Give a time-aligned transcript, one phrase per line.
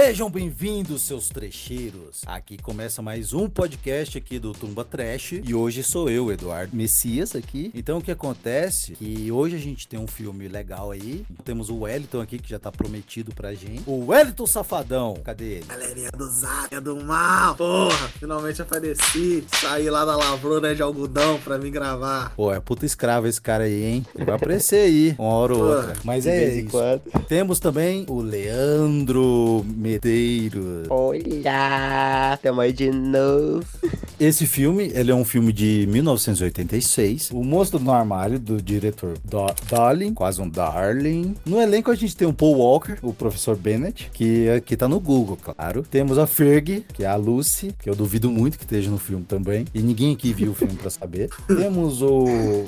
[0.00, 2.22] Sejam bem-vindos, seus trecheiros.
[2.24, 7.34] Aqui começa mais um podcast aqui do Tumba Trash e hoje sou eu, Eduardo Messias
[7.34, 7.72] aqui.
[7.74, 8.92] Então o que acontece?
[8.92, 11.26] Que hoje a gente tem um filme legal aí.
[11.44, 13.82] Temos o Wellington aqui que já tá prometido pra gente.
[13.88, 15.66] O Wellington Safadão, cadê ele?
[15.66, 17.56] Galerinha do Zap, do mal.
[17.56, 19.44] Porra, finalmente apareci.
[19.60, 22.32] Saí lá da lavoura de algodão pra vir gravar.
[22.36, 24.06] Pô, é puta escravo esse cara aí, hein?
[24.14, 25.96] Ele vai aparecer aí, uma hora ou outra.
[26.04, 26.70] Mas é isso.
[26.70, 27.02] quando.
[27.26, 29.66] Temos também o Leandro
[29.98, 30.86] Medeiros.
[30.90, 33.64] Olá, tamo aí de novo.
[34.20, 37.30] Esse filme, ele é um filme de 1986.
[37.30, 41.36] O Monstro no Armário, do diretor Do Darling, quase um Darling.
[41.46, 44.98] No elenco a gente tem o Paul Walker, o professor Bennett, que aqui tá no
[44.98, 45.84] Google, claro.
[45.88, 49.24] Temos a Ferg, que é a Lucy, que eu duvido muito que esteja no filme
[49.24, 49.64] também.
[49.72, 51.30] E ninguém aqui viu o filme pra saber.
[51.46, 52.24] Temos o,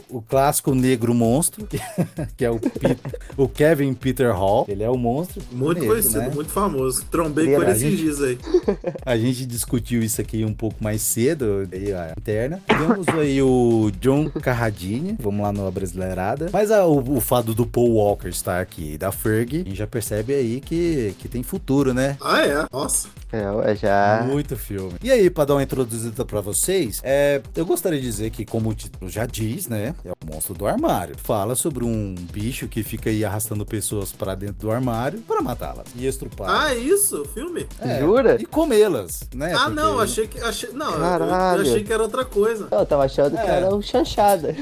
[0.08, 1.66] o clássico negro monstro,
[2.36, 2.96] que é o, Pete-
[3.36, 4.64] o Kevin Peter Hall.
[4.68, 5.42] Ele é o monstro.
[5.50, 6.30] Muito negro, conhecido, né?
[6.32, 6.99] muito famoso.
[7.04, 8.38] Trombei com ele esses dias aí.
[9.04, 12.60] A gente discutiu isso aqui um pouco mais cedo, aí a interna.
[12.66, 16.48] Temos aí o John Carradine, vamos lá no Brasileirada.
[16.52, 19.76] Mas a- o, o fato do Paul Walker estar aqui e da Ferg, a gente
[19.76, 22.16] já percebe aí que, que tem futuro, né?
[22.20, 22.66] Ah, é?
[22.72, 23.08] Nossa.
[23.32, 24.24] É, ué, já.
[24.26, 24.94] Muito filme.
[25.02, 28.70] E aí, pra dar uma introduzida pra vocês, é, eu gostaria de dizer que, como
[28.70, 29.94] o título já diz, né?
[30.04, 31.14] É o monstro do armário.
[31.22, 35.86] Fala sobre um bicho que fica aí arrastando pessoas pra dentro do armário para matá-las
[35.96, 36.50] e estrupar.
[36.50, 37.24] Ah, é isso?
[37.34, 37.66] Filme?
[37.80, 38.36] É, Jura?
[38.40, 39.52] E comê-las, né?
[39.54, 40.38] ah, Porque- não, achei que.
[40.40, 42.68] Achei, não, eu- eu, achei que era outra coisa.
[42.70, 43.50] Eu tava achando que É.
[43.56, 44.54] era um chanchada.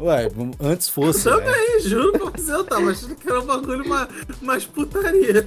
[0.00, 0.28] Ué,
[0.60, 1.28] antes fosse.
[1.28, 1.36] né?
[1.36, 4.08] Também, juro pra você, eu tava achando que era um bagulho mais,
[4.40, 5.44] mais putaria.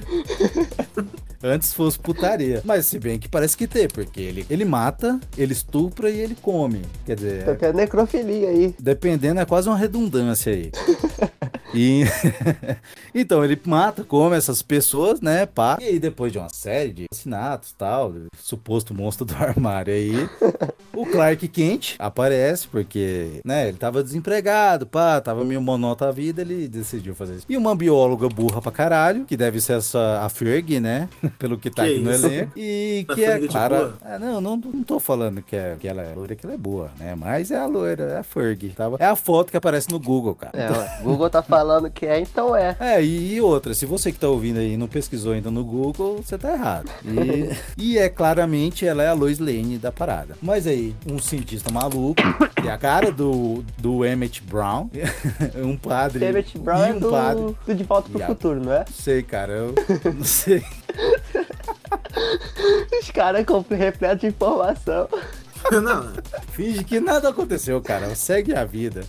[1.42, 2.62] Antes fosse putaria.
[2.64, 6.34] Mas se bem que parece que tem, porque ele, ele mata, ele estupra e ele
[6.40, 6.82] come.
[7.04, 8.74] Quer dizer, Tô querendo necrofilia aí.
[8.78, 10.72] dependendo, é quase uma redundância aí.
[11.74, 12.04] E
[13.14, 15.44] então ele mata, come essas pessoas, né?
[15.46, 15.76] Pá.
[15.80, 20.28] E aí, depois de uma série de assassinatos tal, suposto monstro do armário aí,
[20.94, 26.42] o Clark Kent aparece, porque, né, ele tava desempregado, pá, tava meio monota a vida,
[26.42, 27.46] ele decidiu fazer isso.
[27.48, 31.08] E uma bióloga burra pra caralho, que deve ser essa a Ferg, né?
[31.38, 32.26] Pelo que tá Que aqui no isso?
[32.26, 32.52] elenco.
[32.56, 33.94] E A que é de clara.
[34.04, 36.58] É, não, não, não tô falando que, é, que ela é loira, que ela é
[36.58, 37.14] boa, né?
[37.14, 38.70] Mas é a loira, é a Ferg.
[38.70, 38.96] Tava...
[39.00, 40.56] É a foto que aparece no Google, cara.
[40.58, 41.00] É, ué.
[41.02, 42.76] Google tá falando que é, então é.
[42.78, 45.64] É, e, e outra, se você que tá ouvindo aí e não pesquisou ainda no
[45.64, 46.90] Google, você tá errado.
[47.04, 47.50] E,
[47.94, 50.36] e é claramente ela é a Lois Lane da parada.
[50.42, 52.22] Mas aí, um cientista maluco,
[52.60, 54.88] que é a cara do, do Emmett Brown,
[55.56, 56.24] um padre.
[56.24, 57.56] Emmett Brown e é um do, padre.
[57.66, 58.34] do De Volta pro Yeah.
[58.34, 58.84] Futuro, não é?
[58.92, 59.74] Sei, cara, eu
[60.14, 60.64] não sei.
[63.00, 65.06] Os caras com repleto de informação.
[65.70, 66.12] Não,
[66.52, 68.14] Finge que nada aconteceu, cara.
[68.14, 69.04] Segue a vida.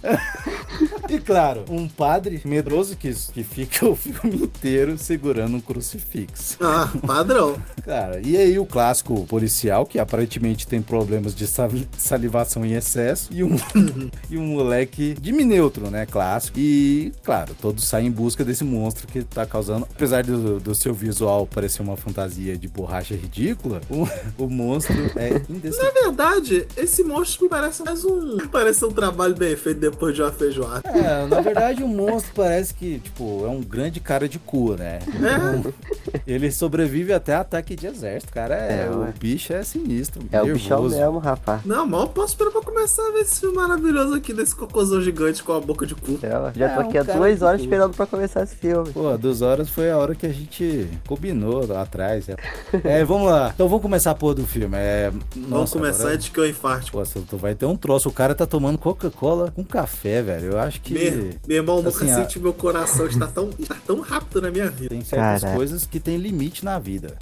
[1.10, 6.58] E claro, um padre medroso que, que fica o filme inteiro segurando um crucifixo.
[6.62, 7.56] ah, padrão.
[7.84, 13.30] Cara, e aí o clássico policial, que aparentemente tem problemas de sali- salivação em excesso,
[13.32, 13.56] e um,
[14.30, 16.06] e um moleque de neutro, né?
[16.06, 16.60] Clássico.
[16.60, 19.88] E, claro, todos saem em busca desse monstro que tá causando.
[19.96, 24.08] Apesar do, do seu visual parecer uma fantasia de borracha ridícula, o,
[24.44, 25.94] o monstro é indestrutível.
[25.94, 28.38] Na verdade, esse monstro me parece mais um.
[28.52, 30.82] Parece um trabalho bem feito depois de uma feijoada.
[30.90, 30.97] É,
[31.30, 35.00] na verdade o monstro parece que, tipo, é um grande cara de cu, né?
[35.06, 38.56] É, Ele sobrevive até ataque de exército, cara.
[38.56, 39.14] É, É, o ué.
[39.20, 40.22] bicho é sinistro.
[40.32, 40.64] É o nervoso.
[40.64, 41.62] bichão mesmo, rapaz.
[41.66, 45.44] não, mal posso esperar pra começar a ver esse filme maravilhoso aqui desse cocôzão gigante
[45.44, 46.20] com a boca de cu.
[46.22, 48.92] É, já É, tô um aqui há duas horas esperando pra começar esse filme.
[48.92, 52.28] Pô, duas horas foi a hora que a gente combinou lá atrás.
[52.30, 52.36] É,
[52.84, 53.52] É, vamos lá.
[53.54, 54.76] Então vamos começar a pôr do filme.
[54.78, 56.92] É, Vamos nossa, começar agora- antes que eu infarte.
[56.92, 58.10] Pô, tu vai ter um troço.
[58.10, 60.52] O cara tá tomando Coca-Cola com café, velho.
[60.54, 63.80] Eu acho que Meu, meu irmão, nunca assim, a- senti meu coração estar tão, estar
[63.86, 64.90] tão rápido na minha vida.
[64.90, 65.56] tem certas Caraca.
[65.58, 67.16] coisas que tem limite na vida.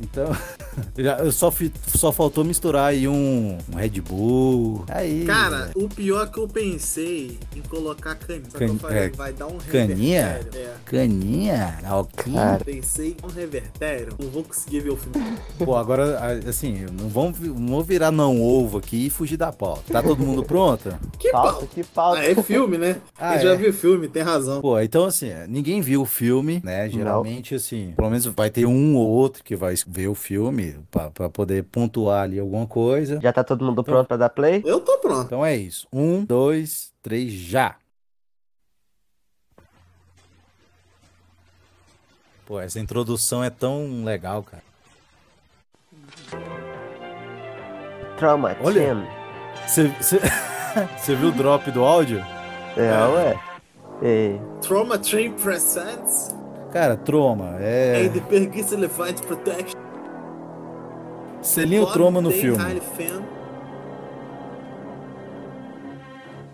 [0.00, 0.26] Então,
[0.96, 4.84] já, só, fi- só faltou misturar aí um, um Red Bull.
[4.88, 5.24] Aí.
[5.24, 8.44] Cara, o pior que eu pensei em colocar caninha.
[8.50, 10.26] Só que eu falei, é, vai dar um caninha?
[10.28, 10.68] revertério.
[10.68, 10.74] É.
[10.84, 12.32] Caninha, alquim.
[12.34, 12.64] Cara.
[12.64, 14.14] Pensei em um revertério.
[14.18, 15.36] Não vou conseguir ver o filme.
[15.58, 16.18] Pô, agora,
[16.48, 19.92] assim, não vamos, não vou virar não ovo aqui e fugir da pauta.
[19.92, 20.94] Tá todo mundo pronto?
[21.18, 21.68] Que Pauta, pau.
[21.74, 22.20] que pauta.
[22.20, 22.89] Ah, é filme, né?
[23.18, 23.56] Ah, eu já é.
[23.56, 24.60] vi o filme, tem razão.
[24.60, 26.88] Pô, então assim, é, ninguém viu o filme, né?
[26.88, 31.10] Geralmente, assim, pelo menos vai ter um ou outro que vai ver o filme pra,
[31.10, 33.20] pra poder pontuar ali alguma coisa.
[33.20, 34.62] Já tá todo mundo pronto pra dar play?
[34.64, 35.26] Eu tô pronto.
[35.26, 35.86] Então é isso.
[35.92, 37.76] Um, dois, três, já!
[42.46, 44.70] Pô, essa introdução é tão legal, cara.
[48.18, 48.96] Trauma Olha.
[50.98, 52.24] Você viu o drop do áudio?
[52.76, 53.40] É, ué.
[54.02, 56.34] Ei, Trauma Train Presents
[56.72, 58.06] Cara, Troma, é.
[58.06, 59.78] and the Perguice Elefant Protection.
[61.42, 62.62] Selinho Troma no filme.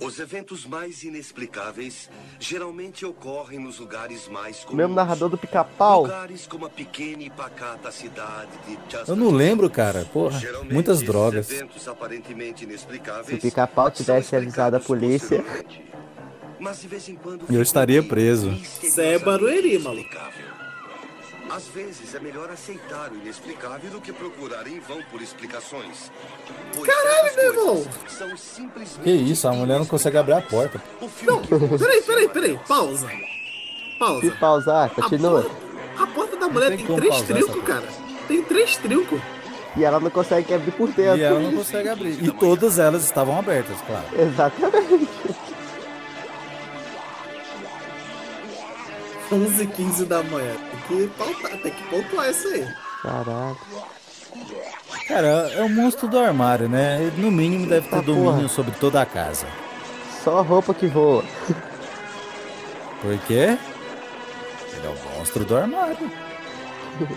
[0.00, 4.76] Os eventos mais inexplicáveis geralmente ocorrem nos lugares mais o comuns.
[4.76, 6.02] mesmo narrador do pica-pau.
[6.02, 9.08] Lugares como a pequena e pacata cidade de Chester.
[9.08, 10.04] Eu não lembro, cara.
[10.12, 11.50] Porra, Geralmente, muitas drogas.
[11.50, 15.42] eventos aparentemente inexplicáveis Se o pica-pau tivesse avisado a polícia.
[16.58, 18.50] Mas de vez em quando Eu estaria preso.
[18.82, 20.08] Isso é Barueri, maluco.
[21.48, 26.10] Às vezes é melhor aceitar o inexplicável do que procurar em vão por explicações.
[26.74, 27.86] Pois Caralho, meu irmão!
[28.08, 30.82] São simplesmente Que isso, a mulher não consegue abrir a porta.
[31.00, 31.46] O filme
[31.78, 32.60] Peraí, peraí, peraí.
[32.66, 33.08] Pausa.
[33.08, 34.30] Se Pausa.
[34.40, 35.42] pausar, A continua.
[35.42, 37.86] porta, a porta da mulher tem tem, três essa cara.
[38.26, 39.20] Tem três trincos.
[39.76, 41.18] E ela não consegue abrir por dentro.
[41.18, 42.22] E ela não consegue abrir.
[42.24, 44.04] E todas elas estavam abertas, claro.
[44.18, 45.05] Exatamente.
[49.32, 50.54] 11 e 15 da manhã.
[50.88, 52.66] Tem que pautar, tem que pontuar isso aí.
[53.02, 53.56] Caralho.
[55.08, 56.98] Cara, é o monstro do armário, né?
[57.00, 58.48] Ele, No mínimo deve ter Ah, domínio porra.
[58.48, 59.46] sobre toda a casa.
[60.22, 61.24] Só a roupa que voa.
[63.00, 63.56] Por quê?
[64.72, 66.10] Ele é o monstro do armário.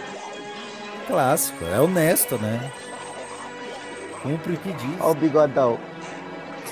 [1.07, 2.71] Clássico, é honesto, né?
[4.21, 4.95] Cumpre o que diz.
[4.99, 5.79] Olha o bigodão.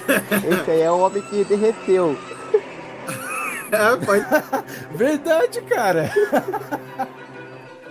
[0.61, 2.17] Esse aí é o homem que derreteu.
[3.71, 4.25] É, pode.
[4.95, 6.11] Verdade, cara.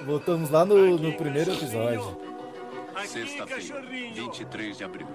[0.05, 2.17] Voltamos lá no, no primeiro episódio.
[3.05, 5.07] Sexta-feira, 23 de abril.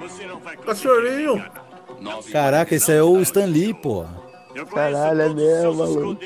[0.00, 1.44] Você não vai Cachorrinho.
[2.32, 4.04] Caraca, esse é o Stan Lee, pô.
[4.72, 6.20] Caralho, é mesmo, maluco.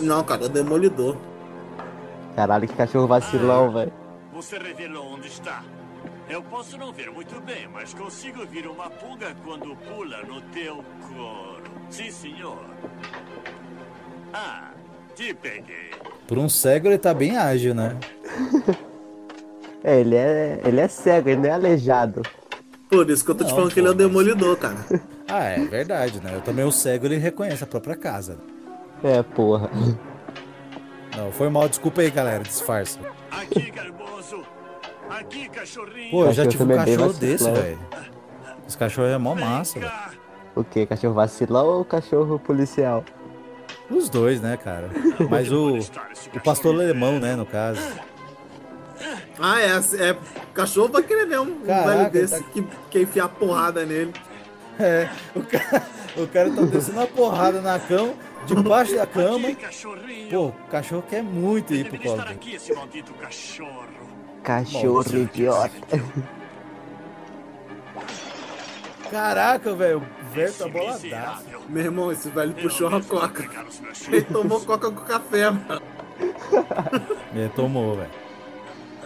[0.00, 1.16] Não, cara, é demolidor.
[2.34, 3.92] Caralho, que cachorro vacilão, velho.
[4.32, 5.62] Você revelou onde está.
[6.28, 10.84] Eu posso não ver muito bem, mas consigo vir uma pulga quando pula no teu
[11.08, 11.62] couro.
[11.88, 12.64] Sim, senhor.
[14.34, 14.70] Ah,
[15.14, 15.90] te peguei.
[16.26, 17.96] Por um cego ele tá bem ágil, né?
[19.84, 22.22] É, ele é, ele é cego, ele não é aleijado.
[22.90, 24.56] Por isso que eu tô te Não, falando que ele é o pô, mas- demolidor,
[24.56, 24.84] cara.
[25.28, 26.34] Ah, é verdade, né?
[26.34, 28.38] Eu também o cego ele reconhece a própria casa.
[29.04, 29.70] É, porra.
[31.16, 32.98] Não, foi mal, desculpa aí, galera, disfarça.
[33.30, 34.05] Aqui, garboso.
[35.10, 36.10] Aqui, cachorrinho.
[36.10, 37.78] Pô, eu já tive um é cachorro desse, velho.
[38.66, 39.92] Esse cachorro é mó massa, velho.
[40.54, 40.86] O que?
[40.86, 43.04] Cachorro vacilão ou cachorro policial?
[43.90, 44.90] Os dois, né, cara?
[45.30, 45.78] Mas o,
[46.34, 47.80] o pastor alemão, né, no caso.
[49.38, 50.16] Ah, é, é.
[50.54, 54.12] Cachorro vai querer mesmo um Caraca, velho desse tá- que quer enfiar porrada nele.
[54.78, 55.86] É, o cara,
[56.16, 58.14] o cara tá descendo uma porrada na cama,
[58.46, 59.48] debaixo da cama.
[59.48, 60.28] Aqui.
[60.30, 62.18] Pô, o cachorro quer muito ir pro colo.
[62.18, 63.85] estar aqui, esse maldito cachorro.
[64.46, 65.72] Cachorro Nossa, idiota.
[69.10, 71.44] Caraca, velho, o velho tá boladaço.
[71.68, 73.66] Meu irmão, esse velho Eu puxou a vou coca.
[74.06, 75.82] Ele tomou coca com café, mano.
[77.34, 78.10] Ele tomou, velho.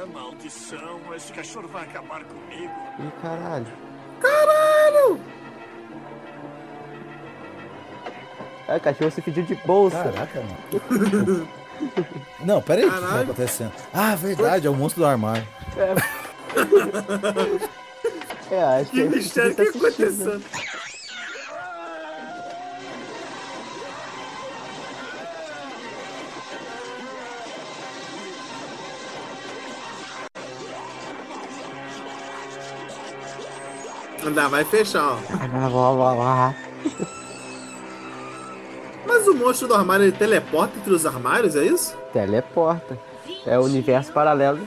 [0.02, 2.72] A maldição, esse cachorro vai acabar comigo.
[2.98, 3.66] Ih, caralho.
[4.20, 5.20] Caralho!
[8.68, 10.04] O cachorro se pediu de bolsa.
[10.04, 11.48] Caraca, mano.
[12.44, 13.72] Não, pera aí, o que tá acontecendo?
[13.92, 15.46] Ah, verdade, é o monstro do armário.
[18.50, 19.86] É, acho Que que mistério que tá assistindo.
[19.86, 20.44] acontecendo?
[34.24, 35.18] Andar, vai fechar, ó.
[39.10, 41.96] Mas o monstro do armário ele teleporta entre os armários, é isso?
[42.12, 42.96] Teleporta.
[43.44, 44.60] É o universo paralelo.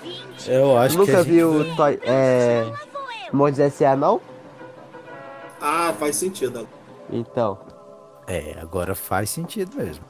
[0.45, 2.69] Eu acho que a Nunca gente viu o Toy, é,
[3.31, 3.95] Mondes S.A.
[3.95, 4.19] não?
[5.61, 6.67] Ah, faz sentido.
[7.09, 7.57] Então.
[8.27, 10.03] É, agora faz sentido mesmo.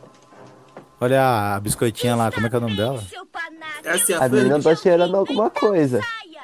[0.99, 3.03] Olha a biscoitinha lá, como é que é o nome dela?
[3.83, 5.99] Essa é A a menina tá cheirando alguma coisa.
[6.01, 6.41] saia.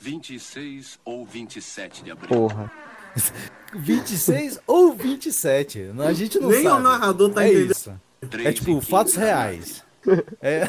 [0.00, 2.28] 26 ou 27 de abril.
[2.28, 2.83] Porra.
[3.74, 5.90] 26 ou 27.
[5.98, 6.76] A gente não Nem sabe.
[6.76, 7.70] o narrador tá é entendendo.
[7.72, 7.92] isso.
[8.22, 9.34] É tipo, e quinze fatos de abril.
[9.34, 9.84] reais.
[10.40, 10.66] É,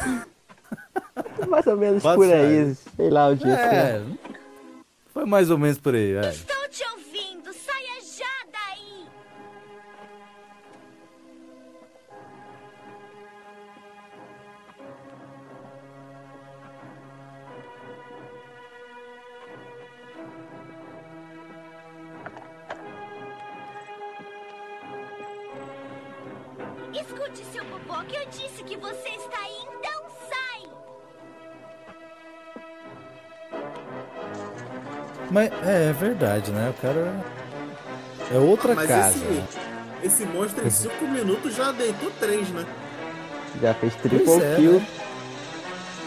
[1.48, 2.74] Mais ou menos Pode por aí.
[2.96, 3.76] Sei lá o dia que é.
[3.76, 4.02] é.
[5.12, 6.38] Foi mais ou menos por aí, velho.
[35.36, 36.70] Mas é, é verdade, né?
[36.70, 37.12] O cara.
[38.32, 39.10] É outra Mas casa.
[39.10, 39.44] esse, né?
[40.02, 42.64] esse monstro em 5 minutos já deitou 3, né?
[43.60, 44.72] Já fez triple é, kill.
[44.80, 44.86] né?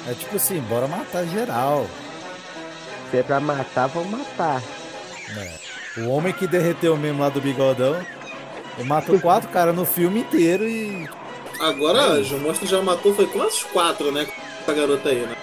[0.07, 1.85] É tipo assim, bora matar geral.
[3.11, 4.63] Se é pra matar, vamos matar.
[5.35, 5.53] né?
[5.97, 8.03] O homem que derreteu mesmo lá do bigodão.
[8.79, 11.07] Ele matou quatro caras no filme inteiro e.
[11.59, 13.63] Agora, o monstro já matou, foi quantos?
[13.65, 14.27] 4, né?
[14.63, 15.35] Essa garota aí, né?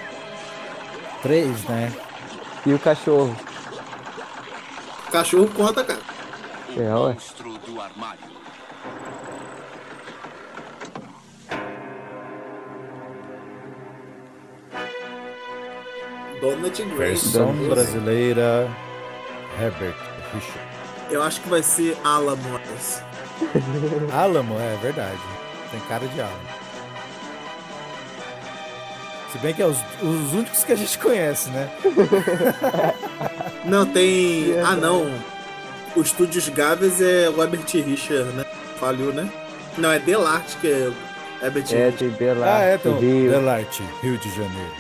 [1.23, 1.93] Três, né?
[2.67, 3.37] E o cachorro?
[5.17, 5.99] Cachorro conta, cara.
[6.77, 7.13] O É, ué.
[7.15, 8.21] monstro do armário.
[16.41, 16.97] Donut Grace.
[16.97, 17.69] Versão Deus.
[17.69, 18.69] brasileira.
[19.61, 19.95] Herbert
[20.35, 20.61] Richard.
[21.11, 22.61] Eu acho que vai ser Alamo.
[24.13, 25.19] Alamo, é verdade.
[25.71, 26.66] Tem cara de Alamo.
[29.37, 31.69] Se bem que é os, os únicos que a gente conhece, né?
[33.67, 34.53] Não, tem.
[34.53, 35.11] É, Ah, não.
[35.95, 38.45] O Estúdios Gaves é o Herbert Richard, né?
[38.79, 39.29] Falhou, né?
[39.77, 41.97] Não, é Delarte que é o Herbert É, Richard.
[41.99, 42.47] tem Bela.
[42.47, 42.99] Ah, é, então.
[42.99, 43.31] Rio.
[43.31, 44.73] Delarte, Rio de Janeiro.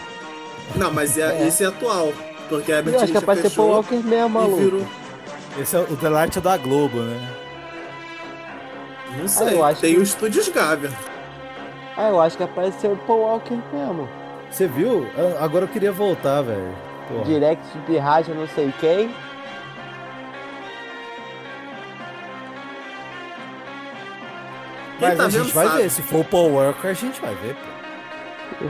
[0.77, 1.47] Não, mas é, É.
[1.49, 2.13] esse é atual.
[2.49, 4.57] Porque Herbert Eu acho que é Richard pra ser Paul Walker mesmo, maluco.
[4.57, 4.87] virou.
[5.61, 7.29] Esse é o Delarte é da Globo, né?
[9.19, 9.55] Não sei.
[9.55, 10.91] eu acho tem que- o Estúdios Gávea.
[11.97, 14.09] Ah, eu acho que é ser o Paul Walker mesmo.
[14.57, 15.07] Você viu?
[15.39, 16.75] Agora eu queria voltar, velho.
[17.27, 19.09] Direct de rádio não sei quem.
[24.99, 25.83] Quem Mas tá a gente vai sabe.
[25.83, 25.91] ver.
[25.91, 28.67] Se for o Paul Walker, a gente vai ver, pô.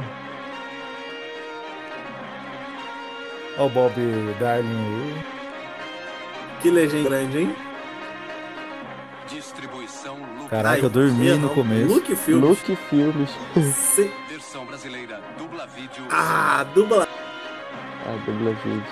[3.59, 3.95] Ó o Bob
[4.41, 5.25] Darling aí.
[6.63, 7.57] Que legenda grande, hein?
[9.29, 10.17] Distribuição.
[10.51, 11.95] Caraca, eu dormi no começo.
[11.95, 12.49] Luke Filmes.
[12.49, 13.31] Luke Filmes.
[16.11, 17.07] Ah, dubla.
[18.07, 18.83] Ah, dubla vídeo.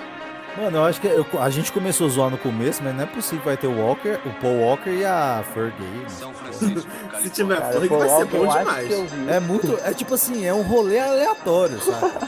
[0.57, 3.05] Mano, eu acho que eu- a gente começou a zoar no começo, mas não é
[3.05, 5.81] possível que vai ter o Walker, o Paul Walker e a Fergie.
[5.83, 6.05] né?
[6.07, 6.89] São Francisco,
[7.21, 9.29] Se tiver Cara, Ferg, Paul vai ser Walker, bom eu acho demais.
[9.29, 9.79] É muito.
[9.83, 12.09] É tipo assim, é um rolê aleatório, sabe?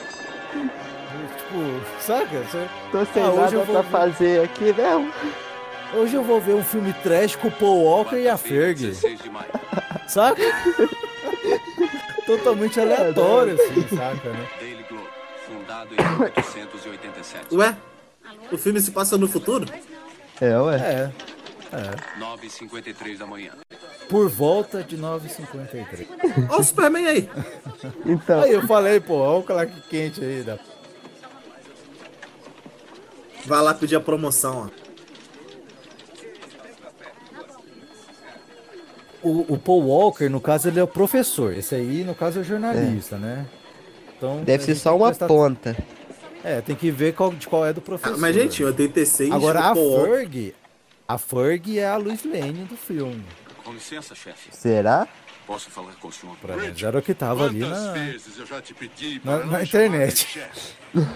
[1.37, 2.25] tipo, saca?
[2.39, 3.89] Você- Tô sem Ah, hoje nada pra ver.
[3.89, 5.13] fazer aqui mesmo.
[5.93, 9.21] Hoje eu vou ver um filme trash com o Paul Walker e a Fergie, 16
[9.21, 9.47] de maio.
[10.05, 10.41] saca?
[12.27, 14.47] Totalmente aleatório, assim, saca, né?
[14.59, 15.07] Daily Globe,
[15.47, 17.55] fundado em 1887.
[17.55, 17.75] Ué?
[18.51, 19.65] O filme se passa no futuro?
[20.39, 21.11] É, ué.
[21.71, 22.19] É.
[22.19, 23.53] 9h53 da manhã.
[24.09, 26.07] Por volta de 9h53.
[26.49, 27.29] Olha o Superman aí.
[28.05, 30.43] Então, Aí eu falei, pô, olha o Clark quente aí.
[30.43, 30.59] Da...
[33.45, 34.86] Vai lá pedir a promoção, ó.
[39.23, 41.53] O, o Paul Walker, no caso, ele é o professor.
[41.53, 43.45] Esse aí, no caso, é o jornalista, né?
[44.17, 45.75] Então, deve ser só uma prestar- ponta.
[46.43, 48.13] É, tem que ver qual, de qual é do professor.
[48.15, 49.31] Ah, mas, gente, em 86.
[49.31, 50.55] Agora, o a Ferg,
[51.07, 53.23] a Ferg é a Luiz Lane do filme.
[53.63, 54.49] Com licença, chefe.
[54.51, 55.07] Será?
[55.45, 56.35] Posso falar com o senhor?
[56.37, 59.63] Pra menos era o que tava ali na, vezes eu já te pedi na, na
[59.63, 60.39] internet.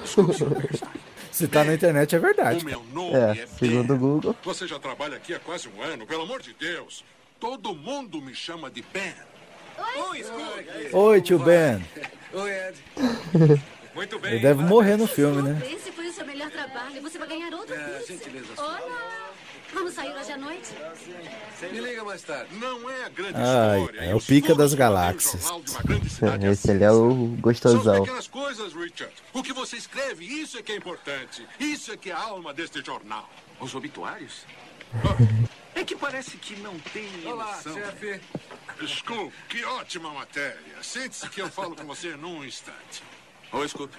[0.03, 0.35] Desculpe.
[1.31, 2.61] Se tá na internet é verdade.
[2.63, 3.97] O meu nome É, é, segundo o.
[3.97, 4.35] Google.
[4.43, 7.03] Você já trabalha aqui há quase um ano, pelo amor de Deus.
[7.41, 9.15] Todo mundo me chama de Ben.
[10.93, 11.83] Oi, tio Ben.
[12.33, 12.77] Oi, Ed.
[13.95, 14.33] Muito bem.
[14.33, 15.59] Ele deve morrer no filme, né?
[15.73, 17.01] Esse foi o seu melhor trabalho.
[17.01, 18.63] Você vai ganhar outro É, gentileza sua.
[18.63, 19.31] Olá!
[19.73, 20.69] Vamos sair hoje à noite?
[21.71, 22.55] Me liga mais tarde.
[22.57, 23.99] Não é a grande Ai, história.
[24.01, 25.43] é e o pica das galáxias.
[26.51, 28.03] Esse ele é o São gostosão.
[28.03, 29.11] pequenas coisas, Richard.
[29.33, 31.43] O que você escreve, isso é que é importante.
[31.59, 33.27] Isso é que é a alma deste jornal.
[33.59, 34.45] Os obituários?
[35.73, 38.19] É que parece que não tem Olá, chefe.
[38.85, 40.57] Scoop, que ótima matéria.
[40.81, 43.01] Sente-se que eu falo com você num instante.
[43.53, 43.91] Oi, Scoop.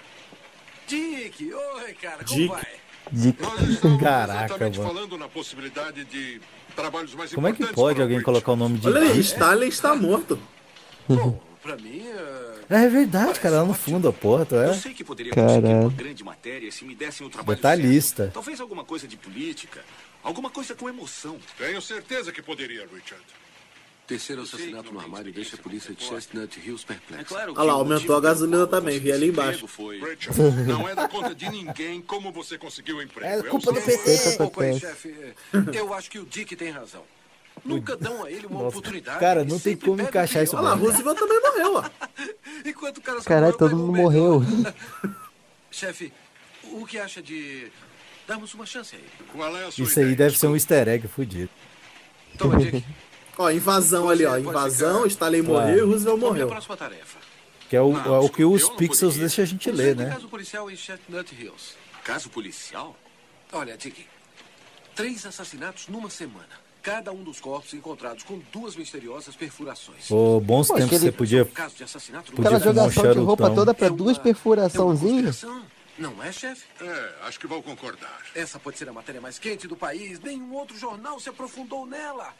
[0.87, 2.47] Dick, oi, cara, como Dick.
[2.47, 2.65] vai?
[3.11, 3.41] Dick.
[3.41, 4.93] Nós estamos Caraca, exatamente mano.
[4.93, 6.39] falando na possibilidade de
[6.75, 9.19] trabalhos mais Como é que pode alguém colocar o nome de Olha aí, Dick?
[9.21, 10.39] Stalin está morto.
[11.09, 14.73] Bom, pra mim, eh, É verdade, cara, lá no fundo a porra, tu eu é
[14.75, 15.61] sei que poderia Caralho.
[15.61, 18.23] conseguir uma grande matéria se me dessem o trabalho Detalhista.
[18.23, 18.33] certo.
[18.35, 19.83] Talvez alguma coisa de política,
[20.23, 21.39] alguma coisa com emoção.
[21.57, 23.23] Tenho certeza que poderia, Richard.
[24.05, 27.23] Terceiro assassinato no armário deixa a polícia de Chestnut Hills É perplexa.
[27.23, 29.65] claro que Olha lá, aumentou a gasolina também, vi ali embaixo.
[29.65, 29.97] Foi...
[29.97, 33.47] Richard, não é da conta de ninguém como você conseguiu o emprego.
[33.47, 33.81] É culpa do.
[33.81, 34.43] PT.
[34.43, 34.79] Acontece.
[34.81, 35.33] chefe.
[35.73, 37.03] Eu acho que o Dick tem razão.
[37.63, 38.69] Nunca dão a ele uma Nossa.
[38.77, 39.19] oportunidade.
[39.19, 40.55] Cara, não tem como encaixar isso.
[40.57, 41.89] Olha lá, Roosevelt também morreu, ó.
[42.65, 44.41] Enquanto o cara Caralho, todo mundo morreu.
[45.71, 46.11] Chefe,
[46.63, 47.71] o que acha de
[48.33, 49.07] darmos uma chance a ele?
[49.31, 51.49] Qual é a sua Isso aí ideia, deve ser um easter egg fudido.
[52.37, 52.83] Toma, Dick.
[53.37, 54.37] Ó, invasão ali, ó.
[54.37, 56.47] Invasão, Stalin morreu e Roosevelt Vamos à morreu.
[56.47, 57.17] próxima tarefa.
[57.67, 60.09] Que é o, é o que os pixels deixam a gente ler, né?
[60.11, 61.73] caso policial em Chestnut Hills.
[62.03, 62.95] Caso policial?
[63.51, 64.05] Olha, Dick.
[64.95, 66.61] Três assassinatos numa semana.
[66.83, 70.07] Cada um dos corpos encontrados com duas misteriosas perfurações.
[70.07, 71.45] Pô, bons Pô, tempos que aquele- você podia.
[71.45, 73.55] Caso de assassinato Podia Aquela fumar um jogação de roupa charutão.
[73.63, 75.25] toda pra É uma- duas é uma perfuraçãozinhas.
[75.41, 75.63] conspiração,
[75.97, 76.63] Não é, chefe?
[76.81, 78.21] É, acho que vou concordar.
[78.33, 80.19] Essa pode ser a matéria mais quente do país.
[80.19, 82.33] Nenhum outro jornal se aprofundou nela.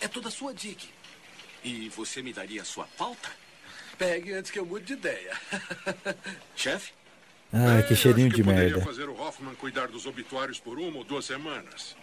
[0.00, 0.88] É toda sua, Dick.
[1.62, 3.30] E você me daria a sua pauta?
[3.96, 5.32] Pegue antes que eu mude de ideia.
[6.54, 6.92] Chefe?
[7.52, 8.84] Ai, que É, cheirinho acho que de poderia merda.
[8.84, 11.96] fazer o Hoffman cuidar dos obituários por uma ou duas semanas.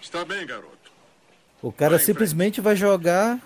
[0.00, 0.92] Está bem, garoto.
[1.62, 3.40] O cara Vai, simplesmente vai jogar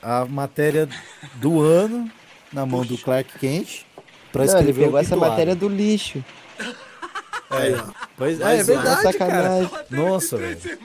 [0.00, 0.88] a matéria
[1.34, 2.10] do ano
[2.52, 3.84] na mão do Clark Kent
[4.38, 6.24] pra Não, ele escrever pegou essa matéria do lixo.
[7.50, 7.82] Aí, ó.
[8.16, 8.64] Pois, é, é um.
[8.64, 9.68] verdade, Sacanagem.
[9.68, 9.86] cara.
[9.90, 10.58] Nossa, velho.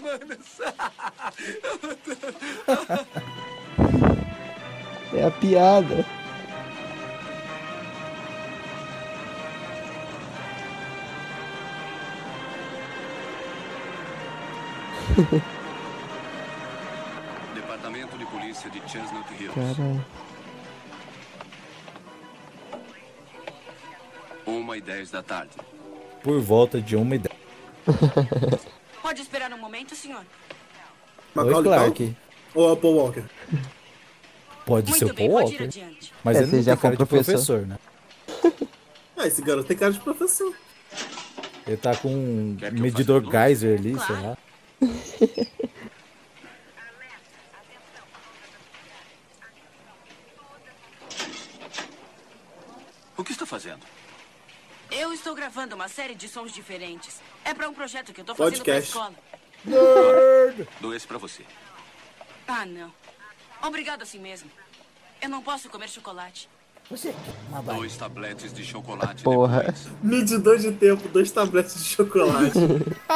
[5.16, 6.04] É a piada.
[17.54, 19.54] Departamento de Polícia de Chestnut Hills.
[19.54, 20.06] Caralho.
[24.46, 25.52] Uma e dez da tarde.
[26.22, 27.36] Por volta de uma ideia.
[29.02, 30.20] Pode esperar um momento, senhor?
[30.22, 30.26] Oi,
[31.36, 31.86] Macaulay Clark.
[31.88, 32.16] Culkin
[32.56, 33.24] ou é o Paul Walker?
[34.66, 36.10] Pode Muito ser o bem, Paul pode ir Walker.
[36.24, 37.60] Mas É, ele não já tem cara foi de professor.
[37.66, 38.68] professor, né?
[39.18, 40.54] Ah, esse garoto tem cara de professor.
[41.68, 43.24] Ele tá com um medidor?
[43.30, 44.06] Geyser ali, Claro.
[44.08, 44.38] sei lá.
[53.18, 53.82] O que está fazendo?
[54.96, 57.20] Eu estou gravando uma série de sons diferentes.
[57.44, 58.92] É para um projeto que eu tô fazendo Podcast.
[58.92, 60.68] pra escola.
[60.80, 61.44] Dou esse pra você.
[62.48, 62.94] Ah, não.
[63.64, 64.52] Obrigado assim mesmo.
[65.22, 66.48] Eu não posso comer chocolate.
[67.66, 69.74] Dois tabletes de chocolate Porra.
[70.04, 72.60] Medidor de tempo, dois tabletes de chocolate.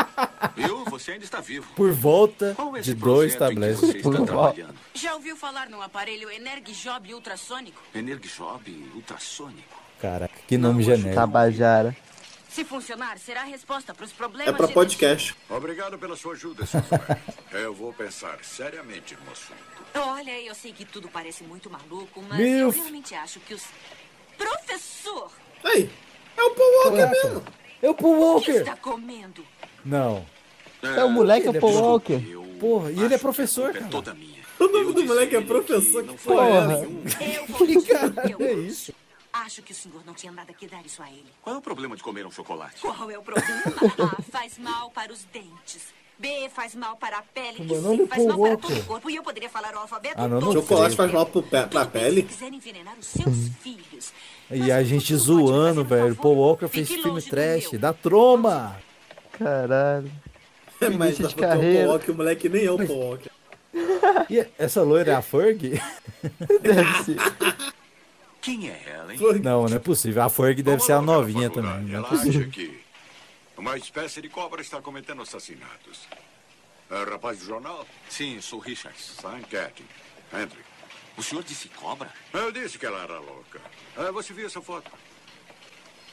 [0.56, 0.86] Viu?
[0.86, 1.68] Você ainda está vivo.
[1.76, 3.82] Por volta é de dois tabletes.
[3.82, 4.74] você Por trabalhando?
[4.94, 7.82] Já ouviu falar num aparelho Energijob ultrassônico?
[7.94, 9.77] Energijob ultrassônico.
[10.02, 11.16] Caraca, que nome genérico.
[11.16, 11.96] Tabajara.
[12.50, 15.36] Se funcionar, será a resposta para os problemas É pra de podcast.
[15.50, 16.64] Obrigado pela sua ajuda.
[16.64, 17.22] Smack.
[17.52, 19.58] Eu vou pensar seriamente no assunto.
[19.96, 22.76] Olha, eu sei que tudo parece muito maluco, mas Milf.
[22.76, 23.64] eu realmente acho que os...
[24.38, 25.32] Professor!
[25.64, 25.90] Aí,
[26.38, 27.24] é o Paul Walker Caraca.
[27.28, 27.44] mesmo.
[27.82, 28.52] É o Paul O que Walker!
[28.62, 29.46] está comendo?
[29.86, 30.26] Não.
[30.82, 31.92] É o moleque, é o é Paul professor.
[31.92, 32.60] Walker.
[32.60, 33.86] Porra, e ele é professor, culpa cara.
[33.86, 34.38] É toda minha.
[34.60, 37.38] O nome Eu do moleque é professor, não que foi porra é.
[37.38, 38.94] Eu vou que eu É isso.
[39.46, 41.26] Acho que o senhor não tinha nada que dar isso a ele.
[41.42, 42.82] Qual é o problema de comer um chocolate?
[42.82, 43.62] Qual é o problema?
[44.18, 45.94] A faz mal para os dentes.
[46.20, 47.64] B faz mal para a pele.
[47.64, 49.10] Meu E C é faz mal para todo o corpo.
[49.10, 50.62] E eu poderia falar o alfabeto Ah, não, não todo.
[50.62, 52.22] Chocolate faz mal Tudo bem pele?
[52.24, 54.12] Se quiser envenenar os seus filhos.
[54.50, 56.16] E Mas a gente zoando, velho.
[56.16, 58.76] Paul Walker fez filme trash, da troma.
[59.34, 60.12] Caralho.
[60.98, 61.88] Mas Início dá de ter o Paul carreira.
[61.90, 63.32] Walker, o moleque nem é o Paul Walker.
[64.30, 65.80] E essa loira é a Ferg?
[66.62, 67.18] Deve ser.
[68.48, 69.20] Quem é ela, hein?
[69.44, 70.24] Não, não é possível.
[70.24, 71.82] A Ferg deve ser a novinha também.
[71.82, 72.50] Não é possível.
[72.50, 72.80] que
[73.58, 76.08] uma espécie de cobra está cometendo assassinatos.
[76.90, 77.86] É, rapaz do jornal?
[78.08, 79.18] Sim, sou Richards.
[79.22, 79.84] Sam Catting.
[80.42, 80.60] Entre.
[81.18, 82.10] O senhor disse cobra?
[82.32, 83.60] Eu disse que ela era louca.
[83.98, 84.90] É, você viu essa foto?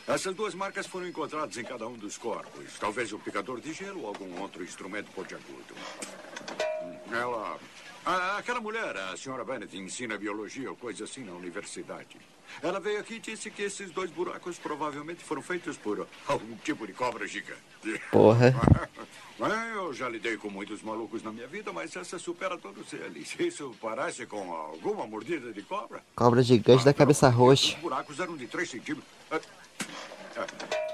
[0.08, 2.76] Essas duas marcas foram encontradas em cada um dos corpos.
[2.80, 5.76] Talvez um picador de gelo ou algum outro instrumento pontiagudo.
[6.82, 7.60] Hum, Ela.
[8.06, 12.18] Ah, aquela mulher, a senhora Bennett, ensina biologia ou coisa assim na universidade.
[12.62, 16.86] Ela veio aqui e disse que esses dois buracos provavelmente foram feitos por algum tipo
[16.86, 17.62] de cobra gigante.
[18.10, 18.54] Porra.
[19.74, 23.34] Eu já lidei com muitos malucos na minha vida, mas essa supera todos eles.
[23.38, 26.02] Isso parece com alguma mordida de cobra?
[26.14, 27.74] Cobra gigante da cabeça roxa.
[27.74, 29.04] Os buracos eram de 3 centímetros.
[29.30, 29.40] Ah,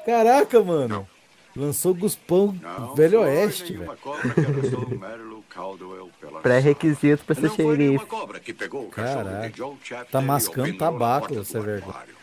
[0.06, 1.08] Caraca, mano.
[1.56, 3.92] Lançou Guspão Não Velho Oeste, velho.
[6.42, 8.04] Pré-requisito pra ser xerife.
[8.04, 9.52] o Caraca.
[10.10, 11.92] Tá mascando o tabaco, essa vergonha.
[11.94, 12.14] armário.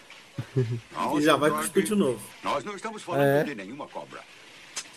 [0.96, 2.20] Não, E já vai cuspir de novo.
[2.44, 3.44] Nós não estamos falando É.
[3.44, 4.20] de nenhuma cobra.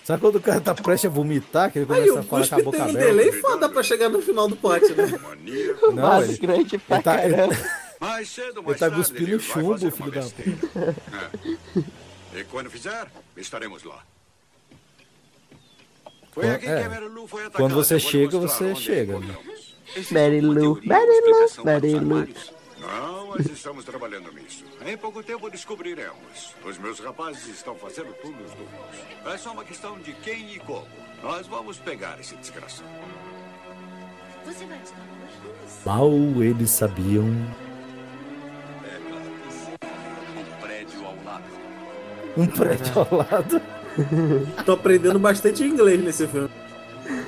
[0.04, 2.48] Sabe quando o cara tá prestes a vomitar, que ele Aí, começa o a falar
[2.48, 3.06] com a boca tem um aberta?
[3.14, 5.06] delay foda pra chegar no final do pote, né?
[5.82, 7.36] Não, Mas ele, grande pra ele tá, ele.
[8.00, 10.58] Mais cedo ou ele mais tá cuspindo chumbo, filho da besteira.
[12.34, 12.40] É.
[12.40, 14.02] E quando fizer, estaremos lá.
[16.32, 16.76] Foi Quando- aqui é.
[16.80, 17.64] que a Marilu foi atacada.
[17.64, 19.74] Quando você chega, você onde chega, encontramos.
[19.96, 22.26] Existe Mary Lou, Mary Lou, Mary Lou.
[22.80, 24.64] Não, mas estamos trabalhando nisso.
[24.86, 26.54] Em pouco tempo descobriremos.
[26.64, 29.32] Os meus rapazes estão fazendo turnos duplos.
[29.34, 30.86] É só uma questão de quem e como.
[31.22, 32.88] Nós vamos pegar esse desgraçado.
[34.46, 35.84] Você vai estar hoje?
[35.84, 36.10] Mal
[36.42, 37.26] eles sabiam.
[38.84, 39.72] É claro que sim.
[40.38, 41.44] Um prédio ao lado.
[42.36, 43.62] Um prédio ao lado.
[44.64, 46.50] Tô aprendendo bastante inglês nesse filme.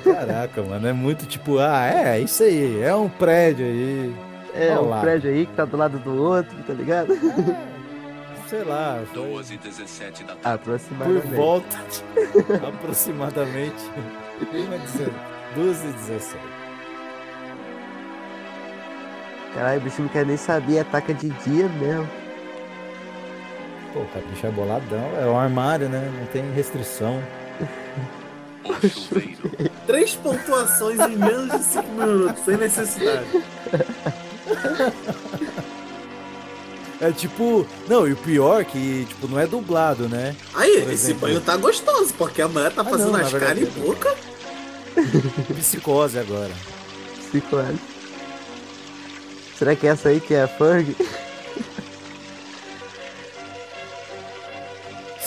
[0.04, 4.14] Caraca, mano, é muito tipo, ah, é, isso aí, é um prédio aí.
[4.54, 7.08] É, Olha um prédio aí que tá do lado do outro, tá ligado?
[8.48, 10.42] Sei lá, foi 12 e 17 da tarde.
[10.42, 11.34] por Aproximadamente.
[11.34, 13.82] volta de aproximadamente
[14.52, 15.12] uma deze-
[15.56, 16.36] duas e 17.
[19.54, 22.08] Caralho, o bicho não quer nem saber, ataca de dia mesmo.
[23.92, 26.10] Pô, o capricho é boladão, é um armário, né?
[26.18, 27.22] Não tem restrição.
[29.86, 33.26] Três pontuações em menos de cinco minutos, sem necessidade.
[37.00, 37.66] É tipo.
[37.88, 40.36] Não, e o pior é que, tipo, não é dublado, né?
[40.54, 41.20] Aí, Por esse exemplo.
[41.28, 44.14] banho tá gostoso, porque a mulher tá Ah, fazendo não, as caras e boca.
[45.58, 46.52] Psicose agora.
[47.30, 47.78] Psicose.
[49.58, 50.94] Será que é essa aí que é a Ferg?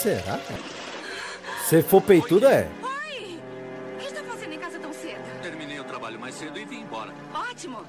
[0.06, 0.60] Será, cara?
[1.68, 2.68] Se for peitudo, é.
[2.80, 3.40] Oi!
[3.96, 5.18] O que está fazendo em casa tão cedo?
[5.42, 7.12] Terminei o trabalho mais cedo e vim embora.
[7.34, 7.84] Ótimo!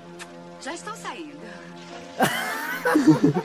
[0.60, 1.38] Já estou saindo.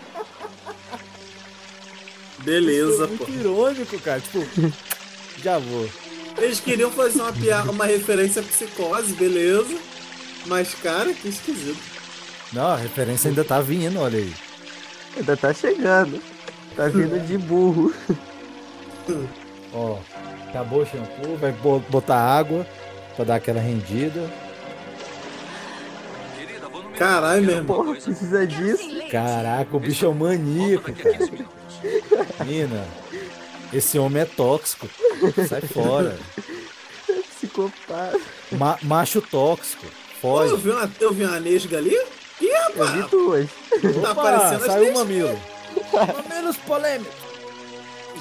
[2.38, 3.30] Beleza, Muito pô.
[3.30, 4.20] irônico, cara.
[4.22, 4.38] Tipo,
[5.42, 5.86] já vou.
[6.38, 9.78] Eles queriam fazer uma piada, uma referência à psicose, beleza.
[10.46, 11.78] Mas, cara, que esquisito.
[12.54, 14.32] Não, a referência ainda tá vindo, olha aí.
[15.14, 16.22] Ainda tá chegando.
[16.74, 17.92] Tá vindo de burro.
[19.74, 19.98] Ó,
[20.48, 22.66] acabou o shampoo, vai bo- botar água
[23.16, 24.28] pra dar aquela rendida.
[26.98, 28.88] Caralho, meu alguma Porra, precisa disso.
[29.10, 31.16] Caraca, o bicho é um Volto maníaco, cara.
[31.18, 32.46] 15 minutos.
[32.46, 32.84] Mina,
[33.72, 34.88] esse homem é tóxico.
[35.48, 36.16] Sai fora.
[37.36, 38.20] Psicopata.
[38.52, 39.84] Ma- macho tóxico.
[40.20, 40.62] Pô, eu Foge.
[40.62, 41.94] vi uma, eu vi uma nesga ali?
[42.40, 43.48] Ih, Eu vi rapaz, duas.
[43.50, 45.38] tá Opa, aparecendo saiu o mamilo.
[46.28, 47.21] Mamilos polêmicos.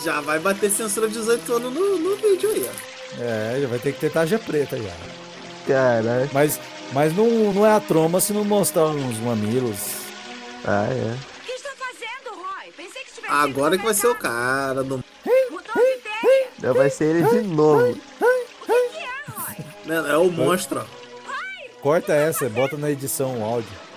[0.04, 3.22] Já vai bater censura de 18 anos no, no vídeo aí, ó.
[3.22, 4.92] É, já vai ter que ter tarja preta já.
[5.68, 6.30] Caralho.
[6.34, 6.60] Mas,
[6.92, 9.78] mas não, não é a troma se não mostrar uns mamilos.
[10.66, 11.16] Ah, é.
[11.42, 12.72] O que está fazendo, Roy?
[12.76, 15.04] Pensei que estivesse Agora que vai ser o cara do.
[15.52, 16.48] Mudou de ideia.
[16.62, 17.92] Não vai ser ele de novo.
[17.92, 17.96] O
[18.66, 20.12] que é, Roy?
[20.12, 21.02] É o monstro, ó.
[21.82, 23.91] Corta essa, bota na edição o áudio.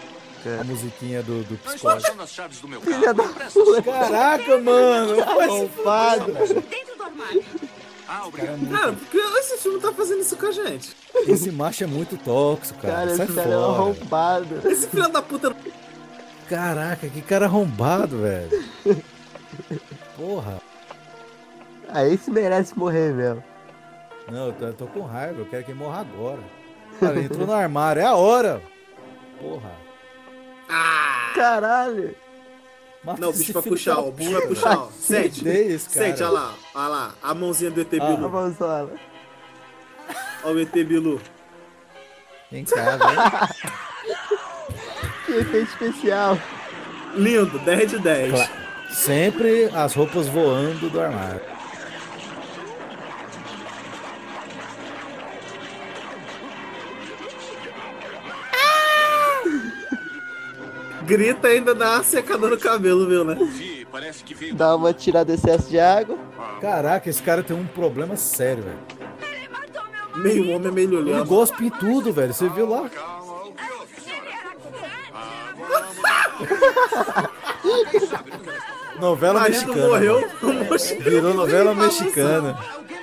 [0.46, 0.60] É.
[0.60, 3.14] A musiquinha do, do Não estou achando as chaves do meu Filha carro.
[3.14, 3.82] da Presta atenção.
[3.82, 5.22] Caraca, mano!
[5.22, 6.32] Arrombado.
[6.32, 7.44] Dentro do armário.
[8.06, 8.70] Ah, obrigado.
[8.70, 10.94] Cara, por que esse filme tá fazendo isso com a gente?
[11.26, 12.94] Esse macho é muito tóxico, cara.
[12.94, 13.66] Cara, Sai esse cara é fora.
[13.66, 14.68] arrombado.
[14.70, 15.56] Esse filho da puta.
[16.48, 18.64] Caraca, que cara arrombado, velho.
[20.16, 20.60] Porra.
[21.88, 23.42] Aí esse merece morrer mesmo.
[24.30, 26.40] Não, eu tô, eu tô com raiva, eu quero que ele morra agora.
[27.00, 28.60] Cara, ele entrou no armário, é a hora.
[29.40, 29.72] Porra.
[31.34, 32.14] Caralho.
[33.02, 33.98] Mata Não, o bicho vai puxar.
[33.98, 34.88] O bicho vai puxar, ó.
[34.98, 35.46] Sente.
[35.46, 36.06] Esse cara.
[36.06, 36.54] Sente, olha lá.
[36.74, 37.14] Olha lá.
[37.22, 38.04] A mãozinha do ET Ah.
[38.04, 38.30] A Bilu.
[38.30, 38.92] mãozola.
[40.44, 41.20] Olha o ET Bilu.
[42.50, 43.48] Vem cá, velho.
[45.26, 46.38] Que efeito especial.
[47.14, 48.32] Lindo, 10 de 10.
[48.32, 48.48] Cla-
[48.90, 51.40] Sempre as roupas voando do armário.
[61.06, 63.36] Grita ainda dá uma secadora no cabelo, viu, né?
[64.54, 66.16] Dá uma tirada de excesso de água.
[66.60, 68.78] Caraca, esse cara tem um problema sério, velho.
[69.22, 70.22] Ele matou meu marido.
[70.22, 71.24] Meio homem, meio Ele olhando.
[71.26, 72.32] gospe em tudo, velho.
[72.32, 72.88] Você viu lá?
[72.88, 72.94] Ele
[74.30, 74.54] era
[76.42, 77.34] grande.
[79.00, 79.86] Novela marido mexicana.
[79.88, 80.30] morreu.
[81.00, 82.58] Virou novela mexicana.
[82.74, 82.98] Alguém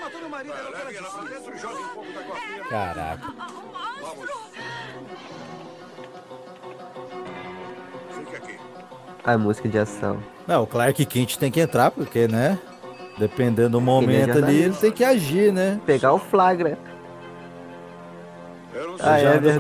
[9.24, 10.22] A música de ação.
[10.48, 12.58] Não, o Clark Kent tem que entrar, porque, né?
[13.18, 15.80] Dependendo do Ele é momento ali, ele tem que agir, né?
[15.86, 16.78] Pegar o flagra.
[18.74, 19.60] Eu não sei Ah, se é verdade.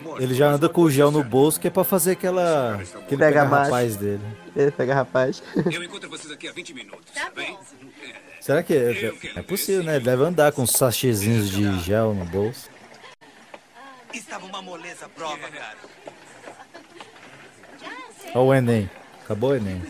[0.00, 2.76] monstro, Ele já anda com o gel no bolso, que é pra fazer aquela.
[2.76, 3.64] Aquele Pega pega macho.
[3.64, 4.22] rapaz dele.
[4.56, 5.42] Ele pega rapaz.
[5.70, 7.52] Eu encontro vocês aqui há 20 minutos, Tá bem?
[7.52, 7.60] bom.
[8.40, 9.96] Será que é, é possível, né?
[9.96, 12.70] Ele deve andar com uns sachezinhos de gel no bolso.
[14.14, 15.76] Estava uma moleza à prova, cara.
[18.34, 18.90] Olha o Enem.
[19.24, 19.82] Acabou o Enem.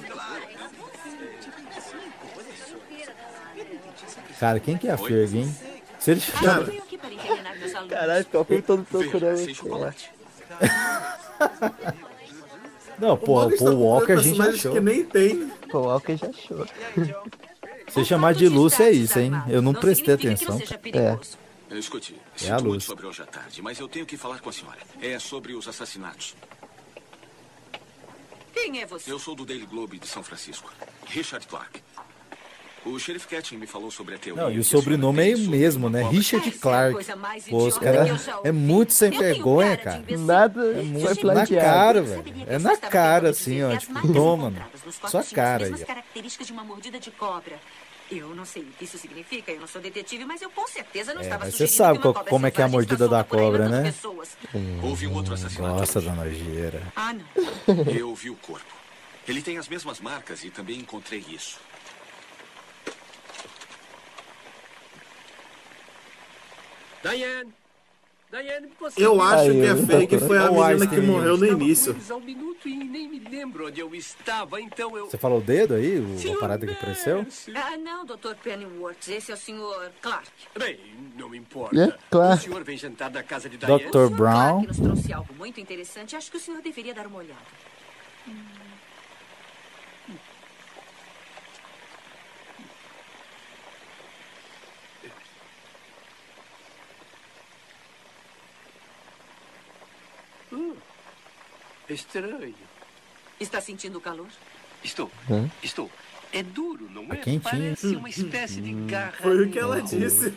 [4.39, 5.57] Cara, quem que é a Ferg, hein?
[5.99, 7.89] Se ele Eu alunos.
[7.89, 9.47] Caralho, ficou o filme todo procurando.
[12.99, 14.73] Não, porra, o Maurício tá Paul Walker a gente achou.
[14.73, 15.49] que nem tem.
[15.71, 16.67] Pô, o Walker já achou.
[17.89, 19.33] Se chamar de Lúcia é isso, hein?
[19.49, 20.59] Eu não prestei significa que não atenção.
[20.59, 21.39] seja perigoso.
[21.71, 22.85] Escute, É a luz.
[22.85, 24.79] sobre hoje à tarde, mas eu tenho que falar com a senhora.
[25.03, 26.35] É sobre os assassinatos.
[28.63, 29.11] Quem é você?
[29.11, 30.73] Eu sou do Daily Globe de São Francisco.
[31.07, 31.83] Richard Clark.
[32.85, 34.45] O xerife Ketchum me falou sobre a teoria.
[34.45, 36.09] Não, e o sobrenome é o mesmo, né?
[36.09, 37.17] Richard é Clark.
[37.17, 40.03] mais Pô, os caras é muito sem vergonha, cara.
[40.17, 42.25] Nada Eu foi Na cara, velho.
[42.47, 43.77] É na cara, assim, ó.
[43.77, 44.65] Tipo, toma, mano.
[45.09, 46.09] Sua cara aí, ó.
[48.11, 51.13] Eu não sei o que isso significa, eu não sou detetive, mas eu com certeza
[51.13, 53.23] não É, estava mas você sabe que qual- como é que é a mordida da
[53.23, 53.83] cobra, né?
[53.83, 54.37] pessoas.
[54.83, 55.83] Houve um outro assassinato.
[55.99, 56.07] Hoje.
[56.07, 56.83] da nojeira.
[56.97, 57.25] Ah, não.
[57.93, 58.75] Eu vi o corpo.
[59.27, 61.59] Ele tem as mesmas marcas e também encontrei isso.
[67.03, 67.53] Diane!
[68.97, 71.97] Eu acho que é eu- fake foi a menina que morreu no início.
[74.61, 74.91] então.
[75.11, 75.99] Você falou o dedo aí?
[75.99, 77.27] O, a Senhor parada que apareceu?
[77.55, 78.35] Ah, não, Dr.
[78.43, 79.91] Pennyworth, esse é o Sr.
[80.03, 80.29] Clark.
[80.59, 80.79] Bem,
[81.17, 81.81] não importa.
[81.81, 82.35] É, claro.
[82.35, 83.57] O senhor vem jantar na casa de?
[83.57, 84.09] Dr.
[84.15, 84.65] Brown.
[84.65, 86.15] Clark nos trouxe algo muito interessante.
[86.15, 87.41] Acho que o senhor deveria dar uma olhada.
[101.89, 102.55] Estranho.
[103.41, 104.29] Está sentindo calor?
[104.83, 105.11] Estou.
[105.31, 105.49] Hã?
[105.63, 105.91] Estou.
[106.33, 107.07] É duro, não é?
[107.09, 107.41] Tá quentinho.
[107.41, 109.15] Parece uma espécie de garra.
[109.23, 110.35] Foi o que ela disse.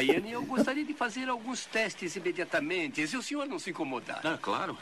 [0.00, 4.20] Diane, eu gostaria de fazer alguns testes imediatamente, se o senhor não se incomodar.
[4.24, 4.76] Ah, claro.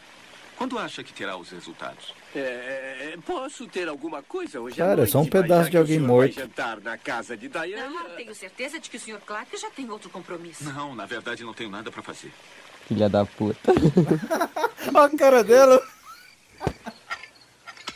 [0.57, 2.15] Quando acha que terá os resultados?
[2.35, 5.99] É, posso ter alguma coisa hoje Cara, à é só um noite, pedaço de alguém
[5.99, 6.35] morto.
[6.35, 7.95] Jantar na casa de Diane.
[7.95, 9.21] Não, tenho certeza de que o Sr.
[9.25, 10.65] Clark já tem outro compromisso.
[10.65, 12.33] Não, na verdade não tenho nada para fazer.
[12.87, 13.73] Filha da puta.
[14.95, 15.83] Olha a cara dela.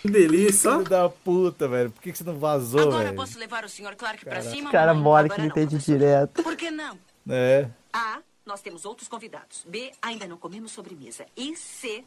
[0.02, 0.78] Que delícia, ó.
[0.78, 1.90] Filho da puta, velho.
[1.90, 3.16] Por que, que você não vazou, Agora velho?
[3.16, 3.96] posso levar o Sr.
[3.96, 4.68] Clark pra cima?
[4.68, 6.42] O cara mora Agora que não, entende direto.
[6.42, 6.98] Por que não?
[7.28, 7.68] É.
[7.92, 9.64] A, nós temos outros convidados.
[9.66, 11.24] B, ainda não comemos sobremesa.
[11.36, 12.04] E C,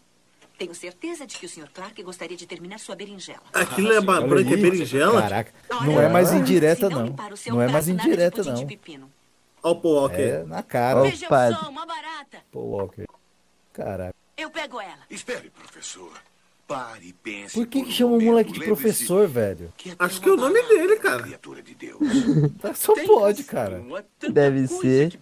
[0.58, 1.70] tenho certeza de que o Sr.
[1.74, 3.42] Clark gostaria de terminar sua berinjela.
[3.54, 5.22] Aquilo é ba- Olha branca berinjela?
[5.22, 5.54] Caraca.
[5.70, 7.16] Olha, Não é mais indireta, não não.
[7.58, 8.68] o é mais indireta, não.
[9.64, 10.22] Ó o Paul Walker.
[10.22, 11.00] É na cara.
[11.00, 11.58] Ó, Veja padre.
[11.58, 12.40] só, uma barata.
[12.52, 13.06] Pô, Walker.
[13.72, 14.14] Caraca.
[14.38, 15.00] Eu pego ela.
[15.10, 16.12] Espere, professor.
[16.66, 17.54] Pare e pense.
[17.56, 18.30] Por que, um que chama o momento.
[18.30, 19.74] moleque de professor, velho?
[19.76, 21.22] que é Acho que é o nome dele, cara.
[21.24, 22.00] Criatura de Deus.
[22.76, 23.84] Só Tem pode, cara.
[24.32, 25.20] Deve ser.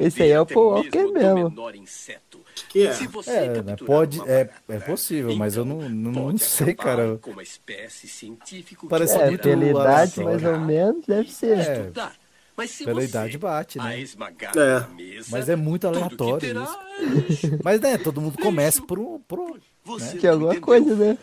[0.00, 1.50] Esse aí é o Paul Walker mesmo do mesmo.
[1.50, 2.40] menor inseto.
[2.68, 2.92] Que é?
[2.92, 6.74] Se você É, né, pode, é, é possível, mas eu não, não, não pode sei,
[6.74, 7.18] cara.
[7.22, 10.24] Com uma espécie científico Parece que É, muito poderá pela idade, aleatório.
[10.24, 11.58] mais ou menos, deve ser.
[11.58, 11.92] É.
[12.56, 13.84] Mas se Pela você idade bate, né?
[13.84, 14.86] a esmagar É.
[14.94, 17.46] mesa, Mas é muito aleatório terá isso.
[17.46, 17.58] é.
[17.64, 19.18] Mas, né, todo mundo começa por um...
[19.20, 20.66] Por um Você Que é alguma entendeu.
[20.66, 21.18] coisa, né?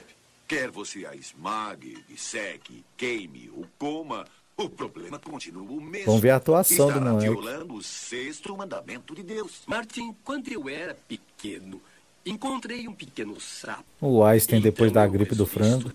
[0.48, 4.26] Quer você a esmague, disseque, queime ou coma,
[4.58, 6.08] o problema continua o mesmo.
[6.08, 7.30] Vamos ver a atuação do Estará moleque.
[7.32, 9.62] violando o sexto mandamento de Deus.
[9.66, 11.82] Martin, quando eu era pequeno,
[12.26, 13.86] encontrei um pequeno sapo.
[14.02, 15.90] o Einstein depois Então da eu gripe do frango.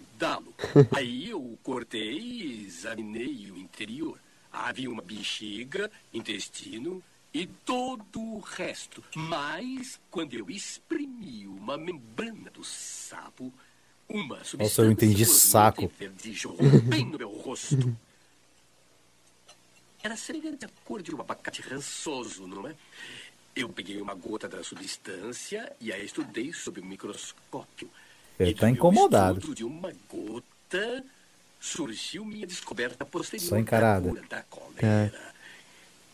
[0.93, 4.19] Aí eu cortei e examinei o interior.
[4.65, 9.05] Havia uma bexiga, intestino e todo o resto.
[9.15, 13.53] Mas quando eu exprimi uma membrana do sapo,
[14.09, 15.93] uma substância eu entendi saco.
[16.85, 17.95] bem no meu rosto.
[20.03, 22.75] Era semelhante à cor de um abacate rançoso, não é?
[23.55, 27.91] Eu peguei uma gota da substância e a estudei sob o microscópio.
[28.39, 29.55] Ele E tá meu incomodado.
[29.55, 31.05] de uma gota
[31.67, 34.13] surgiu minha descoberta posterior Só encarada.
[34.31, 35.13] da cólera,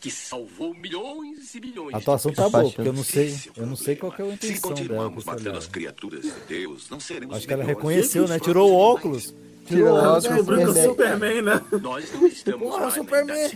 [0.01, 3.63] que salvou milhões e milhões A atuação tá boa, porque eu não sei, é o
[3.63, 4.75] eu não sei qual é a Se intenção dela.
[4.77, 8.41] continuarmos esse matando as criaturas de Deus, não seremos Acho que ela reconheceu, né?
[8.41, 9.35] Tirou o óculos.
[9.67, 11.43] Tirou o É, óculos, o branco Superman.
[11.43, 11.61] Né?
[11.81, 13.51] Nós não estamos Porra, mais Superman.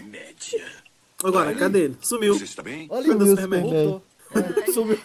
[1.24, 1.96] Agora, cadê ele?
[2.00, 2.34] Sumiu.
[2.38, 2.86] Você está bem?
[2.90, 3.36] Olha o Superman.
[3.36, 3.62] Superman?
[3.62, 4.02] Voltou.
[4.68, 4.98] É, Sumiu.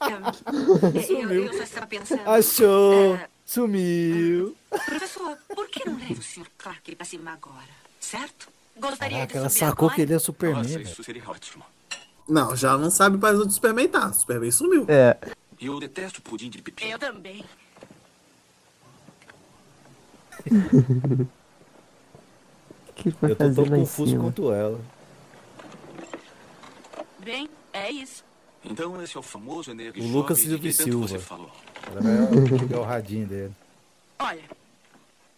[0.00, 2.20] É, eu, eu só estava pensando.
[2.26, 3.16] Achou.
[3.16, 4.54] É, Sumiu.
[4.68, 6.46] Professor, por que não leva o Sr.
[6.58, 7.64] Clark pra cima agora?
[7.98, 8.46] Certo?
[8.76, 9.94] Gostaria Caraca, de ela sacou agora?
[9.94, 11.64] que ele é Superman, Nossa, isso seria ótimo.
[12.28, 14.08] Não, já não sabe mais onde o Superman tá.
[14.08, 14.84] O Superman sumiu.
[14.86, 15.16] É.
[15.58, 16.90] Eu detesto pudim de pepino.
[16.90, 17.42] Eu também.
[22.96, 24.24] Que Eu tô tão confuso cima?
[24.24, 24.80] quanto ela.
[27.20, 28.24] Bem, é isso.
[28.64, 31.08] Então esse é o famoso energia O Lucas Silva Silva.
[31.08, 31.50] você falou.
[32.58, 33.52] Pegar o radinho dele.
[34.18, 34.42] Olha,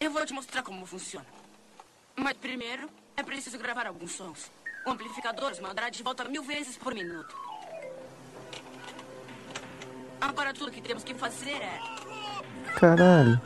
[0.01, 1.27] eu vou te mostrar como funciona.
[2.17, 4.51] Mas primeiro, é preciso gravar alguns sons.
[4.87, 7.35] O amplificador os mandará de volta mil vezes por minuto.
[10.21, 11.81] Agora tudo que temos que fazer é...
[12.77, 13.41] Caralho.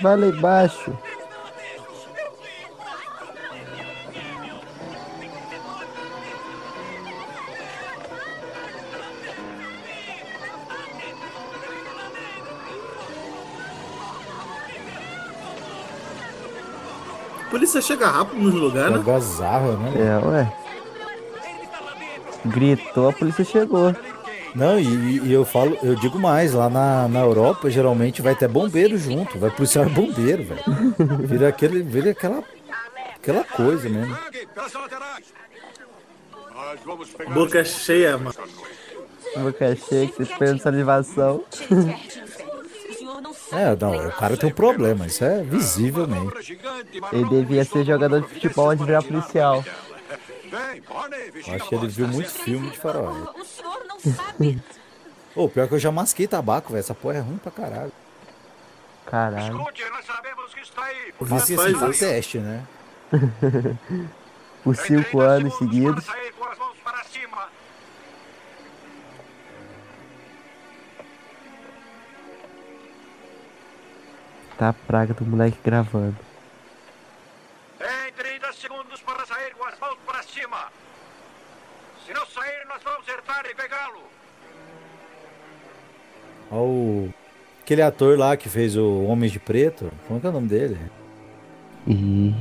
[0.00, 0.26] Vai lá
[17.52, 18.96] polícia chega rápido nos lugares, né?
[18.96, 19.92] Algazarra, né?
[19.94, 20.52] É, ué.
[22.46, 23.94] Gritou, a polícia chegou.
[24.54, 28.48] Não, e, e eu falo, eu digo mais, lá na, na Europa geralmente vai ter
[28.48, 30.62] bombeiro junto, vai policial e bombeiro, velho.
[31.26, 32.42] Vira aquele, vira aquela,
[33.16, 34.16] aquela coisa mesmo.
[37.32, 38.34] Boca cheia, mano.
[39.36, 41.44] Boca cheia, que vocês esperam salivação.
[42.92, 43.11] O senhor não sabe.
[43.52, 46.32] É, não, o cara tem um problema, isso é visível mesmo.
[47.12, 49.64] Ele devia ser jogador de futebol antes de virar policial.
[50.52, 53.40] Eu acho que ele viu muito filme de faroeste.
[53.40, 54.62] O senhor não sabe.
[55.34, 56.80] Ô, pior que eu já masquei tabaco, velho.
[56.80, 57.92] Essa porra é ruim pra caralho.
[59.06, 59.56] Caralho.
[59.56, 61.14] Escute, nós sabemos que está aí.
[61.18, 61.54] Faz assim
[61.90, 61.98] isso?
[61.98, 62.66] teste, né?
[64.62, 66.06] Por cinco anos seguidos.
[74.62, 76.14] Tá a praga do moleque gravando.
[77.80, 80.68] Em 30 segundos para sair com as mãos para cima.
[82.06, 84.02] Se não sair, nós vamos acertar e pegá-lo.
[86.48, 87.14] Ó o...
[87.60, 89.90] Aquele ator lá que fez o Homem de Preto.
[90.06, 90.78] Como é que é o nome dele?
[91.88, 92.32] Ih,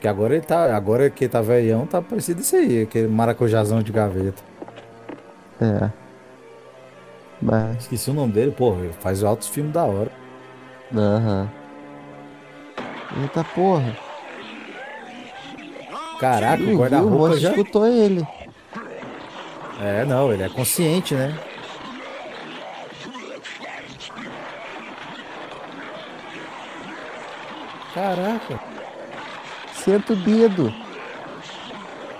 [0.00, 0.76] Que agora ele tá.
[0.76, 4.42] Agora que ele tá velhão, tá parecido isso aí, aquele maracujazão de gaveta.
[5.62, 5.90] é.
[7.40, 10.19] Mas, Esqueci o nome dele, porra, ele faz altos filmes da hora.
[10.94, 11.50] Aham.
[13.22, 13.96] Eita porra.
[16.18, 17.50] Caraca, Ih, o guarda-roupa já.
[17.50, 18.26] escutou ele.
[19.80, 21.34] É, não, ele é consciente, né?
[27.94, 28.60] Caraca.
[29.74, 30.72] Senta o dedo.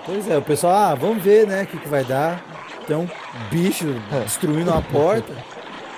[0.05, 2.43] Pois é, o pessoal, ah, vamos ver, né, o que, que vai dar.
[2.87, 3.07] Tem um
[3.49, 3.85] bicho
[4.23, 5.33] destruindo uma porta.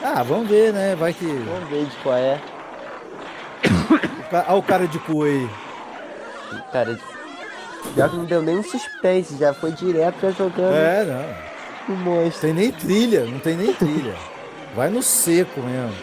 [0.01, 1.25] Ah, vamos ver, né, vai que...
[1.25, 2.39] Vamos ver de qual é.
[4.33, 5.49] Olha o cara de cu aí.
[6.71, 6.97] Cara,
[7.95, 11.03] já que não deu nem um suspense, já foi direto já jogando É,
[11.87, 11.95] não.
[11.95, 12.41] o monstro.
[12.41, 14.15] Tem nem trilha, não tem nem trilha.
[14.75, 15.95] Vai no seco mesmo.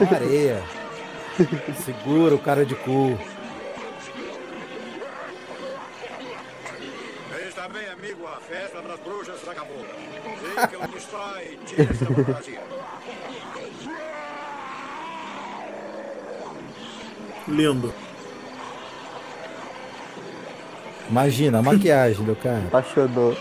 [0.00, 0.62] Na areia.
[1.84, 3.18] Segura o cara de cu.
[7.48, 9.84] Está bem, amigo, a festa das bruxas acabou.
[10.60, 12.04] Fique onde está e tire esta
[17.48, 17.92] Lindo.
[21.08, 22.64] Imagina a maquiagem do cara.
[22.68, 23.36] Apaixonou.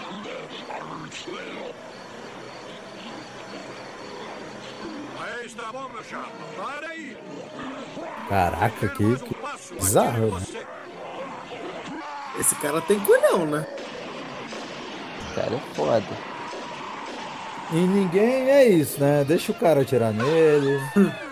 [8.29, 9.35] Caraca, que, que
[9.75, 10.45] bizarro, né?
[12.39, 13.65] Esse cara tem culhão, né?
[15.35, 16.03] Cara, é foda.
[17.71, 19.23] E ninguém é isso, né?
[19.23, 20.79] Deixa o cara atirar nele.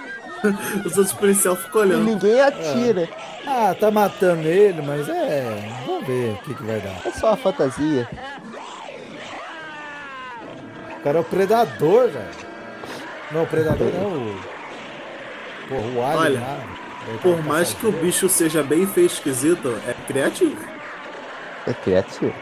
[0.85, 2.03] Os outros policiais ficam E olhando.
[2.05, 3.09] ninguém atira.
[3.47, 5.81] Ah, tá matando ele, mas é.
[5.85, 7.01] Vamos ver o que, que vai dar.
[7.05, 8.07] É só uma fantasia.
[10.99, 12.27] O cara é o predador, velho.
[13.31, 14.39] Não, o predador não é o.
[15.69, 16.59] Porra, o alien Olha, lá.
[17.05, 18.01] Tá Por no mais que o caçador.
[18.05, 20.57] bicho seja bem feio e esquisito, é criativo.
[21.67, 22.33] É criativo.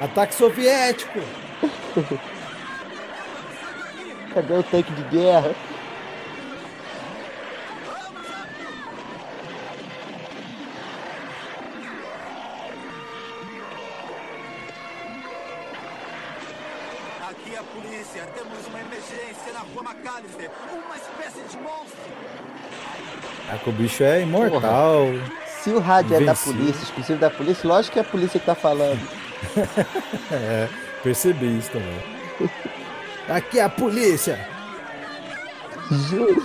[0.00, 1.20] Ataque soviético!
[4.34, 5.54] Cadê o tanque de guerra?
[17.28, 18.26] Aqui é a polícia.
[18.34, 20.50] Temos uma emergência na rua McAllister.
[20.72, 21.98] Uma espécie de monstro.
[23.52, 25.08] É que o bicho é imortal.
[25.60, 28.46] Se o rádio é da polícia, exclusivo da polícia, lógico que é a polícia que
[28.46, 29.00] tá falando.
[30.30, 30.68] É,
[31.02, 32.00] percebi isso também.
[33.28, 34.38] Aqui é a polícia!
[36.08, 36.42] Juro.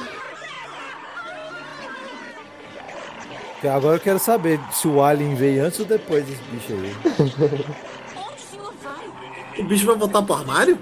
[3.63, 6.95] Agora eu quero saber se o Alien veio antes ou depois desse bicho aí.
[9.59, 10.78] O bicho vai voltar pro armário?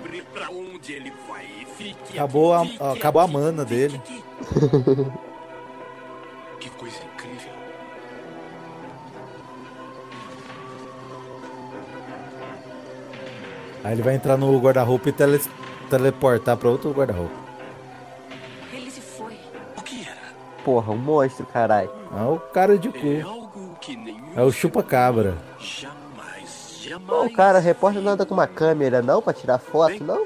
[2.14, 2.62] Acabou a,
[2.94, 4.00] acabou a mana dele.
[6.60, 7.52] Que coisa incrível.
[13.84, 15.40] Aí ele vai entrar no guarda-roupa e tele-
[15.90, 17.34] teleportar pra outro guarda-roupa.
[18.74, 19.38] Ele se foi.
[19.78, 20.18] O que era?
[20.64, 21.90] Porra, um monstro, caralho.
[22.18, 23.30] É o cara de É cu.
[23.30, 25.36] algo que nenhum É o chupa-cabra.
[25.60, 27.32] Jamais, jamais.
[27.32, 30.26] o cara, repórter não anda com uma câmera não pra tirar foto, não?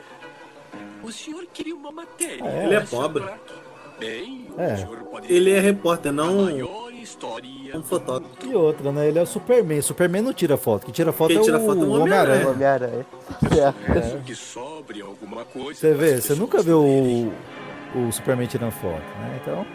[1.04, 2.44] O senhor queria uma matéria.
[2.64, 3.24] Ele é pobre.
[4.00, 4.88] Bem, É.
[5.28, 6.48] Ele é repórter, a não
[7.76, 8.34] um fotógrafo.
[8.46, 9.08] E outra, né?
[9.08, 9.82] Ele é o Superman.
[9.82, 10.86] Superman não tira foto.
[10.86, 12.50] Quem tira foto Quem é tira o, foto é o o Homem-Aranha.
[12.50, 13.06] Homem-Aranha.
[13.54, 14.24] Certo.
[14.26, 14.36] que
[14.90, 15.80] sobre alguma coisa.
[15.80, 17.34] Você vê, você nunca viu o,
[17.96, 19.40] o Superman tirando foto, né?
[19.42, 19.66] Então,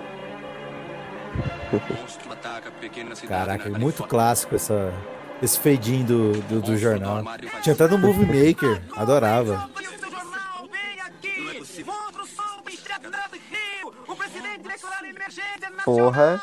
[3.28, 4.92] Caraca, é muito clássico essa,
[5.42, 7.22] esse fadinho do, do, do jornal.
[7.62, 9.70] Tinha até no Movie Maker, adorava.
[15.84, 16.42] Porra.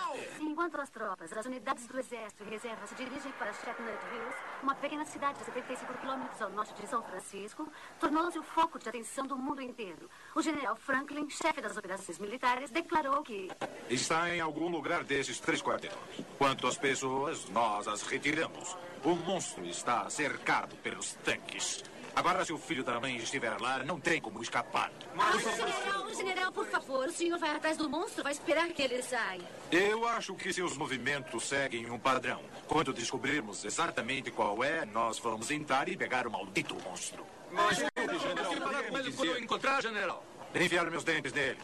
[0.61, 4.75] Enquanto as tropas, as unidades do exército e reserva se dirigem para Chestnut Hills, uma
[4.75, 7.67] pequena cidade a 75 quilômetros ao norte de São Francisco,
[7.99, 10.07] tornou-se o foco de atenção do mundo inteiro.
[10.35, 13.49] O general Franklin, chefe das operações militares, declarou que
[13.89, 15.99] Está em algum lugar desses três quarteirões.
[16.37, 18.77] Quanto às pessoas, nós as retiramos.
[19.03, 21.83] O monstro está cercado pelos tanques.
[22.15, 24.91] Agora, se o filho da mãe estiver lá, não tem como escapar.
[25.39, 29.41] General, general, por favor, o senhor vai atrás do monstro, vai esperar que ele saia.
[29.71, 32.41] Eu acho que seus movimentos seguem um padrão.
[32.67, 37.25] Quando descobrirmos exatamente qual é, nós vamos entrar e pegar o maldito monstro.
[37.51, 40.25] Mas, general, falar com ele quando eu encontrar, general.
[40.53, 41.57] Enfiar meus dentes nele.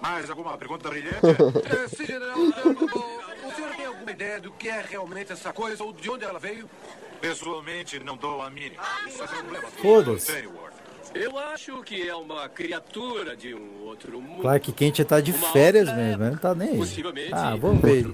[0.00, 1.18] Mais alguma pergunta brilhante?
[1.82, 2.36] É, sim, general.
[2.38, 6.38] O senhor tem alguma ideia do que é realmente essa coisa ou de onde ela
[6.38, 6.68] veio?
[7.28, 8.82] Pessoalmente, não dou a mínima.
[9.08, 10.48] Isso é problema do Foda-se.
[11.14, 14.42] Eu acho que é uma criatura de um outro mundo.
[14.42, 16.76] Clark Kent tá de férias mesmo, não tá nem aí.
[16.76, 18.04] Possivelmente Ah, vamos ver.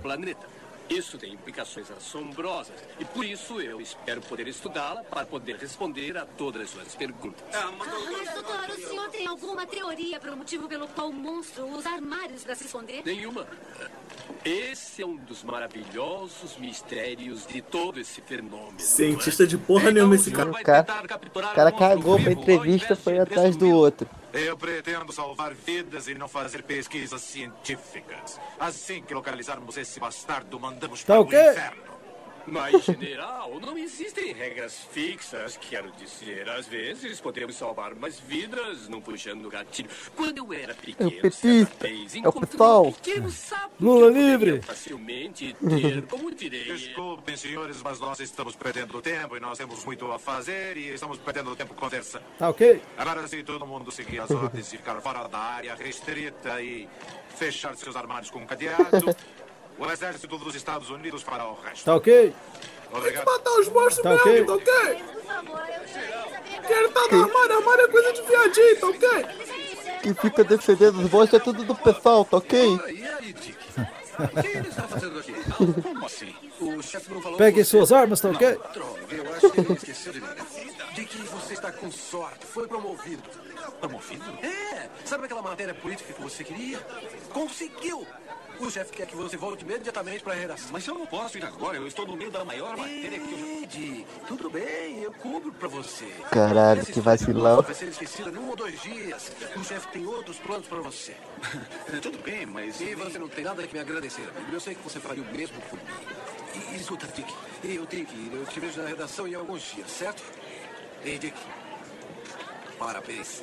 [0.91, 2.75] Isso tem implicações assombrosas.
[2.99, 7.45] E por isso eu espero poder estudá-la para poder responder a todas as suas perguntas.
[7.79, 11.91] Mas, doutor, o senhor tem alguma teoria para o motivo pelo qual o monstro usa
[11.91, 13.03] armários para se esconder?
[13.05, 13.47] Nenhuma.
[14.45, 18.81] Esse é um dos maravilhosos mistérios de todo esse fenômeno.
[18.81, 20.51] Cientista de porra nenhuma esse cara.
[20.51, 20.87] O cara,
[21.25, 24.09] o cara cagou pra entrevista foi atrás do outro.
[24.33, 28.39] Eu pretendo salvar vidas e não fazer pesquisas científicas.
[28.59, 31.39] Assim que localizarmos esse bastardo, mandamos Tá para ok.
[31.39, 31.90] o inferno.
[32.51, 35.57] Mas, general, não existem regras fixas.
[35.57, 39.89] Quero dizer, às vezes podemos salvar mais vidas não puxando o gatilho.
[40.17, 42.87] Quando eu era pequeno, petista, certa vez, é o encontrei pessoal.
[42.89, 44.61] um pequeno sapo Lula livre.
[44.63, 50.11] Facilmente ter, como direi, Desculpem, senhores, mas nós estamos perdendo tempo e nós temos muito
[50.11, 52.25] a fazer e estamos perdendo tempo conversando.
[52.39, 52.83] Tá ok?
[52.97, 56.89] Agora, se todo mundo seguir as ordens e ficar fora da área restrita e
[57.37, 59.15] fechar seus armários com um cadeado,
[59.81, 61.85] o exército dos Estados Unidos fará o resto.
[61.85, 62.35] Tá ok?
[62.93, 63.25] Obrigado.
[63.25, 64.65] Matar os monstros Tá mesmo, ok?
[64.65, 65.05] tá ok?
[66.67, 69.27] Quero estar no armário, armário é coisa de viadinho, tá ok?
[70.03, 72.81] Que fica defendendo os monstros é tudo do pessoal, tá ok?
[72.89, 73.57] E aí, Dick?
[74.19, 75.33] O que ele está fazendo aqui?
[75.83, 76.35] como assim?
[76.61, 77.71] O chefe não falou Pegue com você?
[77.71, 78.59] suas armas, tá ok?
[78.75, 80.29] Droga, eu acho que ele esqueceu de mim.
[80.95, 82.45] Dick, você está com sorte.
[82.45, 83.23] Foi promovido.
[83.81, 84.25] Promovido?
[84.43, 86.79] É, sabe aquela matéria política que você queria?
[87.33, 88.07] Conseguiu!
[88.61, 90.69] O chefe quer que você volte imediatamente para a redação.
[90.71, 93.63] Mas eu não posso ir agora, eu estou no meio da maior matéria que eu...
[93.63, 96.05] Ed, tudo bem, eu cubro pra você.
[96.31, 97.63] Caralho, que vacilão.
[97.63, 99.33] Vai ser esquecida em um ou dois dias.
[99.57, 101.17] O chefe tem outros planos pra você.
[102.03, 102.81] Tudo bem, mas...
[102.81, 104.53] E você não tem nada que me agradecer, amigo.
[104.53, 106.73] Eu sei que você faria o mesmo por mim.
[106.73, 107.33] E, escuta, Dick,
[107.65, 108.31] eu tenho que ir.
[108.35, 110.23] Eu te vejo na redação em alguns dias, certo?
[111.03, 111.37] Ei, Dick.
[112.79, 113.43] Parabéns.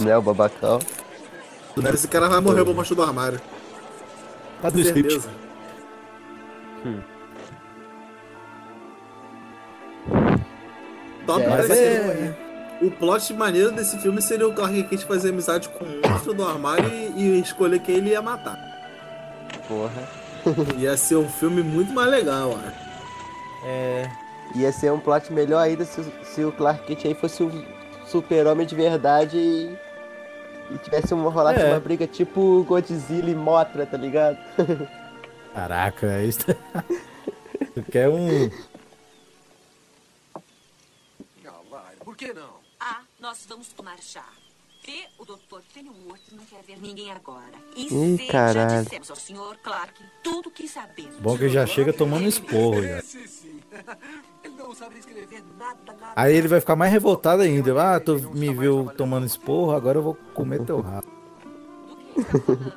[0.00, 0.78] Né, o babacão.
[1.92, 3.40] Esse cara vai morrer pra baixo do armário.
[4.62, 5.10] Tá no script.
[5.12, 5.30] Certeza.
[11.26, 12.34] Top, Mas mas é-
[12.82, 16.46] O plot maneiro desse filme seria o Clark Kent fazer amizade com o monstro do
[16.46, 18.58] armário e, e escolher quem ele ia matar.
[19.66, 20.06] Porra.
[20.78, 23.66] Ia ser um filme muito mais legal, ó.
[23.66, 24.08] É.
[24.54, 27.64] Ia ser um plot melhor ainda se, o- se o Clark Kent aí fosse um
[28.06, 29.76] super-homem de verdade e,
[30.70, 31.70] e tivesse uma, rolasse É.
[31.70, 34.38] uma briga tipo Godzilla e Mothra, tá ligado?
[35.54, 36.44] Caraca, isso.
[37.74, 38.50] Tu quer um.
[40.34, 41.92] Ah.
[42.04, 42.56] Por que não?
[42.80, 44.24] Ah, nós vamos tomar chá.
[44.88, 45.60] E o Dr.
[45.74, 47.52] Pennyworth não quer ver ninguém agora.
[47.74, 48.70] E Ih, C, caralho.
[48.70, 49.58] já dissemos ao Sr.
[49.62, 51.16] Clark tudo o que sabemos.
[51.16, 53.02] Bom que já chega tomando esporro já.
[55.58, 56.12] Nada, nada.
[56.14, 57.72] Aí ele vai ficar mais revoltado ainda.
[57.80, 61.06] Ah, tu me viu tomando esporro, agora eu vou comer teu rabo.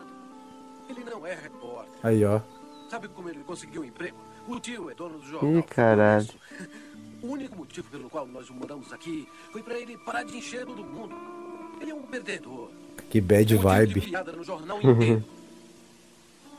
[0.90, 1.94] Ele não é repórter.
[2.04, 2.42] Aí, ó.
[2.90, 4.18] Sabe como ele conseguiu um emprego?
[4.48, 5.60] O tio é dono do jornal.
[5.60, 6.28] Ih, caralho.
[7.22, 10.82] O único motivo pelo qual nós moramos aqui foi pra ele parar de encher todo
[10.82, 11.14] mundo.
[11.80, 12.70] Ele é um perdedor.
[13.10, 14.12] Que bad vibe.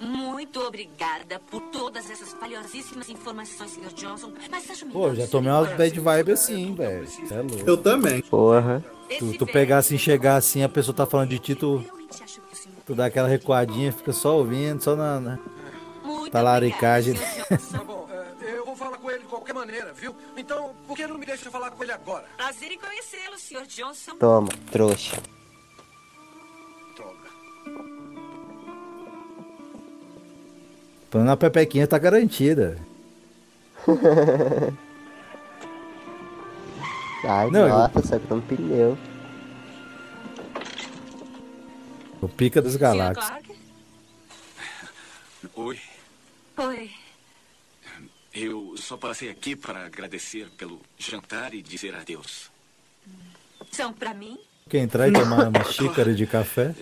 [0.01, 3.93] Muito obrigada por todas essas valiosíssimas informações, Sr.
[3.95, 4.33] Johnson.
[4.51, 7.07] Mas acho Pô, já tomei umas bad vibe assim, velho.
[7.31, 7.71] É louco.
[7.71, 8.23] Eu também.
[8.23, 8.83] Porra.
[9.19, 11.85] Tu, tu pegar assim, chegar assim, a pessoa tá falando de ti, tu,
[12.87, 15.39] tu dá aquela recuadinha, fica só ouvindo, só na, na
[16.31, 17.15] talaricagem.
[17.15, 17.85] Tá
[18.71, 20.15] vou falar com ele de qualquer maneira, viu?
[20.37, 22.27] Então, por que não me deixa falar com ele agora?
[22.37, 23.67] Prazer em conhecê-lo, Sr.
[23.67, 24.17] Johnson.
[24.17, 25.17] Toma, trouxa.
[26.97, 27.31] Droga.
[31.11, 32.79] Pelo menos a pepequinha tá garantida.
[37.25, 38.97] Ai, Não, nossa, só que um pneu.
[42.23, 43.43] O pica dos galáxias.
[45.57, 45.81] Oi,
[46.59, 46.91] Oi.
[48.35, 52.51] Eu só passei aqui para agradecer pelo jantar e dizer adeus.
[53.71, 54.39] São pra mim?
[54.69, 56.75] Quem entrar e tomar uma xícara de café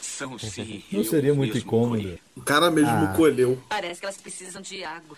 [0.00, 0.84] São sim.
[0.92, 2.02] não seria muito incômodo.
[2.02, 2.22] colhi.
[2.36, 3.14] O cara mesmo Ah.
[3.16, 3.60] colheu.
[3.68, 5.16] Parece que elas precisam de água.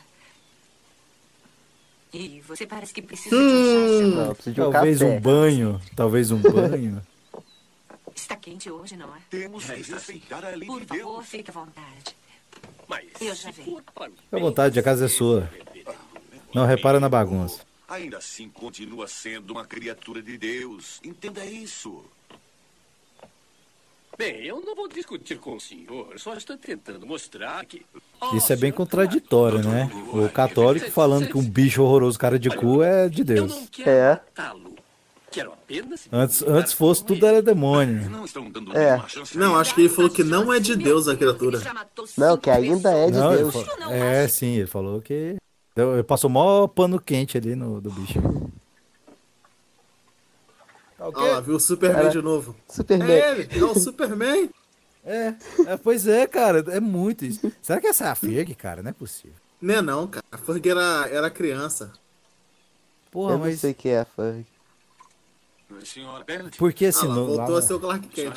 [2.13, 4.17] E você parece que precisa de um chá.
[4.17, 5.11] Não, de um Talvez café.
[5.13, 7.03] um banho, talvez um banho.
[8.15, 9.19] Está quente hoje, não é?
[9.29, 11.27] Temos É, que respeitar a lei Por de favor, Deus.
[11.27, 12.17] fique à vontade.
[12.87, 13.65] Mas Eu já se vi.
[13.65, 15.51] for para o Fica à vontade, a casa é sua.
[16.55, 17.61] Não repara na bagunça.
[17.89, 21.01] Ainda assim, continua sendo uma criatura de Deus.
[21.05, 22.03] Entenda isso.
[24.17, 27.85] Bem, eu não vou discutir com o senhor, só estou tentando mostrar que.
[28.35, 29.91] Isso é bem contraditório, né?
[30.13, 33.51] O católico falando que um bicho horroroso cara de cu é de Eu Deus.
[33.51, 34.11] não quero É.
[34.13, 34.75] matá-lo.
[35.33, 36.07] Quero apenas.
[36.13, 38.09] Antes, antes fosse tudo era demônio.
[38.09, 39.03] Não estão dando É.
[39.35, 41.61] Não, acho que ele falou que não é de Deus a criatura.
[42.17, 43.53] Não, que ainda é de Não, Deus.
[43.53, 45.35] falou- é, sim, ele falou que.
[45.75, 48.21] Deu- Ele passou mó pano quente ali no do bicho.
[50.97, 51.23] Tá ok?
[51.23, 52.55] Olha lá, viu o Superman Cara, de novo.
[52.69, 53.11] Superman.
[53.11, 54.51] É ele, é o Superman.
[55.05, 55.35] É,
[55.67, 57.53] é, pois é, cara, é muito isso.
[57.61, 58.83] Será que essa é a Ferg, cara?
[58.83, 59.37] Não é possível.
[59.61, 60.25] Não é não, cara.
[60.33, 61.93] A Ferg era, era criança.
[63.11, 63.61] Porra, Eu não mas.
[63.61, 64.33] sei o que é, Fang.
[64.33, 64.54] Senhora
[66.27, 66.59] Bennett?
[66.59, 68.35] Por que Ah, lá, voltou lá- a ser o Clark Kent.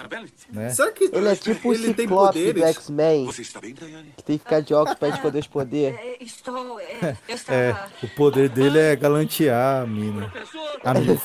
[0.49, 0.69] Né?
[0.69, 2.63] Será que Ele é tipo o ele tem Ciclope do poderes?
[2.77, 4.13] X-Men, Você está bem, Daiane?
[4.17, 5.99] que tem que ficar de óculos pra esconder os poderes.
[5.99, 6.79] É, estou.
[6.79, 7.57] É, eu estava.
[7.57, 10.31] É, o poder dele é galantear a mina.
[10.83, 11.21] A mina.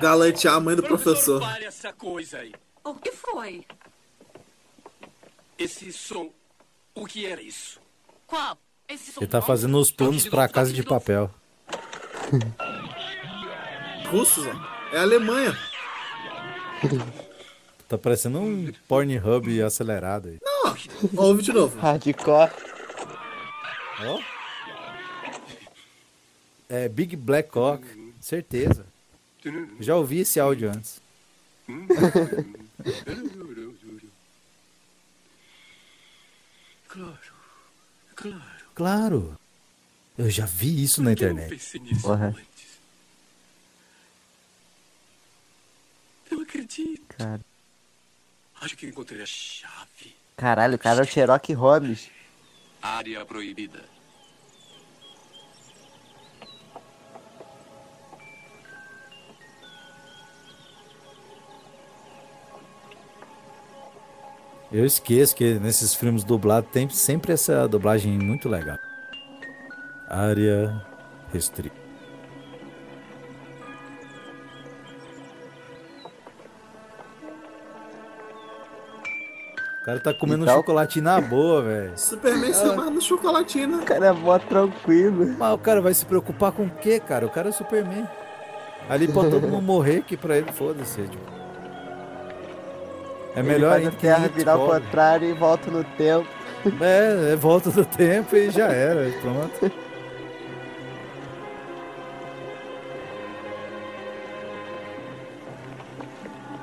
[0.00, 1.40] Galantear a mãe do professor, professor.
[1.40, 2.52] pare essa coisa aí.
[2.84, 3.64] O que foi?
[5.58, 6.30] Esse som.
[6.94, 7.80] O que era isso?
[8.26, 8.56] Qual?
[8.88, 11.30] Esse som Ele tá fazendo os planos pra casa de papel.
[14.10, 14.79] Russos, ó.
[14.92, 15.56] É a Alemanha.
[17.88, 20.38] Tá parecendo um Pornhub acelerado aí.
[20.64, 20.74] Ó,
[21.16, 21.78] ó, ouve de novo.
[21.78, 22.50] Hardcore.
[24.00, 24.20] Ó.
[26.68, 27.84] É Big Black Cock,
[28.20, 28.86] certeza.
[29.80, 31.00] Já ouvi esse áudio antes.
[36.88, 37.18] Claro,
[38.16, 38.42] claro.
[38.74, 39.38] Claro.
[40.18, 41.50] Eu já vi isso na Eu internet.
[41.50, 42.34] pensei nisso Porra.
[46.30, 47.16] Eu acredito.
[47.16, 47.40] Cara.
[48.60, 50.14] Acho que encontrei a chave.
[50.36, 52.10] Caralho, o cara é o Sherlock Holmes.
[52.82, 53.84] Área proibida.
[64.72, 68.78] Eu esqueço que nesses filmes dublados tem sempre essa dublagem muito legal.
[70.08, 70.80] Área
[71.32, 71.79] restrita.
[79.90, 81.92] Cara tá comendo Então- chocolate na boa, velho.
[81.96, 83.78] Superman se amarra no chocolatina.
[83.78, 85.34] O cara é mó tranquilo.
[85.38, 87.26] Mas o cara vai se preocupar com o quê, cara?
[87.26, 88.08] O cara é Superman.
[88.88, 91.02] Ali pode todo mundo morrer, que pra ele foda-se.
[91.02, 91.40] Tipo.
[93.34, 96.26] É melhor Ele ainda faz a Terra virar ao contrário e volta no tempo.
[96.78, 99.72] É, é volta do tempo e já era, pronto.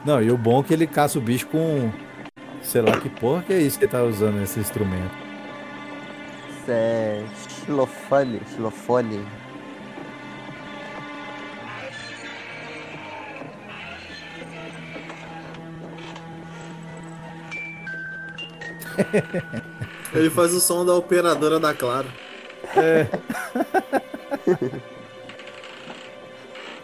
[0.05, 1.91] Não, e o bom é que ele caça o bicho com.
[2.67, 5.15] Sei lá que porra que é isso que tá usando esse instrumento.
[6.49, 7.23] Isso é
[7.63, 9.25] xilofone, xilofone.
[20.13, 22.11] Ele faz o som da operadora da Claro.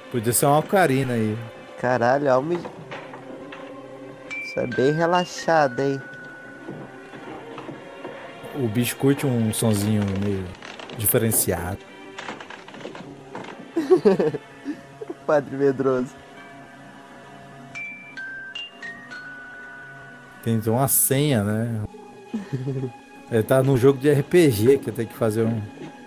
[0.10, 1.38] Podia ser uma ocarina aí.
[1.78, 2.58] Caralho, alma.
[4.54, 6.00] Isso é bem relaxado, hein?
[8.54, 10.46] O bicho curte um sonzinho meio
[10.96, 11.80] diferenciado.
[15.26, 16.14] Padre Medroso.
[20.44, 21.82] Tem uma senha, né?
[23.32, 25.64] Ele tá num jogo de RPG que tem que fazer um,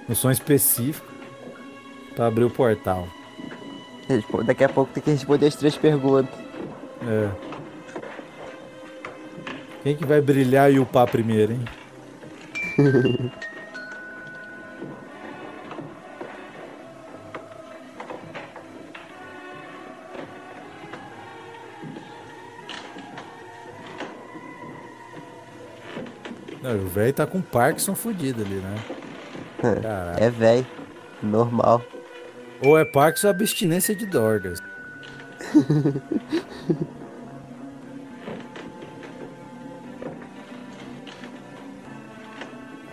[0.08, 1.12] um som específico
[2.14, 3.08] pra abrir o portal.
[4.46, 6.32] Daqui a pouco tem que responder as três perguntas.
[7.02, 7.45] É.
[9.86, 11.64] Quem que vai brilhar e upar primeiro, hein?
[26.60, 28.74] Não, o velho tá com Parkinson fudido ali, né?
[29.62, 30.16] Caraca.
[30.20, 30.66] É velho.
[31.22, 31.80] Normal.
[32.60, 34.60] Ou é Parkinson ou abstinência de drogas.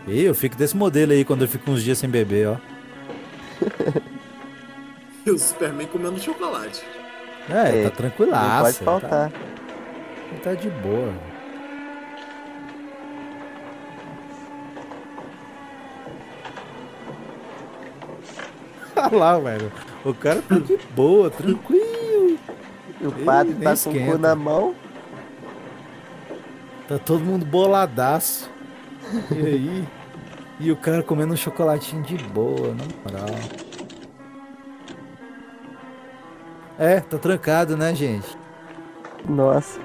[0.07, 2.57] E eu fico desse modelo aí quando eu fico uns dias sem beber, ó.
[5.25, 6.83] E o Superman comendo chocolate.
[7.49, 8.43] É, É, tá tranquilaço.
[8.43, 9.31] Não pode faltar.
[9.31, 9.39] Tá,
[10.31, 11.13] ele tá de boa.
[18.95, 19.71] Olha lá, velho.
[20.03, 22.37] O cara tá de boa, tranquilo.
[23.01, 24.11] O Ih, padre nem tá com o esquenta.
[24.11, 24.75] cu na mão.
[26.87, 28.49] Tá todo mundo boladaço.
[29.31, 29.87] E aí?
[30.59, 33.35] E o cara comendo um chocolatinho de boa, na moral.
[36.77, 38.27] É, tá trancado, né, gente?
[39.27, 39.79] Nossa.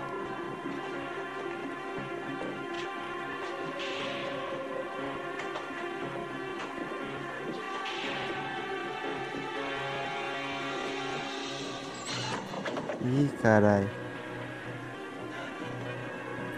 [13.04, 13.88] Ih, caralho.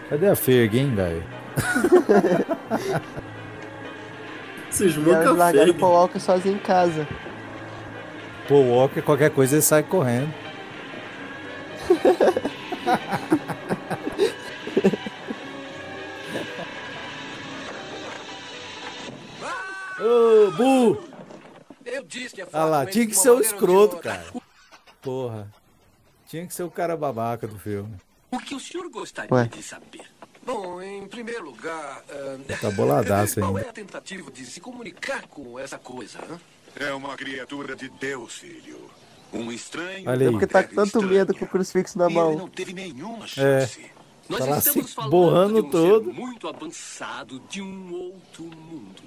[0.09, 1.40] Cadê a Ferg, hein, velho?
[4.69, 5.75] Cismou E elas com a largaram o.
[5.75, 7.07] Paul Walker sozinho em casa.
[8.47, 10.33] Pô, Walker, qualquer coisa ele sai correndo.
[20.01, 21.03] Ô, Bu!
[21.85, 24.25] Eu disse que Ah lá, tinha que ser o escroto, cara.
[25.01, 25.47] Porra.
[26.27, 27.95] Tinha que ser o cara babaca do filme.
[28.31, 29.47] O que o senhor gostaria Ué.
[29.47, 30.10] de saber?
[30.51, 32.03] Bom, em primeiro lugar.
[32.09, 36.19] ah, Tá boladaço Qual é a tentativa de se comunicar com essa coisa?
[36.29, 36.39] hã?
[36.75, 38.77] É uma criatura de Deus, filho.
[39.33, 40.09] Um estranho.
[40.09, 40.31] Olha É aí.
[40.31, 42.37] porque tá com tanto medo com o crucifixo na ele mão.
[42.37, 43.27] não teve nenhuma É.
[43.27, 43.85] chance.
[44.27, 46.05] Nós Tá lá estamos se falando borrando de um todo.
[46.05, 49.01] ser muito avançado de um outro mundo.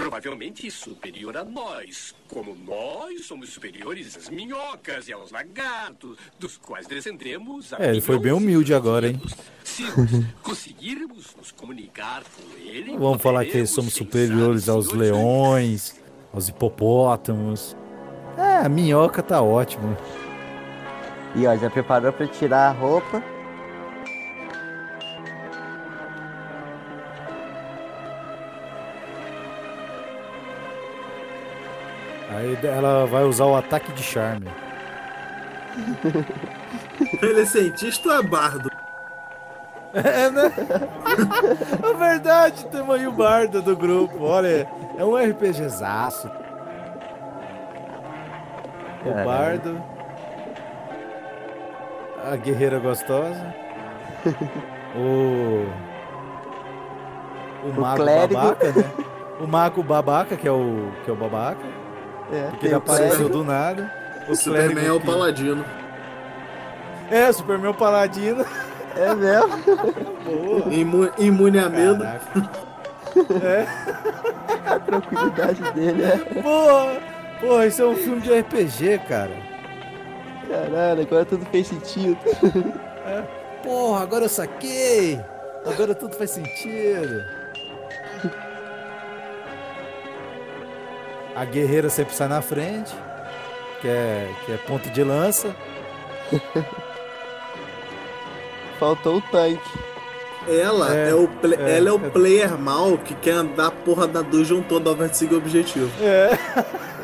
[0.00, 6.86] Provavelmente superior a nós, como nós somos superiores às minhocas e aos lagartos, dos quais
[6.86, 9.20] descendemos a É, ele foi bem humilde agora, hein?
[9.62, 9.84] Se
[10.42, 16.00] conseguirmos nos comunicar com ele, Vamos falar que somos superiores aos leões,
[16.32, 17.76] aos hipopótamos.
[18.38, 19.96] É, a minhoca tá ótimo.
[21.36, 23.22] E ó, já preparou pra tirar a roupa.
[32.40, 34.48] Aí ela vai usar o ataque de charme.
[37.22, 38.70] Ele é cientista ou é bardo?
[39.92, 40.50] É, né?
[41.82, 44.24] É verdade, temos aí o bardo do grupo.
[44.24, 44.66] Olha,
[44.96, 46.30] é um RPGzaço.
[49.04, 49.82] O bardo.
[52.24, 53.54] A guerreira gostosa.
[54.96, 55.66] O.
[57.66, 58.40] O O mago clérigo.
[58.40, 58.90] babaca, né?
[59.40, 61.79] O mago babaca, que é o, que é o babaca.
[62.32, 63.28] É, Porque ele o apareceu clérigo.
[63.30, 63.92] do nada.
[64.28, 65.64] O Superman clérigo é o paladino.
[67.10, 68.44] É, o Superman é o paladino.
[68.96, 69.50] É mesmo?
[70.24, 70.72] Boa.
[70.74, 72.04] Imu- imune a medo.
[72.04, 73.68] Caraca.
[74.66, 76.16] A tranquilidade dele é.
[76.42, 77.00] Porra!
[77.40, 79.32] Porra, isso é um filme de RPG, cara.
[80.48, 82.18] Caralho, agora tudo fez sentido.
[83.62, 85.20] Porra, agora eu saquei!
[85.66, 87.24] Agora tudo faz sentido.
[91.34, 92.92] A guerreira sempre sai na frente,
[93.80, 95.54] que é, que é ponto de lança.
[98.78, 99.78] Faltou o tanque.
[100.48, 101.24] Ela é, É, o
[101.58, 102.08] é, ela é o é.
[102.10, 105.38] player mal que quer andar a porra da dungeon toda ao invés de seguir o
[105.38, 105.90] objetivo.
[106.02, 106.30] É,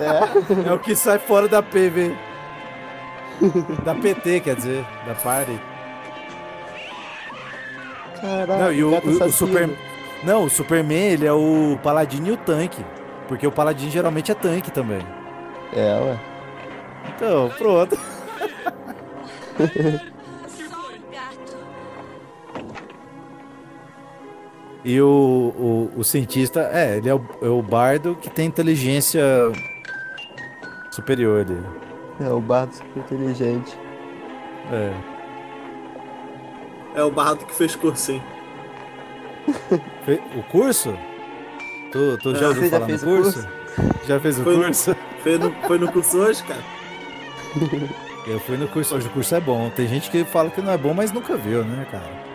[0.00, 0.68] É.
[0.68, 2.16] é o que sai fora da PV.
[3.84, 5.60] Da PT, quer dizer, da party.
[8.20, 8.60] Caralho.
[8.62, 9.30] Não, e o, o- o.
[9.32, 9.68] Super...
[10.24, 12.82] Não, o Superman, ele é o paladino e o tanque.
[13.28, 15.00] Porque o paladino geralmente é tanque também.
[15.72, 16.18] É, ué.
[17.14, 17.98] Então, pronto.
[24.84, 29.20] E o, o, o cientista, é, ele é o, é o bardo que tem inteligência
[30.92, 31.60] superior ali.
[32.24, 33.76] É o bardo super inteligente.
[34.72, 34.92] É.
[36.94, 38.22] É o bardo que fez cursinho.
[40.04, 40.96] Fe- O curso?
[41.93, 43.49] Tu, tu já Ah, ouviu você já falar no fez o curso?
[44.07, 44.97] Já fez o Foi no- curso?
[45.22, 46.62] Foi no, foi no curso hoje, cara?
[48.26, 49.70] Eu fui no curso hoje, o curso é bom.
[49.70, 52.26] Tem gente que fala que não é bom, mas nunca viu, né, cara?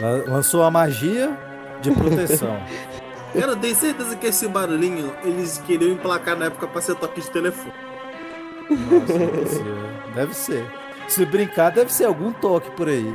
[0.00, 1.36] La- Lançou a magia
[1.80, 2.56] de proteção.
[3.32, 7.18] Cara, eu tenho certeza que esse barulhinho eles queriam emplacar na época pra ser toque
[7.22, 7.72] de telefone.
[8.70, 9.76] Nossa, é possível.
[10.14, 10.66] Deve ser.
[11.08, 13.14] Se brincar, deve ser algum toque por aí.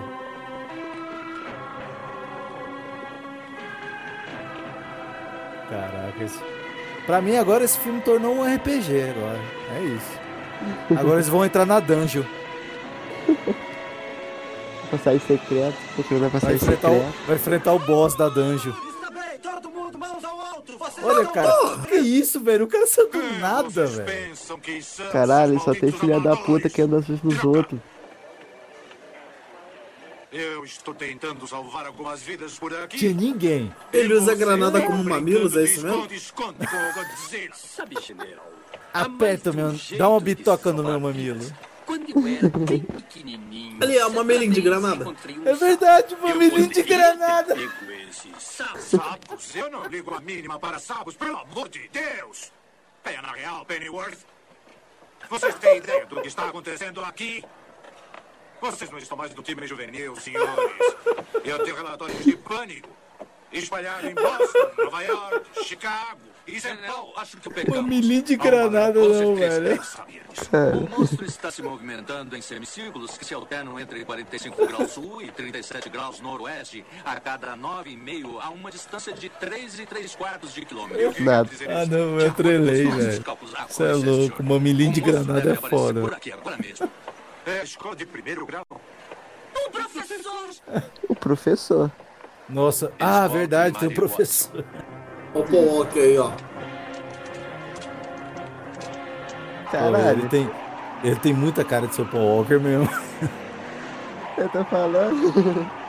[5.69, 6.39] Caraca, esse...
[7.05, 9.39] pra mim agora esse filme tornou um RPG agora.
[9.75, 10.19] É isso.
[10.97, 12.23] Agora eles vão entrar na dungeon.
[15.95, 17.09] Porque não vai Vai passagem enfrentar, secreta.
[17.23, 18.73] o, vai enfrentar o boss da dungeon.
[21.03, 21.51] Olha, cara,
[21.87, 22.65] que isso, velho?
[22.65, 24.35] O cara saiu do nada, velho.
[24.35, 24.59] São
[25.11, 27.79] Caralho, só tem filha da puta que anda às nos outros.
[30.31, 32.97] Eu estou tentando salvar algumas vidas por aqui.
[32.97, 33.73] Tinha ninguém.
[33.93, 36.07] Ele usa granada como mamilos, é isso mesmo?
[37.53, 38.45] Sabe, general,
[38.93, 39.75] Aperta o meu.
[39.97, 41.45] Dá uma bitoca no meu mamilo.
[41.85, 43.77] quando eu era bem pequenininho...
[43.81, 45.05] Ali, é uma mamilinho de granada.
[45.45, 47.55] É verdade, mamilinho de granada.
[48.08, 48.80] Pego esse sapo.
[48.80, 49.55] Sapos?
[49.55, 52.51] Eu não ligo a mínima para sapos, pelo amor de Deus!
[53.03, 54.26] Pena real, Pennyworth.
[55.30, 57.43] Vocês têm ideia do que está acontecendo aqui?
[58.62, 60.95] Vocês não estão mais do time juvenil, senhores.
[61.43, 62.89] Eu tenho relatórios de pânico
[63.51, 67.13] espalhados em Boston, Nova York, Chicago São Paulo.
[67.17, 67.81] Acho que pegamos.
[67.81, 69.81] Mamilinho de granada, não, velho.
[70.75, 75.31] O monstro está se movimentando em semicírculos que se alternam entre 45 graus sul e
[75.31, 80.65] 37 graus noroeste a cada 9,5 a uma distância de 3 e 3 quartos de
[80.65, 81.23] quilômetro.
[81.23, 81.49] Nada.
[81.67, 83.23] Ah, não, eu trelei, velho.
[83.67, 84.43] Você é louco.
[84.43, 86.01] Mamilinho de granada é foda.
[86.01, 86.89] Por aqui agora mesmo.
[87.45, 88.65] É escola de primeiro grau.
[89.55, 90.49] O professor!
[91.07, 91.91] O professor.
[92.49, 94.63] Nossa, ah, verdade, tem um professor.
[95.38, 96.31] Ó o Walker aí, ó.
[99.71, 100.49] Caralho, ele tem,
[101.03, 102.89] ele tem muita cara de ser o Paul Walker mesmo.
[104.38, 105.67] eu tô falando.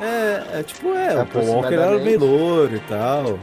[0.00, 3.36] É, é tipo, é, o Paul Walker era meio louro e tal.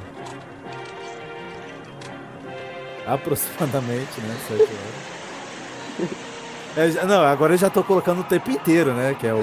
[3.06, 4.36] Aproximadamente, né?
[4.48, 6.10] Sete horas.
[6.78, 9.16] É, já- não, agora eu já tô colocando o tempo inteiro, né?
[9.20, 9.40] Que é o.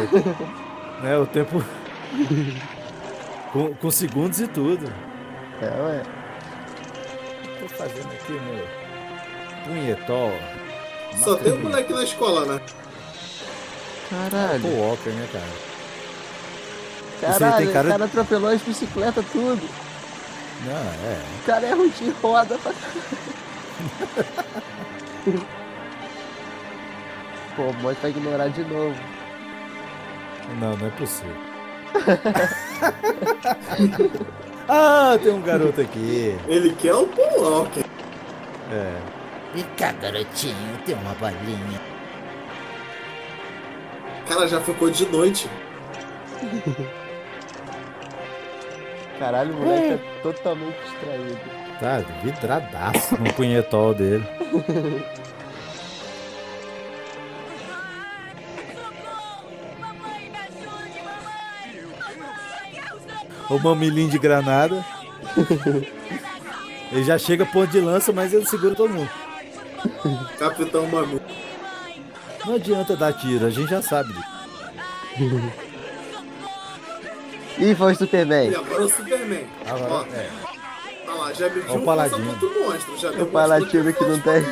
[1.03, 1.63] né, o tempo.
[3.53, 4.91] Com, com segundos e tudo.
[5.61, 6.03] É, ué.
[7.61, 8.67] Tô fazendo aqui, meu.
[9.65, 10.33] Punhetol.
[11.23, 12.61] Só tem um moleque na escola, né?
[14.11, 14.63] Caralho.
[14.63, 15.45] Paul Walker, né, cara?
[17.21, 19.63] Caralho, cara- o cara atropelou as bicicletas tudo.
[20.65, 20.73] Não,
[21.11, 21.21] é.
[21.41, 22.73] O cara é ruim de roda pra
[27.57, 28.97] Pô, o Monte vai ignorar de novo.
[30.59, 31.52] Não, não é possível.
[34.69, 36.37] ah, tem um garoto aqui.
[36.49, 37.85] Ele quer o Walker.
[38.73, 38.97] É.
[39.55, 41.81] Vem cá, garotinho, tem uma balinha.
[44.27, 45.49] Cara, já ficou de noite.
[49.19, 51.39] Caralho, o moleque tá totalmente distraído.
[51.79, 54.27] Tá vidradaço no punhetol dele.
[63.53, 64.85] O mamilinho de granada.
[66.91, 69.11] Ele já chega ponto de lança, mas ele segura todo mundo.
[70.39, 71.21] Capitão Mami.
[72.47, 75.53] Não adianta dar tiro, a gente já sabe disso.
[77.59, 78.51] Ih, foi o Superman.
[78.51, 79.47] E agora o Superman.
[79.67, 80.29] Agora, Ó, é.
[81.07, 82.25] Tá lá, já mediu o Paladino.
[82.25, 82.99] monstro.
[82.99, 84.43] Já O Paladino que não tem.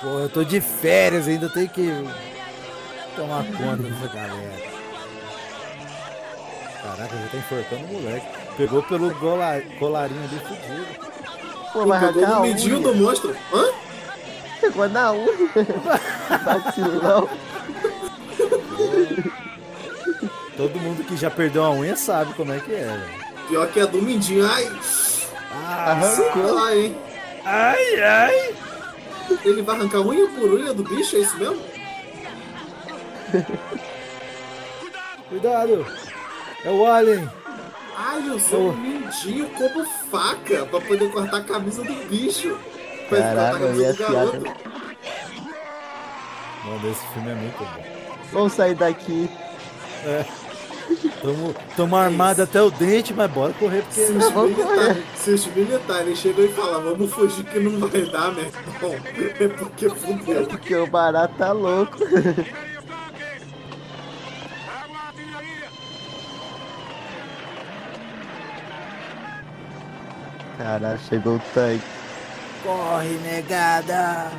[0.00, 1.88] Pô, eu tô de férias, ainda tenho que
[3.14, 4.71] tomar conta dessa galera.
[6.82, 8.26] Caraca, já tá enforcando o moleque.
[8.56, 11.12] Pegou pelo gola- colarinho ali fudido.
[11.72, 13.36] Pô, vai Pegou no a medinho do monstro.
[13.52, 13.64] Hã?
[14.60, 15.26] Pegou na unha.
[16.44, 17.28] Vacilão.
[20.56, 23.22] Todo mundo que já perdeu a unha sabe como é que é, velho.
[23.48, 24.46] Pior que é do Mindinho.
[24.48, 24.70] Ai,
[25.66, 26.32] Arrancou.
[26.32, 26.96] sei lá, hein?
[27.44, 28.54] Ai, ai!
[29.44, 31.58] Ele vai arrancar unha por unha do bicho, é isso mesmo?
[35.28, 35.86] Cuidado!
[36.64, 37.28] É o Alien!
[37.96, 42.56] Ai, usou o Mindinho como faca pra poder cortar a camisa do bicho.
[43.08, 44.72] Pra ele cortar a eu camisa do garoto.
[46.64, 48.16] Mano, esse filme é muito bom.
[48.32, 49.28] Vamos sair daqui.
[50.04, 50.24] É.
[51.20, 54.06] Tamo, tamo armado até o dente, mas bora correr porque.
[54.06, 58.32] Se os, militares, se os militares chegam e falam, vamos fugir que não vai dar,
[58.32, 59.00] meu irmão,
[59.40, 60.46] é porque fudeu.
[60.46, 61.98] Porque o barato tá louco.
[70.62, 71.82] Caralho, chegou o tanque.
[72.62, 74.30] Corre, negada!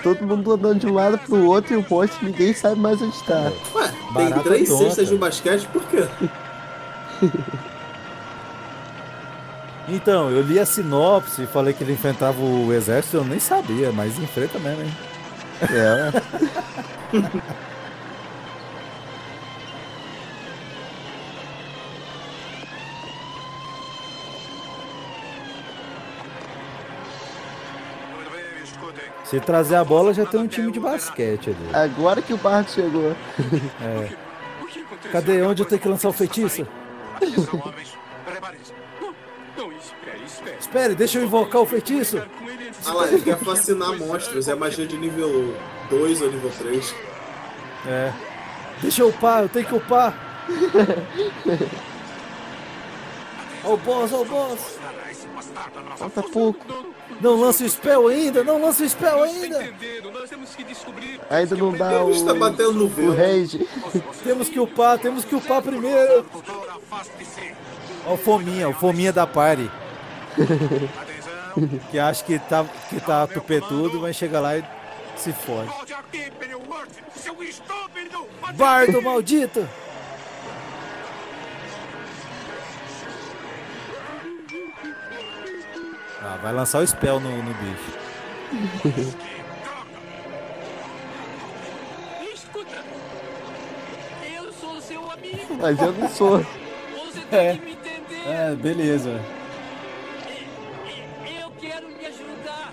[0.00, 3.20] Todo mundo andando de um lado pro outro e o monte ninguém sabe mais onde
[3.24, 3.52] tá.
[3.74, 4.84] Ué, tem Barata três tonta.
[4.84, 6.06] cestas de basquete, por quê?
[9.92, 13.90] Então, eu li a sinopse e falei que ele enfrentava o exército, eu nem sabia,
[13.90, 14.96] mas enfrenta mesmo, hein?
[15.62, 16.12] É.
[29.30, 31.70] Se trazer a bola, já tem um time de basquete ali.
[31.72, 33.14] Agora que o barco chegou.
[33.80, 35.10] É.
[35.12, 35.40] Cadê?
[35.42, 36.66] Onde eu tenho que lançar o feitiço?
[40.58, 42.20] Espere, deixa eu invocar o feitiço.
[42.84, 44.48] Ah lá, ele quer fascinar monstros.
[44.48, 45.56] É magia de nível
[45.88, 46.94] 2 ou nível 3.
[47.86, 48.12] É.
[48.82, 50.46] Deixa eu upar, eu tenho que upar.
[53.62, 54.79] Ó o boss, ó o boss.
[55.96, 56.66] Falta pouco.
[57.20, 59.74] Não lança o spell ainda, não lança o spell ainda.
[61.28, 63.68] Ainda não dá o, Está batendo no o rage.
[64.24, 66.26] Temos que upar, temos que upar primeiro.
[68.06, 69.70] Ó o fominha, o fominha da party.
[71.90, 74.64] que acha que tá, que tá tupetudo, mas chega lá e
[75.16, 75.70] se fode.
[78.54, 79.68] Bardo maldito!
[86.22, 87.98] Ah, vai lançar o spell no, no bicho.
[92.34, 92.84] Escuta!
[94.34, 95.56] Eu sou seu amigo!
[95.60, 96.38] Mas eu não sou.
[96.38, 97.54] Você tem É.
[97.56, 98.28] que me entender!
[98.28, 99.20] É, beleza.
[101.40, 102.72] Eu quero lhe ajudar!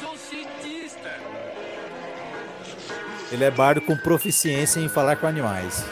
[0.00, 1.10] Sou cientista!
[3.30, 5.84] Ele é bardo com proficiência em falar com animais.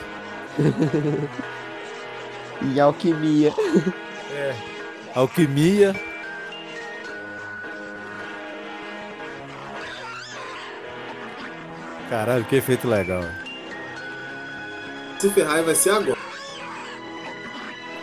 [2.63, 3.55] E alquimia.
[4.35, 4.55] É.
[5.15, 5.95] Alquimia.
[12.09, 13.25] Caralho, que efeito legal.
[15.19, 16.19] Se ferrar vai ser agora.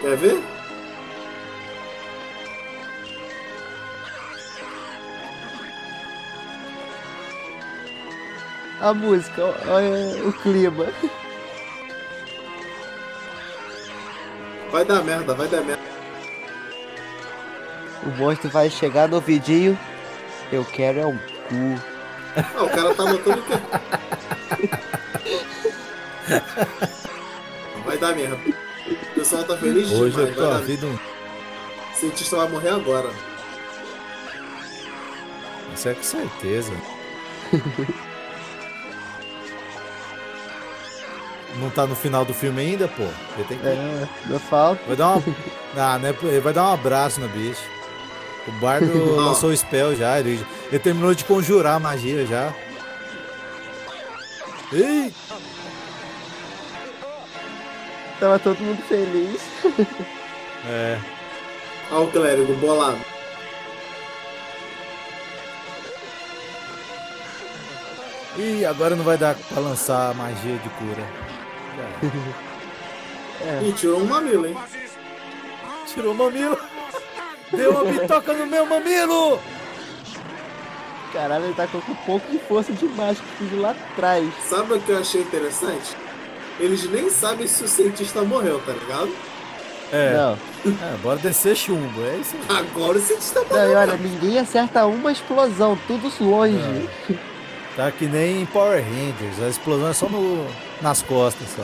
[0.02, 0.44] Quer ver?
[8.80, 10.86] A música, olha o clima.
[14.72, 15.97] Vai dar merda, vai dar merda.
[18.04, 19.78] O monstro vai chegar no ouvidinho.
[20.52, 21.82] Eu quero é um cu.
[22.36, 23.54] Ah, o cara tá botando o quê?
[27.86, 28.36] Vai dar merda.
[28.36, 30.30] O pessoal tá feliz Hoje demais.
[30.30, 30.86] eu tô vai a vida.
[30.88, 30.94] um-.
[30.94, 33.10] O cientista vai morrer agora.
[35.74, 36.74] Isso é com certeza.
[41.60, 43.02] Não tá no final do filme ainda, pô.
[43.04, 43.66] Ele tem que.
[43.68, 44.80] É, não falta.
[44.86, 45.24] Vai dar uma.
[45.76, 46.14] Ah, né?
[46.24, 47.62] Ele vai dar um abraço no bicho.
[48.48, 50.20] O bardo lançou o spell já.
[50.20, 52.54] Ele, ele terminou de conjurar a magia já.
[54.72, 55.14] Ei!
[58.20, 59.42] Tava todo mundo feliz.
[60.70, 61.00] É.
[61.92, 63.00] Olha o clérigo bolado.
[68.38, 71.08] Ih, agora não vai dar pra lançar a magia de cura.
[73.40, 73.64] Era.
[73.66, 74.58] Ih, tirou um mamilo, hein?
[75.88, 76.58] Tirou o mamilo.
[77.52, 79.40] Deu uma bitoca no meu mamilo!
[81.14, 84.30] Caralho, ele tá com um pouco de força demais que fiz lá atrás.
[84.46, 85.96] Sabe o que eu achei interessante?
[86.60, 89.12] Eles nem sabem se o cientista morreu, tá ligado?
[89.92, 90.14] É.
[90.14, 90.38] Não.
[90.66, 92.58] É, bora descer chumbo, é isso aí.
[92.58, 96.90] Agora o cientista Não, e olha, ninguém acerta uma explosão, tudo longe.
[97.78, 100.46] Tá que nem em Power Rangers, a explosão é só no,
[100.82, 101.64] nas costas só.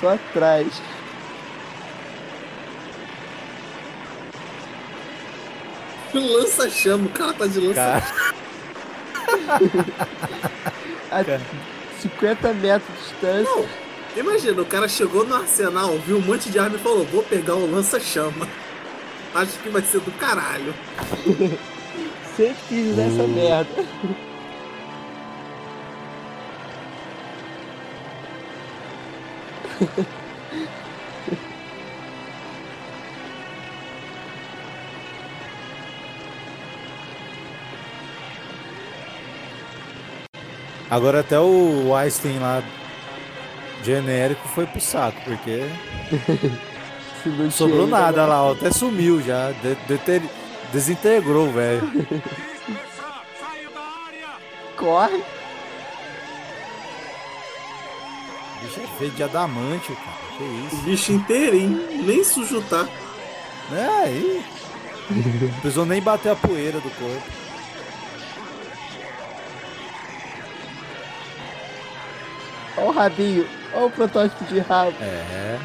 [0.00, 0.66] Só atrás.
[6.14, 8.02] Lança-chama, o cara tá de lança
[11.10, 13.42] Cara, A 50 metros de distância.
[13.42, 13.66] Não,
[14.16, 17.54] imagina, o cara chegou no arsenal, viu um monte de arma e falou: Vou pegar
[17.54, 18.48] o lança-chama.
[19.34, 20.74] Acho que vai ser do caralho.
[22.36, 23.86] Sempre quis essa merda.
[40.90, 42.62] Agora até o Einstein lá
[43.84, 45.62] genérico foi pro saco, porque
[47.26, 50.22] não sobrou nada lá, ó, até sumiu já, de- deter-
[50.72, 51.82] desintegrou, velho.
[54.76, 55.16] Corre.
[58.56, 60.76] O bicho é feito de adamante, cara, que O isso.
[60.84, 62.86] bicho inteirinho, nem sujo tá.
[63.72, 64.44] É, aí.
[65.08, 67.45] Não precisou nem bater a poeira do corpo.
[72.76, 73.46] Olha o rabinho.
[73.74, 74.94] Olha o protótipo de rabo.
[75.00, 75.58] É.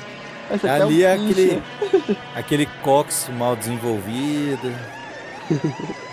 [0.50, 1.64] Essa aqui Ali é um aquele,
[2.36, 4.74] aquele cox mal desenvolvido.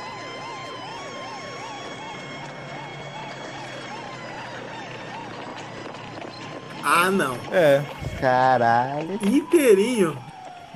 [6.91, 7.37] Ah, não.
[7.53, 7.85] É.
[8.19, 9.19] Caralho.
[9.23, 10.17] Inteirinho.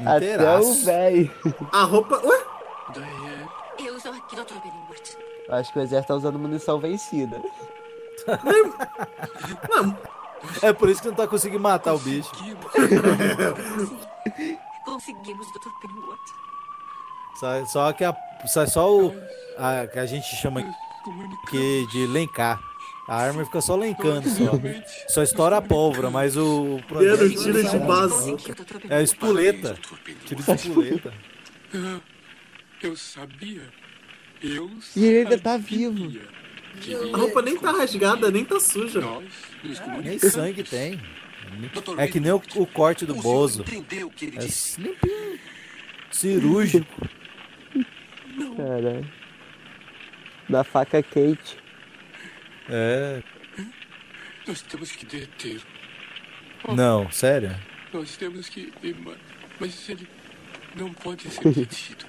[0.05, 1.33] Até o velho.
[1.73, 2.21] A roupa.
[2.23, 2.39] Ué?
[5.49, 7.41] Acho que o exército tá usando munição vencida.
[10.61, 12.31] É por isso que não tá conseguindo matar o bicho.
[14.85, 15.71] Conseguimos, Dr.
[15.81, 16.19] Pennyworth.
[17.39, 18.15] Só, só que a,
[18.47, 19.15] só, só o
[19.57, 20.63] a, que a gente chama
[21.49, 22.61] que de lencar.
[23.09, 24.53] A arma fica só lencando só.
[25.09, 26.77] Só estoura a pólvora, mas o.
[26.77, 26.81] o
[27.31, 28.55] tiro de bazuca.
[28.89, 29.77] É espoleta.
[30.25, 31.13] Tiro de espoleta.
[32.83, 33.63] Eu sabia.
[34.43, 36.11] Eu E ele ainda tá vivo.
[37.13, 39.01] A roupa nem tá rasgada, nem tá suja.
[40.03, 41.01] Nem sangue tem.
[41.99, 43.63] É que nem o, o corte do Bozo.
[43.63, 45.39] É limpinho.
[46.11, 47.09] Cirúrgico.
[48.57, 49.11] Caralho.
[50.49, 51.59] Da faca Kate.
[52.69, 53.23] É.
[54.47, 55.63] Nós temos que detê-lo.
[56.75, 57.55] Não, sério?
[57.93, 58.73] Nós temos que.
[58.83, 59.19] Mas,
[59.61, 60.09] mas ele
[60.77, 62.05] não pode ser detido.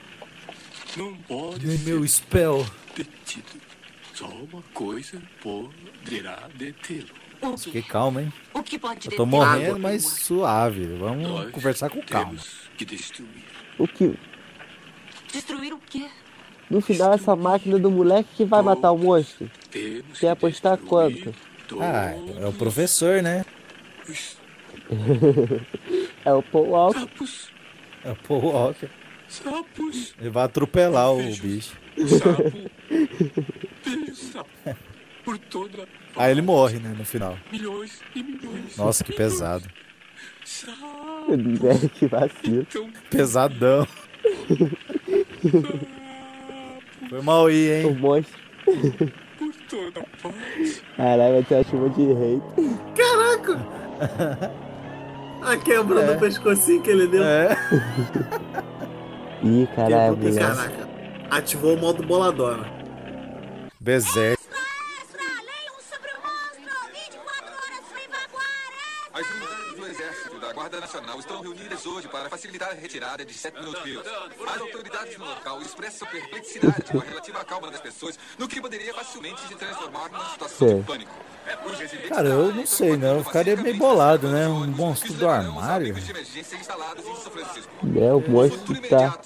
[0.96, 2.66] Não pode Nem ser meu spell.
[2.96, 3.62] detido.
[4.14, 7.10] Só uma coisa poderá detê-lo.
[7.58, 8.32] Fiquei calmo, hein?
[8.54, 10.86] O que pode Eu tô morrendo, mas suave.
[10.98, 12.30] Vamos Nós conversar com calma.
[12.30, 13.44] Temos que destruir.
[13.78, 14.14] O que?
[15.32, 16.08] Destruir o quê?
[16.70, 19.50] No final, essa máquina do moleque que vai matar o monstro.
[19.70, 21.36] Temos Quer apostar quanto?
[21.82, 23.44] Ah, é o professor, né?
[26.24, 27.00] é o Paul Walker.
[27.00, 27.52] Sapos,
[28.04, 28.90] É o Paul Walker.
[29.28, 31.76] sapos, Ele vai atropelar o bicho.
[32.08, 32.44] sapo,
[35.24, 37.38] Por toda Aí ele morre, né, no final.
[37.52, 38.76] milhões e milhões.
[38.78, 39.66] Nossa, que pesado.
[41.30, 42.68] É, que vacilo.
[43.10, 43.88] Pesadão.
[47.10, 47.98] Foi mal aí, O hein?
[48.00, 48.40] monstro.
[49.38, 50.82] Por toda parte.
[50.96, 52.44] Caralho, vai ter uma chuva de hate.
[52.96, 54.54] Caraca!
[55.44, 56.14] A quebra É.
[56.14, 57.22] do pescocinho que ele deu.
[57.24, 57.50] É.
[59.44, 60.18] Ih, caralho.
[60.36, 60.90] Caraca.
[61.30, 62.66] Ativou o modo boladora.
[63.84, 64.42] Berserk.
[69.14, 73.26] As unidades do Exército e da Guarda Nacional estão reunidas hoje para facilitar a retirada
[73.26, 74.10] de Seth Fields.
[74.48, 78.94] As autoridades no local expressam perplexidade com a relativa calma das pessoas, no que poderia
[78.94, 80.80] facilmente se transformar numa situação Sim.
[80.80, 81.12] de pânico.
[82.08, 83.18] Cara, eu não sei, não.
[83.18, 84.48] Eu ficaria meio bolado, né?
[84.48, 85.94] Um monstro do armário.
[87.98, 89.20] É, o monstro tá.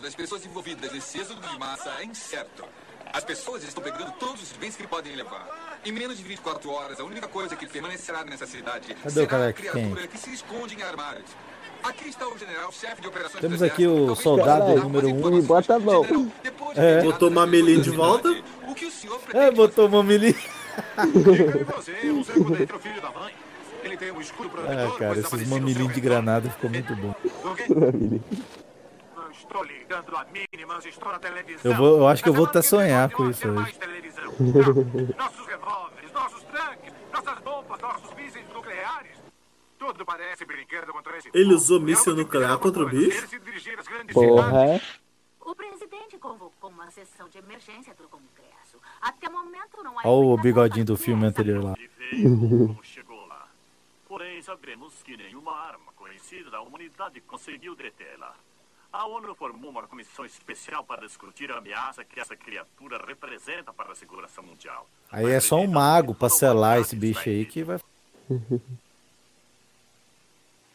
[3.14, 3.18] É.
[3.18, 5.80] As pessoas estão pegando todos os bens que podem levar.
[5.86, 9.48] Em menos de 24 horas, a única coisa que permanecerá nessa cidade Cadê o será
[9.48, 10.08] a criatura quem?
[10.08, 11.30] que se esconde em armários.
[11.84, 15.42] Aqui está o general-chefe de operações Temos aqui o soldado dar número mais um E
[15.44, 16.06] bota a mão.
[16.76, 17.04] É.
[17.04, 18.30] Botou Mameli de volta.
[18.68, 19.88] O que o senhor É, botou
[23.12, 23.34] mãe.
[23.84, 27.16] Ele tem um escudo protetor, Ah, cara, esses mamilinhos de granada ficou muito bom.
[31.64, 33.78] Eu, vou, eu acho que eu vou até sonhar com isso hoje.
[35.18, 39.18] Nossos revólveres, nossos tanques, nossas bombas, nossos mísseis nucleares.
[39.80, 43.28] Tudo parece brinquedo contra esse Ele usou míssil nuclear contra o bicho?
[44.14, 44.82] Porra?
[45.40, 48.78] O presidente convocou uma sessão de emergência do Congresso.
[49.02, 51.76] Até o momento não há Olha o bigodinho do filme anterior lá.
[54.08, 58.36] Porém, sabemos que nenhuma arma conhecida da humanidade conseguiu detê-la.
[58.98, 63.92] A ONU formou uma comissão especial para discutir a ameaça que essa criatura representa para
[63.92, 64.88] a segurança mundial.
[65.12, 67.80] Aí é só um mago pra selar esse bicho aí que vai.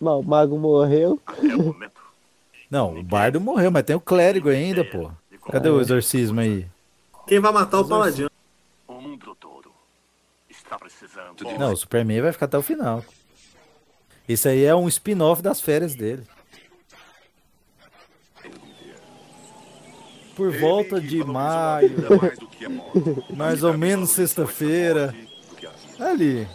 [0.00, 1.20] Bom, o mago morreu.
[2.70, 5.10] Não, o bardo morreu, mas tem o clérigo ainda, pô.
[5.50, 6.68] Cadê o exorcismo aí?
[7.26, 8.30] Quem vai matar o paladino?
[8.86, 9.72] O mundo todo
[10.48, 11.42] está precisando.
[11.58, 13.04] Não, o Superman vai ficar até o final.
[14.28, 16.24] Isso aí é um spin-off das férias dele.
[20.36, 21.90] Por volta de maio,
[23.36, 25.14] mais ou menos sexta-feira.
[26.00, 26.48] Ali,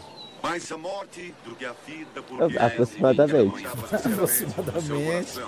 [0.43, 3.65] Mais a morte do que a vida por Aproximadamente.
[3.93, 5.39] aproximadamente.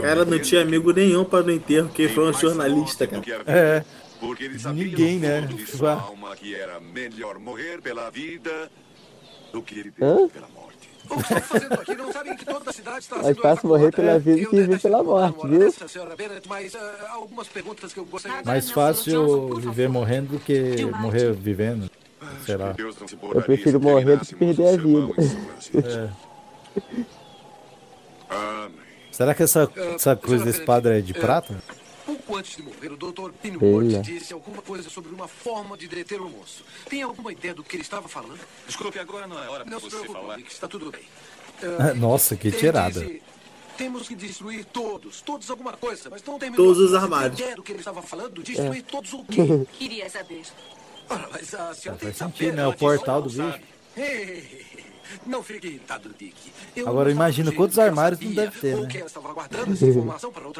[0.00, 3.22] Cara, não tinha amigo nenhum para no enterro, quem foi um jornalista, cara.
[3.46, 3.84] É.
[4.20, 5.42] Porque ele sabia Ninguém, né?
[5.42, 8.70] fundo de sua alma que era melhor morrer pela vida
[9.52, 10.28] do que Hã?
[10.28, 10.46] pela.
[11.12, 11.94] O que estão fazendo aqui?
[11.94, 15.02] Não sabem que toda a cidade está fácil morrer pela vida do que viver pela
[15.02, 15.74] morte, viu?
[16.16, 20.84] Bennett, mas ah, algumas perguntas que eu gostaria de Mais fácil viver morrendo do que
[20.84, 21.90] morrer vivendo.
[22.46, 22.74] Sei lá.
[23.34, 25.12] Eu prefiro morrer do que perder a vida.
[25.74, 26.08] É.
[29.10, 31.54] Será que essa, essa coisa da espada é de prata?
[32.26, 33.30] Pouco antes de morrer, o Dr.
[33.42, 36.64] Pinwood disse alguma coisa sobre uma forma de deter o monstro.
[36.88, 38.38] Tem alguma ideia do que ele estava falando?
[38.66, 40.36] Desculpe, agora não é hora Não para se você preocupe, falar.
[40.36, 41.02] Rick, está tudo bem.
[41.96, 43.00] Nossa, que tirada.
[43.00, 43.22] disse,
[43.76, 46.66] Temos que destruir todos, todos alguma coisa, mas não terminou.
[46.66, 47.38] Todos os armários.
[47.38, 48.42] ideia do que ele estava falando?
[48.42, 49.42] Destruir todos o quê?
[49.78, 50.42] Queria saber.
[51.08, 52.66] Ora, mas a senhora tem Faz que saber, sentido, né?
[52.68, 53.58] O portal do "Não bicho.
[53.58, 53.64] sabe."
[53.96, 54.84] Ei,
[55.26, 56.34] Não fique irritado, Dick.
[56.76, 58.88] Eu Agora imagina sabia quantos armários não deve ter, né?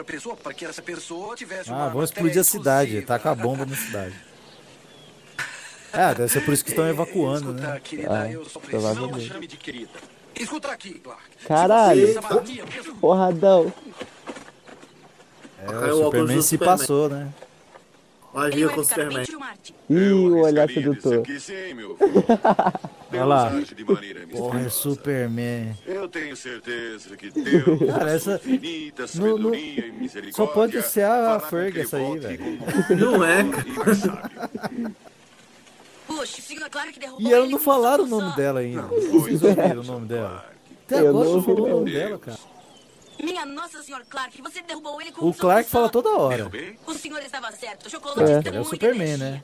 [0.04, 2.96] pessoa, para que essa pessoa tivesse uma Ah, vamos explodir a cidade.
[2.96, 3.06] exclusiva.
[3.06, 4.14] Taca a bomba na cidade.
[5.92, 7.80] Ah, deve ser por isso que estão evacuando, né?
[7.84, 8.82] Querida, eu só preciso.
[8.82, 9.10] provavelmente.
[9.12, 9.90] Não me chame de querida.
[10.34, 11.22] Escuta aqui, Clark.
[11.46, 12.08] Caralho,
[13.00, 13.72] porradão.
[15.58, 16.78] É, o Superman se Superman.
[16.78, 17.28] passou, né?
[18.32, 19.26] Vai com o Superman.
[19.38, 19.74] Marte.
[19.90, 21.22] Ih, o olhar sedutor.
[23.12, 23.52] Olha lá.
[24.30, 24.68] Porra, é.
[24.70, 25.76] Superman.
[25.86, 31.38] Eu tenho certeza que Deus, Cara, essa- infinita no- no- e Só pode ser a
[31.40, 32.58] Ferg essa aí, velho.
[32.98, 33.42] Não é,
[36.96, 38.82] e derrubou E ela ele não falaram o nome dela ainda.
[38.82, 40.44] Vocês ouviram o nome dela?
[40.86, 42.38] Até Eu agora não falou o nome dela, cara.
[43.22, 46.50] Minha nossa, senhor Clark, você derrubou ele com O Clark fala toda hora.
[46.86, 47.88] O senhor estava certo.
[47.88, 48.42] Chocolate É.
[48.42, 49.30] tem é o Superman, energia.
[49.30, 49.42] né?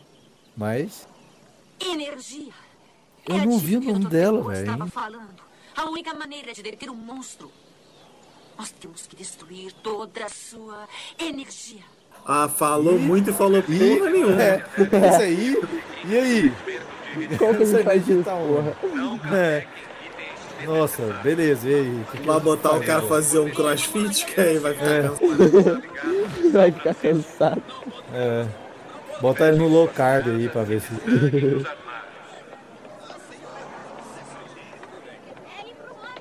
[0.57, 1.07] Mas
[1.81, 2.53] Energia.
[3.29, 4.73] eu É não vi o nome dela, velho.
[5.77, 7.53] A única maneira de deter um monstro.
[8.59, 11.83] Nós temos que destruir toda a sua energia.
[12.27, 14.43] Ah, falou muito e falou porra nenhuma.
[14.43, 14.65] É,
[15.09, 15.57] esse aí.
[16.05, 16.53] E aí?
[17.39, 18.77] Como que ele faz isso, tá porra?
[19.37, 19.67] É.
[20.65, 22.05] Nossa, beleza, e aí?
[22.11, 25.03] Que que Vai botar o cara fazer um crossfit, que aí vai ficar É.
[25.03, 25.83] cansado.
[26.53, 27.63] Vai ficar cansado.
[28.13, 28.47] É.
[29.21, 30.89] Bota ele no low carb aí pra ver se.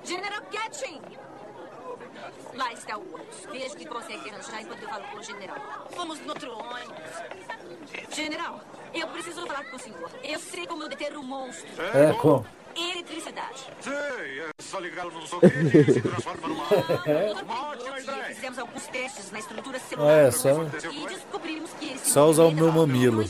[0.03, 1.01] General Gatchin!
[2.55, 3.45] Lá está o ônibus.
[3.51, 5.57] Veja o que consegue arranjar enquanto eu falo com o general.
[5.95, 8.15] Vamos no outro ônibus.
[8.15, 8.59] General,
[8.93, 10.09] eu preciso falar com o senhor.
[10.23, 11.67] Eu sei como deter o monstro.
[11.93, 12.45] É, como?
[12.78, 13.65] Eletricidade.
[13.82, 16.63] Sei, é só ligá-lo num soquete e se transforma numa...
[17.43, 18.23] Uma ótima ideia.
[18.25, 20.11] Fizemos alguns testes na estrutura Ah, celular.
[20.28, 23.23] é, só- E descobrimos que ele se Só usar o meu mamilo.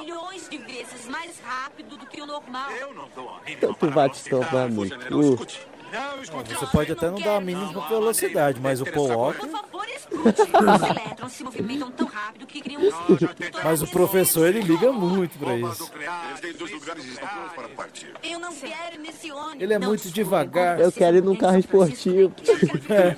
[0.00, 2.70] milhões de vezes mais rápido do que o normal.
[2.72, 4.86] Eu não dou a mínima Tanto para vai te tomar no
[5.36, 5.46] cu.
[6.48, 9.46] Você pode até não dar a mínima velocidade, mas o Paul Walker.
[9.46, 9.66] Um...
[13.64, 15.90] Mas o professor ele liga muito isso.
[15.92, 16.48] e
[17.54, 17.68] para
[19.30, 19.60] ônibus.
[19.60, 20.80] Ele é muito devagar.
[20.80, 22.32] Eu quero ir num carro esportivo.
[22.88, 23.16] É.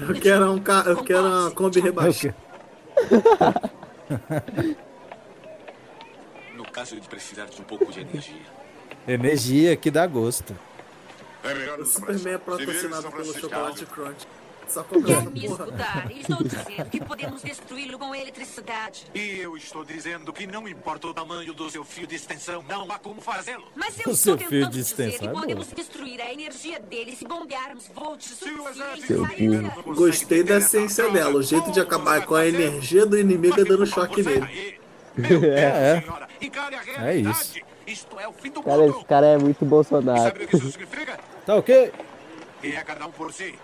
[0.00, 0.84] Eu quero um ca...
[0.86, 2.34] eu quero uma Kombi rebaixada.
[6.54, 8.36] No caso de precisar de um pouco de energia.
[9.06, 10.56] Energia que dá gosto.
[11.50, 14.26] É O Superman é patrocinado pelo Chocolate Crunch.
[14.68, 15.64] Só Quer comprando me porra.
[15.64, 16.10] escutar?
[16.10, 19.06] Estou dizendo que podemos destruí-lo com eletricidade.
[19.14, 22.90] E eu estou dizendo que não importa o tamanho do seu fio de extensão, não
[22.90, 23.64] há como fazê-lo.
[23.76, 26.32] Mas O eu seu estou fio tentando de dizer extensão que é podemos destruir a
[26.32, 29.94] energia dele se bombearmos volts o suficientes Seu.
[29.94, 31.36] Gostei da essência dela.
[31.36, 34.76] O jeito de acabar com a energia do inimigo é dando choque nele.
[35.18, 37.64] É, Senhora, encare a é realidade.
[37.86, 38.06] isso.
[38.18, 40.34] É o Cara, esse cara é muito Bolsonaro.
[41.46, 41.92] Tá ok?
[42.60, 43.56] Que é cada um por si.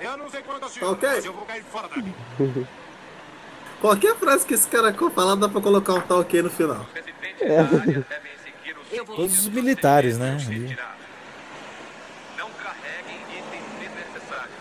[0.00, 1.08] Eu não sei quanto a Tá ok?
[1.08, 2.12] mas eu vou cair fora daqui.
[3.80, 6.86] Qualquer frase que esse cara falar, dá pra colocar um tal ok no final.
[9.06, 10.38] Vou Todos os militares, né?
[10.46, 10.78] ali.
[12.38, 14.54] Não carreguem itens desnecessários.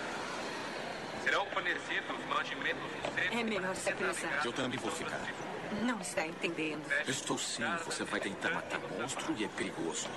[1.23, 2.83] Serão fornecidos mantimentos
[3.31, 4.41] É melhor se apressar.
[4.43, 5.19] Eu também vou ficar.
[5.83, 6.81] Não está entendendo.
[7.07, 7.63] Estou sim.
[7.85, 10.09] Você vai tentar matar monstro e é perigoso.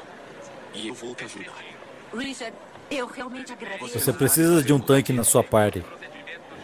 [0.72, 1.73] E eu vou te ajudar.
[2.18, 2.56] Richard,
[2.90, 3.98] eu realmente agradeço.
[3.98, 5.84] Você precisa de um tanque na sua party.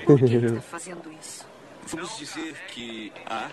[0.05, 1.47] Por que ele está fazendo isso?
[1.87, 3.49] Vamos dizer que A,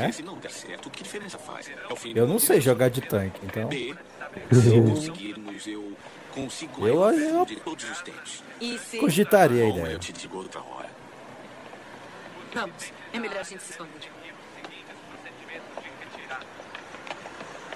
[0.00, 0.10] É?
[0.10, 1.68] se não der certo, que diferença faz?
[1.68, 1.74] É
[2.14, 3.68] Eu não sei jogar de tanque, então.
[3.68, 3.94] B,
[4.52, 5.92] se conseguirmos, eu
[6.32, 8.42] consigo Eu- eu- de todos os tempos.
[8.60, 8.98] E se...
[8.98, 9.98] Cogitaria a ideia.
[12.54, 14.10] Vamos, é melhor a gente se esconder.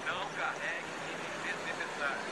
[0.06, 2.24] Não carreguem itens desnecessários.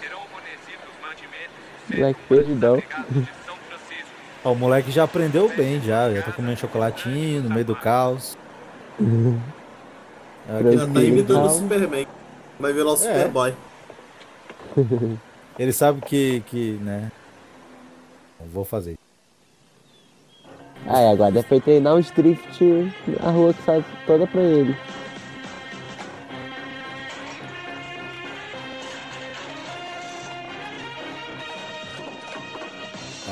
[0.00, 2.82] Serão fornecidos mantimentos Moleque perdidão.
[4.44, 6.12] Ó, o moleque já aprendeu bem, já.
[6.12, 8.36] Já tá comendo chocolatinho no meio do caos.
[10.48, 11.50] É, aquele Já tá imitando o.
[11.50, 12.06] Superman.
[12.58, 12.96] Vai virar o É.
[12.96, 13.54] Superboy.
[15.58, 17.10] Ele sabe que, que, né?
[18.38, 18.98] Não vou fazer.
[20.86, 22.62] Ah, é, agora deve treinar uns drift
[23.20, 24.76] na rua que sai toda pra ele.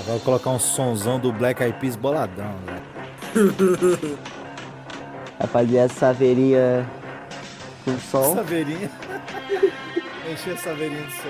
[0.04, 2.82] Agora vou colocar um sonzão do Black Eyed Peas boladão, velho.
[5.40, 6.86] Rapaziada, saveirinha
[7.86, 8.34] com som.
[8.34, 8.90] Saveirinha.
[10.30, 11.28] Encher a saveirinha de som.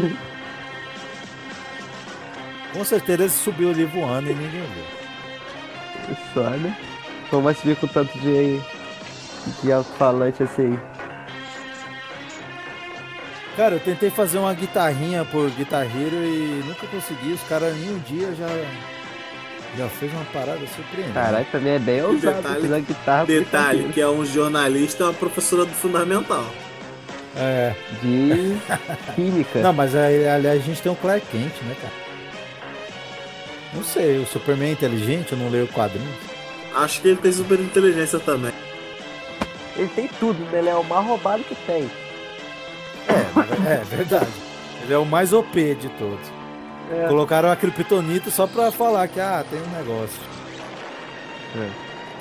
[2.72, 6.16] Com certeza ele subiu ali voando e ninguém viu.
[6.32, 6.76] Só, né?
[7.28, 8.60] Como vai subir com tanto de,
[9.62, 10.78] de alto-falante assim?
[13.60, 17.34] Cara, eu tentei fazer uma guitarrinha por Guitar Hero e nunca consegui.
[17.34, 18.48] Os caras um dia já,
[19.76, 21.12] já fez uma parada surpreendente.
[21.12, 23.26] Caralho, também é bem ousado detalhe- fazer guitarra.
[23.26, 26.46] por Detalhe, que é um jornalista e uma professora do fundamental.
[27.36, 27.74] É.
[28.00, 28.56] De
[29.14, 29.58] química.
[29.60, 31.92] Não, mas aliás a gente tem um Clark Kent, né, cara?
[33.74, 36.08] Não sei, o Superman é inteligente, eu não leio quadrinhos.
[36.74, 38.52] Acho que ele tem super inteligência também.
[39.76, 40.60] Ele tem tudo, né?
[40.60, 41.90] Ele é o mais roubado que tem.
[43.10, 44.30] É, é verdade.
[44.82, 46.32] Ele é o mais OP de todos.
[46.90, 47.06] É.
[47.06, 50.20] Colocaram a Kryptonita só pra falar que, ah, tem um negócio.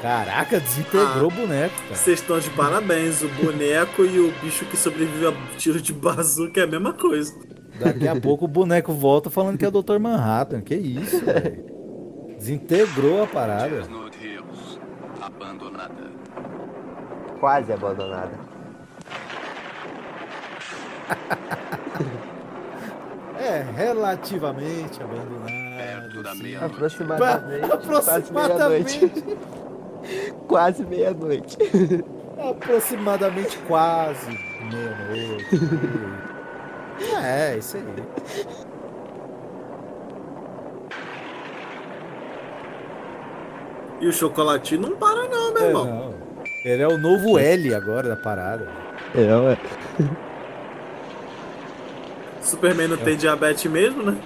[0.01, 1.95] Caraca, desintegrou o boneco, cara.
[1.95, 3.21] Vocês estão de parabéns.
[3.21, 7.33] O boneco e o bicho que sobrevive a tiro de bazuca é a mesma coisa.
[7.79, 9.99] Daqui a pouco o boneco volta falando que é o Dr.
[9.99, 10.61] Manhattan.
[10.61, 11.65] Que isso, velho?
[12.37, 13.69] Desintegrou a parada.
[13.69, 14.79] Chestnut Hills,
[15.21, 16.11] abandonada.
[17.39, 18.48] Quase abandonada.
[23.41, 25.45] É, relativamente abandonado.
[25.47, 26.73] Perto da meia-noite.
[26.75, 27.71] Aproximadamente.
[27.71, 29.11] Aproximadamente.
[30.45, 31.57] Quase meia-noite.
[31.57, 31.57] Quase meia-noite.
[32.37, 34.29] Aproximadamente quase
[34.69, 35.45] meia-noite.
[37.23, 37.83] É, isso aí.
[44.01, 45.85] E o chocolatinho não para não, meu É, irmão.
[45.85, 46.13] não.
[46.63, 48.67] Ele é o novo L agora da parada.
[49.15, 49.57] É, ué.
[52.49, 54.17] Superman não tem diabetes mesmo, né?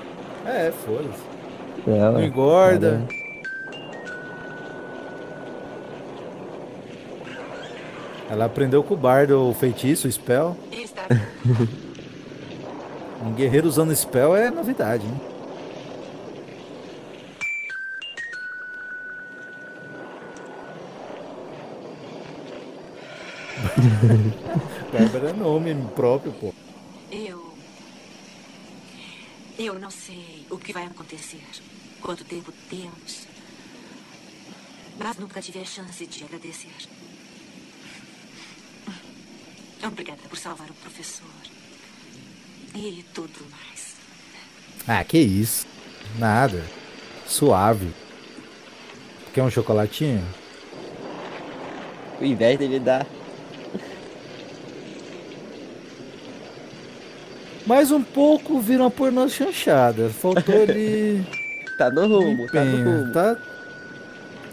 [0.46, 1.22] É, foda-se.
[1.88, 3.02] É, Não engorda.
[8.30, 10.58] Ela aprendeu com o bardo o feitiço, o spell.
[13.26, 15.22] Um guerreiro usando spell é novidade, hein?
[24.92, 26.54] Bárbara é nome próprio, pô.
[27.12, 27.54] Eu.
[29.66, 31.42] Eu não sei o que vai acontecer.
[32.02, 33.28] Quanto tempo temos.
[35.00, 36.68] Mas nunca tive a chance de agradecer.
[39.82, 41.30] Obrigada por salvar o professor.
[42.76, 43.96] E tudo mais.
[44.86, 45.66] Ah, que isso.
[46.20, 46.70] Nada.
[47.26, 47.90] Suave.
[49.34, 50.28] Quer um chocolatinho?
[52.20, 53.08] O invés dele dar.
[57.66, 60.10] Mais um pouco vira uma pornô chanchada.
[60.10, 61.26] Faltou ele.
[61.78, 63.14] Tá no rumo, tá no rumo.
[63.14, 63.38] tá?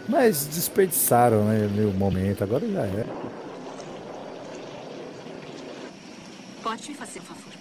[0.07, 1.67] Mas desperdiçaram, né?
[1.67, 2.43] No momento.
[2.43, 3.05] Agora já é.
[6.63, 7.53] Pode me fazer um favor?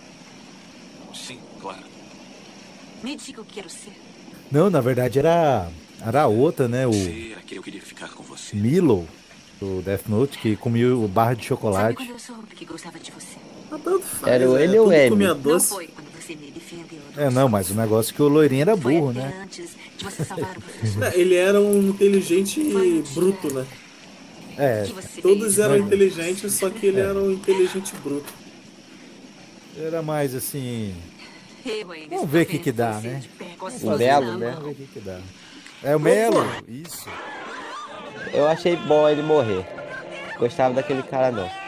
[1.14, 1.82] Sim, claro.
[3.02, 3.92] Me diga o que quero ser.
[4.50, 5.68] Não, na verdade era.
[6.04, 6.86] Era a outra, né?
[6.86, 8.56] O Será que eu queria ficar com você?
[8.56, 9.06] Milo,
[9.60, 11.96] do Death Note, que comia o barra de Sabe chocolate.
[11.96, 13.36] quando eu soube que gostava de você?
[13.78, 14.32] Tanto faz.
[14.32, 15.10] Era o é, N ou M?
[15.10, 15.88] comia Não doce.
[16.26, 17.00] defendeu.
[17.16, 19.46] É, não, mas o negócio é que o loirinho era burro, né?
[21.02, 22.62] É, Ele era um inteligente
[23.14, 23.66] bruto, né?
[24.56, 24.86] É,
[25.22, 25.86] Todos eram Não.
[25.86, 27.04] inteligentes, só que ele É.
[27.04, 28.32] era um inteligente bruto.
[29.78, 30.94] era mais assim.
[32.10, 33.22] Vamos ver o que que dá, né?
[33.82, 34.50] O Melo, na né?
[34.52, 35.18] Vamos ver o que, que dá.
[35.82, 37.08] É o Melo, isso.
[38.32, 39.66] Eu achei bom ele morrer.
[40.38, 41.59] Gostava daquele cara não.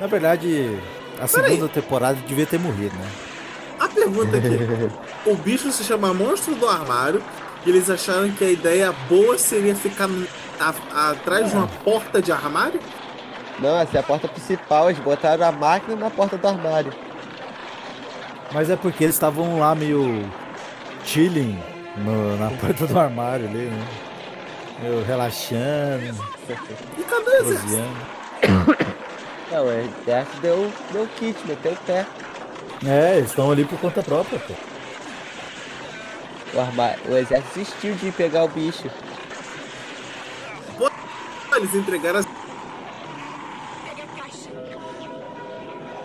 [0.00, 0.78] Na verdade,
[1.20, 3.10] a segunda temporada devia ter morrido, né?
[3.80, 4.58] A pergunta aqui:
[5.30, 7.22] o bicho se chama Monstro do Armário
[7.64, 10.08] e eles acharam que a ideia boa seria ficar
[10.94, 12.80] atrás de uma porta de armário?
[13.58, 14.90] Não, essa é a porta principal.
[14.90, 16.92] Eles botaram a máquina na porta do armário.
[18.52, 20.30] Mas é porque eles estavam lá meio
[21.04, 21.58] chilling
[21.96, 23.86] no- na porta do armário ali, né?
[24.82, 26.14] Meio relaxando,
[26.98, 28.96] E cadê o exército?
[29.50, 32.06] Não, o exército deu, deu kit, meteu o pé.
[32.86, 34.52] É, eles estão ali por conta própria, pô.
[36.54, 38.90] O, armário, o exército insistiu de pegar o bicho.
[40.78, 40.90] Pô,
[41.56, 42.24] Eles entregaram a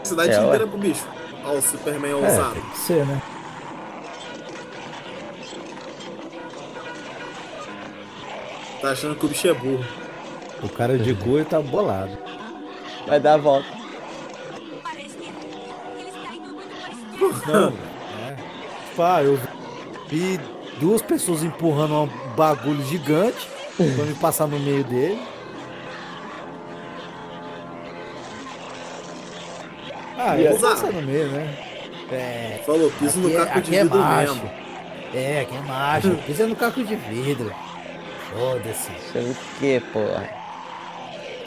[0.06, 0.46] cidade É, ué.
[0.46, 1.06] inteira pro bicho.
[1.44, 2.54] Ó, o Superman É, ousado.
[2.54, 3.22] tem que ser, né?
[8.82, 9.86] Tá achando que o bicho é burro.
[10.64, 12.18] O cara de cu tá bolado.
[13.08, 13.68] Vai dar a volta.
[17.48, 18.36] Não, é.
[18.98, 19.40] ah, eu
[20.08, 20.40] vi
[20.80, 23.48] duas pessoas empurrando um bagulho gigante
[23.78, 25.22] pra me passar no meio dele.
[30.18, 31.58] Ah, eu vou passar no meio, né?
[32.12, 32.62] É.
[32.66, 34.34] Falou, piso no é- caco de é vidro macho.
[34.36, 34.52] mesmo.
[35.14, 36.16] É, aqui é macho.
[36.26, 37.52] Pisa no caco de vidro.
[38.34, 38.92] Foda-se.
[39.18, 40.41] O que, porra?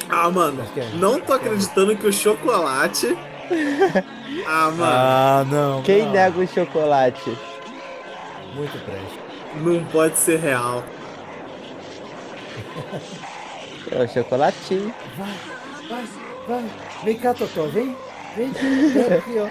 [0.09, 0.65] Ah, mano,
[0.95, 3.17] não tô acreditando que o chocolate.
[4.47, 4.85] Ah, mano.
[4.85, 5.83] Ah, não.
[5.83, 6.13] Quem não.
[6.13, 7.39] nega o chocolate?
[8.55, 9.19] Muito trash.
[9.57, 10.83] Não pode ser real.
[13.91, 14.95] É o chocolatinho.
[15.17, 15.35] Vai,
[15.89, 16.05] vai,
[16.49, 16.65] vai.
[17.05, 17.97] Vem cá, Totó, vem.
[18.37, 19.47] Vem, aqui, ó.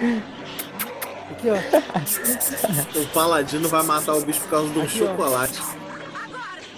[1.32, 3.00] Aqui, ó.
[3.00, 5.83] O paladino vai matar o bicho por causa de um Aqui, ó.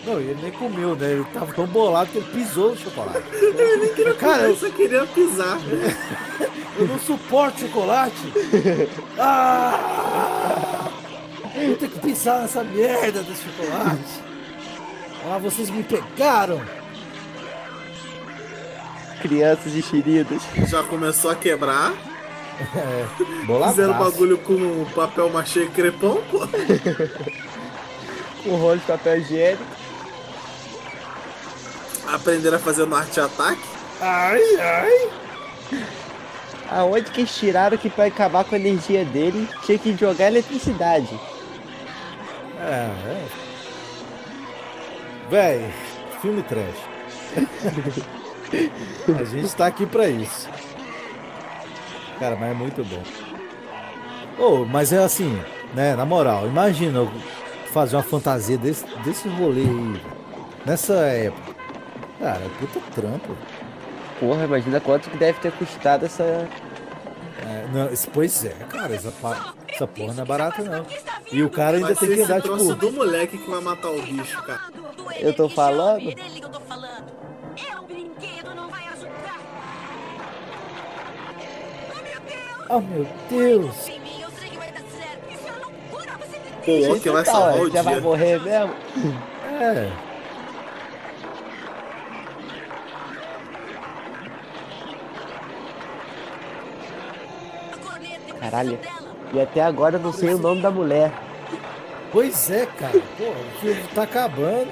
[0.07, 1.12] Não, ele nem comeu, né?
[1.12, 3.24] Ele tava tão bolado que ele pisou no chocolate.
[3.35, 5.59] Ele nem queria Cara, comer, eu- só queria pisar.
[6.78, 8.33] Eu não suporto chocolate.
[9.19, 10.91] Ah!
[11.57, 14.23] Eu tenho que pisar nessa merda desse chocolate.
[15.28, 16.61] Ah, vocês me pegaram.
[19.23, 20.43] Crianças enxeridas.
[20.69, 21.93] Já começou a quebrar.
[22.77, 23.07] É,
[23.47, 23.74] boladaço.
[23.77, 26.41] Fizeram bagulho com papel machê crepom, pô.
[28.45, 29.65] Com rolo de papel higiênico.
[32.07, 33.62] Aprenderam a fazer no arte ataque.
[34.01, 35.11] Ai, ai.
[36.70, 41.19] Aonde que eles tiraram que pra acabar com a energia dele tinha que jogar eletricidade?
[42.61, 43.24] É, é.
[45.31, 45.73] Véi,
[46.20, 46.77] filme trash.
[49.20, 50.49] A gente tá aqui pra isso.
[52.19, 53.03] Cara, mas é muito bom.
[54.39, 55.41] Ô, mas é assim,
[55.74, 55.95] né?
[55.97, 57.11] Na moral, imagina eu
[57.73, 60.01] fazer uma fantasia desse, desse rolê aí.
[60.65, 61.56] Nessa época.
[62.20, 63.36] Cara, é puta trampo.
[64.18, 66.22] Porra, imagina quanto que deve ter custado essa.
[66.24, 70.86] É, não, esse- pois é, cara, essa, pa- essa porra não é barata não.
[71.30, 72.86] E o cara ainda Vai tem que esse dar, troço tipo.
[72.86, 74.60] do moleque que vai matar o bicho, cara.
[75.20, 76.01] Eu tô falando?
[76.51, 77.12] Tô falando.
[77.56, 77.76] É.
[82.68, 83.88] Oh meu Deus!
[83.88, 83.97] É
[86.88, 88.02] Pô, o que vai Tá, salvar o já vai dia.
[88.02, 88.74] morrer mesmo?
[89.60, 90.06] É.
[98.51, 98.78] Caralho.
[99.32, 101.12] E até agora eu não sei o nome da mulher.
[102.12, 103.01] Pois é, cara.
[103.18, 104.68] Pô, o filme tá acabando.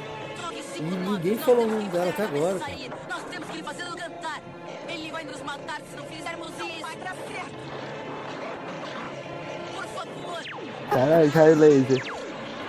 [0.76, 2.72] E ninguém falou o nome dela até agora, cara.
[3.08, 4.40] Nós temos que fazê-lo cantar.
[4.88, 6.80] Ele vai nos matar se não fizermos isso.
[6.80, 7.54] Vai dar certo.
[9.74, 10.42] Por favor.
[10.90, 12.02] Caralho, raio laser.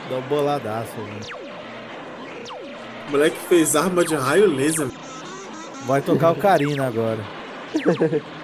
[0.10, 1.20] Dá um boladaço, né?
[3.08, 4.88] O moleque fez arma de raio laser.
[5.86, 7.20] Vai tocar o Karina agora.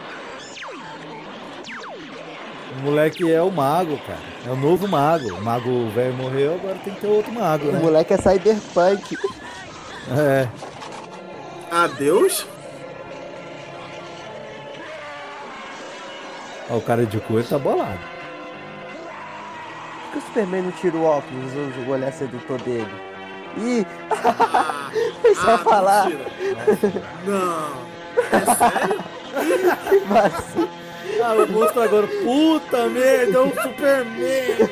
[2.81, 4.19] O moleque é o mago, cara.
[4.47, 5.35] É o novo mago.
[5.35, 7.79] O mago velho morreu, agora tem que ter outro mago, O né?
[7.79, 9.17] moleque é cyberpunk.
[10.17, 10.47] É.
[11.69, 12.47] Adeus?
[16.69, 17.99] Ó, o cara de coelho tá bolado.
[20.05, 22.91] Por que o Superman não tira o óculos e o olhar sedutor dele?
[23.57, 23.85] Ih!
[25.21, 26.05] Deixa eu Ah, falar.
[26.09, 26.25] mentira.
[27.25, 27.91] Não.
[28.31, 29.03] É sério?
[30.09, 30.67] Mas,
[31.23, 32.07] Ah, eu mostro agora.
[32.07, 34.69] Puta merda, é o Superman, velho.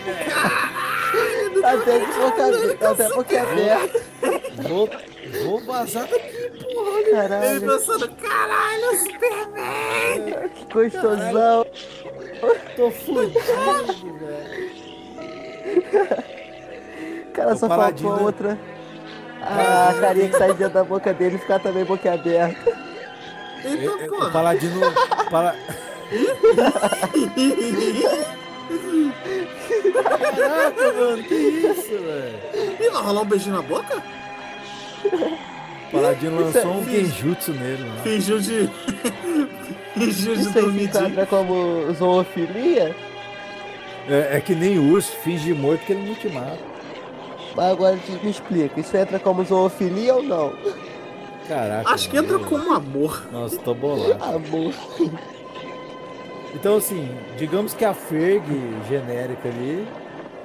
[1.64, 4.00] até, abe- até boca aberta.
[4.68, 4.90] Vou,
[5.46, 7.00] vou vazar daqui, porra.
[7.00, 10.50] Ele Caralho, pensando, caralho, Superman!
[10.56, 11.66] que gostosão.
[12.76, 13.40] Tô fudido,
[14.20, 14.70] velho.
[17.34, 18.58] Cara, O só faltou outra.
[19.42, 22.72] Ah, a carinha que sai dentro da boca dele e ficar também boca aberta.
[23.64, 24.30] Eita, É, O pô.
[24.32, 24.80] paladino.
[25.32, 25.56] Pala...
[29.94, 32.40] Caraca, mano, que isso, velho?
[32.80, 34.04] Ih, vai rolar um beijinho na boca?
[35.06, 38.02] O paladino lançou um genjutsu nele, mano.
[38.04, 38.70] Fingiu de.
[39.94, 42.96] Fingiu de Isso dormir se enquadra como zoofilia?
[44.08, 46.58] É, é que nem urso, finge morto que ele não te mata.
[47.56, 50.54] Mas agora me explica, isso entra como zoofilia ou não?
[51.48, 51.90] Caraca.
[51.90, 52.50] Acho que entra mano.
[52.50, 53.24] como amor.
[53.32, 54.24] Nossa, tô bolado.
[54.24, 54.74] Amor.
[56.54, 58.44] Então, assim, digamos que a Ferg
[58.88, 59.88] genérica ali,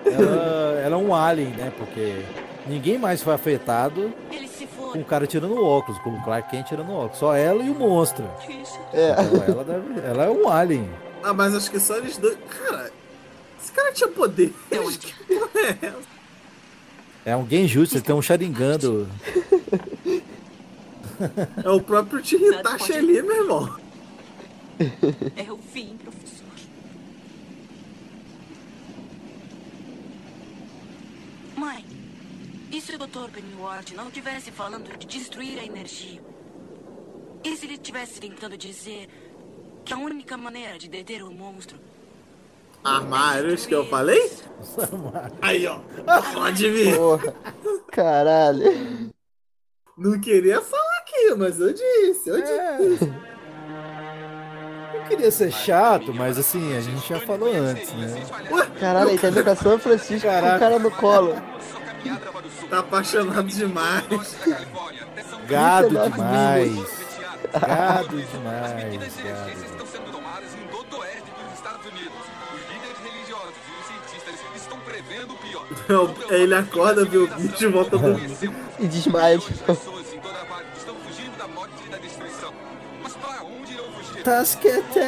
[0.05, 1.73] ela, ela é um alien, né?
[1.77, 2.23] Porque
[2.67, 5.01] ninguém mais foi afetado Ele se com foi.
[5.01, 7.19] o cara tirando o óculos, com o Clark Kent tirando o óculos.
[7.19, 8.25] Só ela e o monstro.
[8.93, 9.13] É.
[9.13, 10.89] Então ela, deve, ela é um alien.
[11.23, 12.37] Ah, mas acho que só eles dois.
[12.51, 12.91] Cara,
[13.61, 14.53] esse cara tinha poder.
[14.69, 16.15] Que é essa?
[17.25, 19.09] É um genjutsu, ele tem um Sharingan do...
[21.65, 23.77] É o próprio Tiritashi ali, meu irmão.
[25.37, 26.47] É o fim, professor.
[31.57, 31.85] Mãe,
[32.73, 33.31] e se o Dr.
[33.33, 36.21] Pennyworth não estivesse falando de destruir a energia?
[37.45, 39.09] E se ele estivesse tentando dizer
[39.85, 41.79] que a única maneira de deter o monstro
[42.85, 44.31] Armários que eu falei?
[45.41, 45.81] Aí, ó.
[46.35, 46.95] Pode vir.
[46.95, 47.35] Porra.
[47.91, 49.11] Caralho.
[49.97, 53.07] Não queria falar aqui, mas eu disse, eu disse.
[53.07, 53.34] Não
[55.09, 58.23] queria ser chato, mas assim, a gente já falou antes, né?
[58.81, 61.37] Caralho, ele tá indo pra São Francisco com o cara no colo.
[62.69, 64.37] Tá apaixonado demais.
[65.47, 67.05] Gado 39 demais.
[67.53, 69.17] Gado demais.
[69.17, 69.51] Gado.
[69.51, 72.19] estão sendo tomadas em todo o oeste dos Estados Unidos.
[72.55, 75.67] Os líderes religiosos e os cientistas estão prevendo o pior.
[75.89, 78.31] Não, Ele acorda, vê o bicho e volta a dormir.
[78.79, 79.39] E desmaia.
[79.39, 79.94] Pessoas
[84.25, 84.99] Tasquete!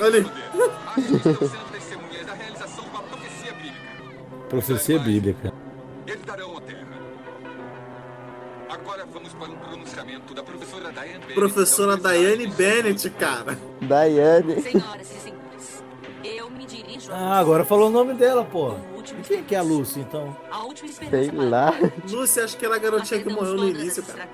[0.00, 0.26] Olha aí.
[1.02, 3.02] sendo testemunhas da realização de uma
[4.48, 5.52] profecia bíblica.
[6.06, 6.86] Eles darão a terra.
[8.70, 11.34] Agora vamos para um pronunciamento da professora Diane Bennett.
[11.34, 13.58] Professora Diane Bennett, cara.
[13.82, 14.62] Daiane.
[14.62, 15.84] Senhoras e senhores,
[16.24, 18.76] eu me dirijo a Ah, agora falou o nome dela, pô.
[19.18, 20.36] E quem que é a Lucy, então?
[20.50, 21.48] a última Sei esperança.
[21.48, 21.72] lá.
[22.10, 24.28] Lucy, acho que ela é a garotinha que morreu no início, cara.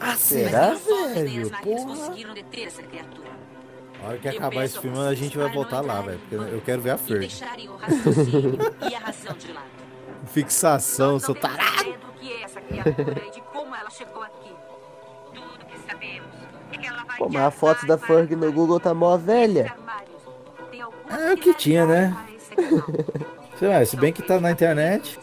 [0.00, 1.50] Ah, será, velho?
[1.50, 1.96] máquinas Porra.
[1.96, 3.28] conseguiram deter essa criatura.
[4.02, 6.18] A hora que acabar esse filme, a gente vai voltar lá, velho.
[6.20, 6.96] Porque eu quero ver a
[9.52, 9.66] lado.
[10.26, 11.82] Fixação, seu tarado.
[11.82, 14.50] ideia do que é essa criatura e de como ela chegou aqui.
[15.34, 16.28] Tudo que sabemos
[16.72, 19.74] é que ela vai Pô, mas a foto da Ferg no Google tá mó velha.
[21.10, 22.16] É o que tinha, né?
[23.60, 25.20] Sei lá, se bem que tá na internet.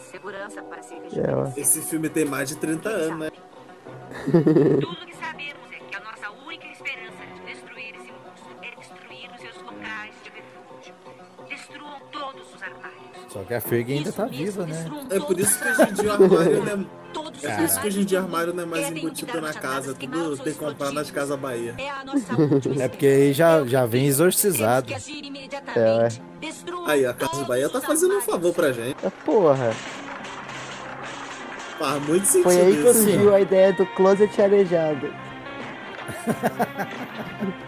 [1.12, 1.60] É.
[1.60, 3.30] Esse filme tem mais de 30 anos, né?
[4.30, 9.30] Tudo que sabemos é que a nossa única esperança de destruir esse monstro é destruir
[9.34, 10.94] os seus locais de refúgio.
[11.48, 13.26] Destruam todos os armários.
[13.28, 14.86] Só que a Ferg ainda tá viva, né?
[15.10, 16.97] É por isso que hoje em dia o armário não é.
[17.12, 19.94] Todos É por isso que hoje em dia armário não é mais embutido na casa,
[19.94, 21.74] tudo tem que comprar nas Casas Bahia.
[21.78, 24.92] É a nossa última É porque aí já, já vem exorcizado.
[24.92, 26.08] É,
[26.86, 28.96] Aí, a Casa Bahia tá fazendo um favor pra gente.
[29.04, 29.10] é.
[29.24, 29.72] Porra.
[31.78, 35.12] Faz muito sentido Foi aí que surgiu a ideia do closet arejado.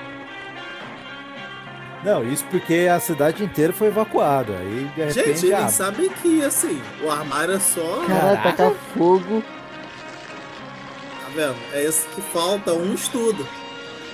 [2.03, 4.53] Não, isso porque a cidade inteira foi evacuada.
[4.55, 5.41] Aí de repente.
[5.41, 8.05] Gente, eles sabem que, assim, o armário é só.
[8.07, 9.43] Caralho, tacar fogo.
[11.23, 11.57] Tá vendo?
[11.73, 13.47] É isso que falta, um estudo.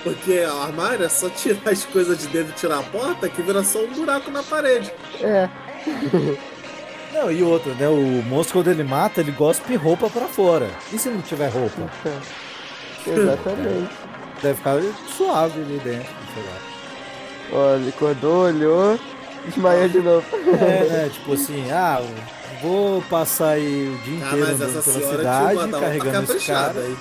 [0.03, 3.41] Porque o armário é só tirar as coisas de dentro e tirar a porta que
[3.41, 4.91] vira só um buraco na parede.
[5.21, 5.49] É.
[7.13, 7.87] Não, e outra, né?
[7.87, 10.69] O monstro, quando ele mata, ele gospe roupa pra fora.
[10.93, 11.89] E se não tiver roupa?
[13.07, 13.89] Exatamente.
[14.41, 14.79] Deve ficar
[15.17, 16.66] suave ali dentro, sei lá.
[17.51, 18.99] Ó, ele acordou, olhou,
[19.45, 20.25] desmaiou de novo.
[20.35, 21.09] É, né?
[21.13, 22.01] Tipo assim, ah,
[22.61, 26.79] vou passar aí o dia Ah, inteiro andando pela cidade, carregando esse cara.
[26.79, 26.97] aí.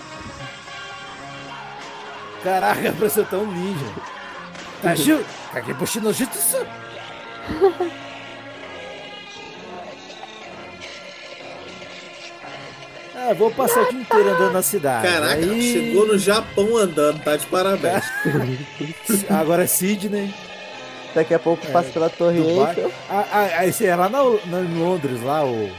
[2.44, 3.86] Caraca, parece tão ninja.
[5.52, 6.58] Caguei puxando no jutsu.
[13.28, 15.08] Ah, vou passar o dia inteiro andando na cidade.
[15.08, 18.04] Caraca, Aí- chegou no Japão andando, tá de parabéns.
[19.28, 20.32] Agora é Sydney.
[21.14, 22.38] Daqui a pouco passa pela Torre.
[22.38, 22.92] Eiffel.
[23.08, 25.70] Ah, ah, esse é lá na, na- em Londres, lá o.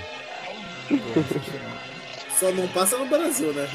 [2.40, 3.68] Só não passa no Brasil, né?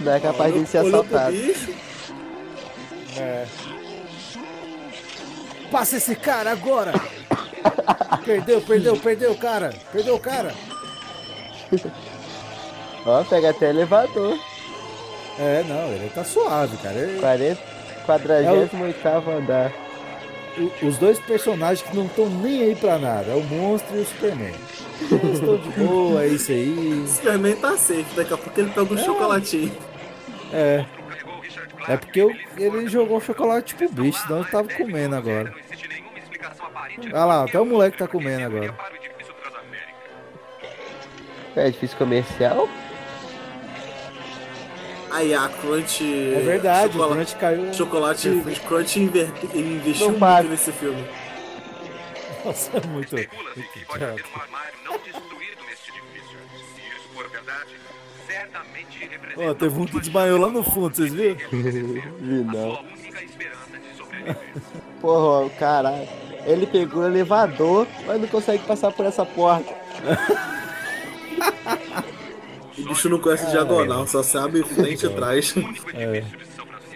[0.00, 1.36] Não é capaz de ser assaltado.
[3.16, 3.46] É.
[5.70, 6.92] Passa esse cara agora!
[8.24, 9.74] Perdeu, perdeu, perdeu o cara!
[9.92, 10.54] Perdeu o cara!
[13.04, 14.38] Ó, pega até elevador.
[15.38, 16.96] É, não, ele tá suave, cara.
[16.96, 17.60] Ele- 40,
[18.06, 19.72] 48 andar.
[20.58, 24.00] o- os dois personagens que não estão nem aí pra nada, é o monstro e
[24.00, 24.54] o Superman.
[25.12, 27.02] Eles estão de boa, é isso aí.
[27.04, 29.76] o Superman tá safe, daqui a pouco ele pega um chocolatinho.
[30.52, 30.84] É.
[31.88, 35.52] É porque eu- ele jogou chocolate tipo bicho, senão eu tava comendo agora.
[37.12, 38.74] Olha lá, até o moleque tá comendo agora.
[41.56, 42.68] É difícil comercial?
[45.10, 46.04] Aí a Crunch.
[46.34, 47.72] É verdade, o chocolate, Crunch caiu.
[47.74, 51.04] Chocolate Crunch inver- investiu Não muito nesse filme.
[52.44, 53.14] Nossa, é muito.
[53.16, 54.30] muito Pode haver idiota.
[54.36, 56.38] um armário não destruído neste edifício.
[56.74, 57.70] Se isso for verdade,
[58.26, 61.36] certamente representa Ó, teve um que desmaiou lá no fundo, vocês viram?
[61.50, 62.76] Vi não.
[62.76, 64.36] de.
[65.00, 66.08] Porra, caralho.
[66.44, 69.74] Ele pegou o elevador, mas não consegue passar por essa porta.
[72.78, 75.54] O bicho não conhece diagonal, só sabe frente e trás.
[75.94, 76.22] É.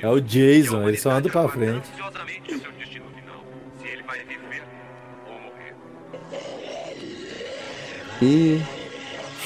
[0.03, 1.89] É o Jason, ele só anda pra frente.
[8.21, 8.63] Ih,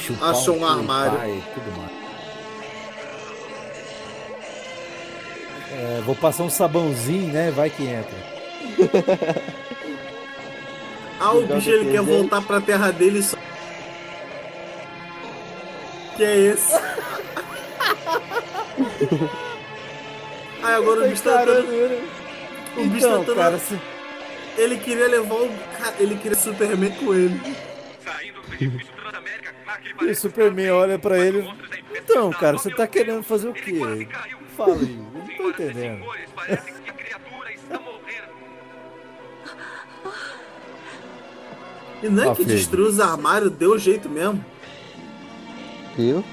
[0.05, 1.17] Chupar Achou um armário.
[1.17, 1.43] pai.
[5.71, 7.51] É, vou passar um sabãozinho, né?
[7.51, 8.15] Vai que entra.
[11.19, 13.37] Ah, o bicho ele quer voltar pra terra dele só.
[16.15, 16.73] Que é esse?
[20.63, 22.09] Aí agora o bicho tá ele.
[22.77, 23.79] O bicho tá cara, se-
[24.57, 25.51] Ele queria levar o.
[25.99, 27.39] Ele queria Superman com ele.
[30.01, 31.47] E o Superman olha pra ele.
[31.93, 34.07] Então, cara, você tá querendo fazer o quê?
[34.55, 36.05] Fala aí, eu não tô entendendo.
[42.03, 42.43] E não é que
[42.81, 44.43] os armários, deu jeito mesmo.
[45.97, 46.23] Viu?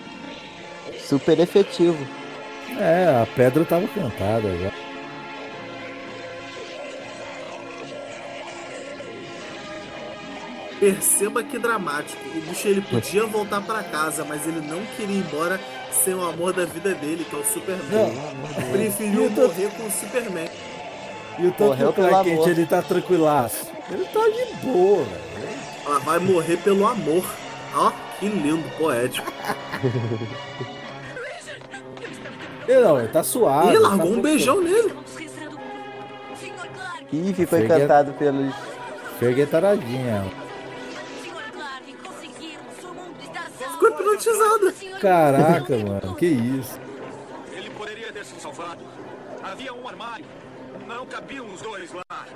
[1.01, 1.99] Super efetivo.
[2.79, 4.71] É, a pedra tava cantada já.
[10.81, 12.21] Perceba que dramático.
[12.37, 15.61] O bicho ele podia voltar pra casa, mas ele não queria ir embora
[16.05, 18.13] sem o amor da vida dele, que é o Superman.
[18.73, 20.49] Preferiu E o tanto- morrer com o Superman.
[21.39, 22.49] E o tanto o Clark Kent amor.
[22.49, 23.67] ele tá tranquilaço.
[23.91, 25.49] Ele tá de boa, velho.
[25.87, 27.25] Ela vai morrer pelo amor.
[27.75, 29.33] Ó, que lindo, poético.
[32.69, 33.67] Ele não, ele tá suave.
[33.67, 34.23] Ih, ele tá largou um tranquilo.
[34.23, 34.95] beijão nele.
[37.13, 38.55] Ih, ficou a- encantado pelos.
[39.19, 40.25] Fergue é taradinha.
[43.73, 44.73] Ficou hipnotizado.
[45.01, 46.79] Caraca, mano, que isso.
[47.53, 48.81] Ele poderia ter se salvado.
[49.43, 50.25] Havia um armário.
[50.87, 52.27] Não cabiam os dois lá.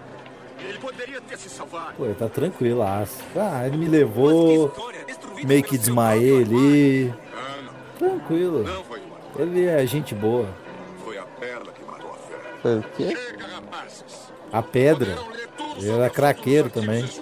[0.58, 1.92] Ele poderia ter se salvado.
[1.96, 3.18] Pô, ele tá tranquilaço.
[3.36, 4.68] Ah, ele me levou.
[5.44, 7.14] Meio que desmaiei ali.
[7.98, 8.64] Tranquilo.
[9.38, 10.48] Ele é gente boa.
[11.04, 12.42] Foi a perla que matou a fera.
[12.62, 13.16] Foi o quê?
[14.52, 15.16] A pedra.
[15.76, 17.04] Ele era craqueiro também.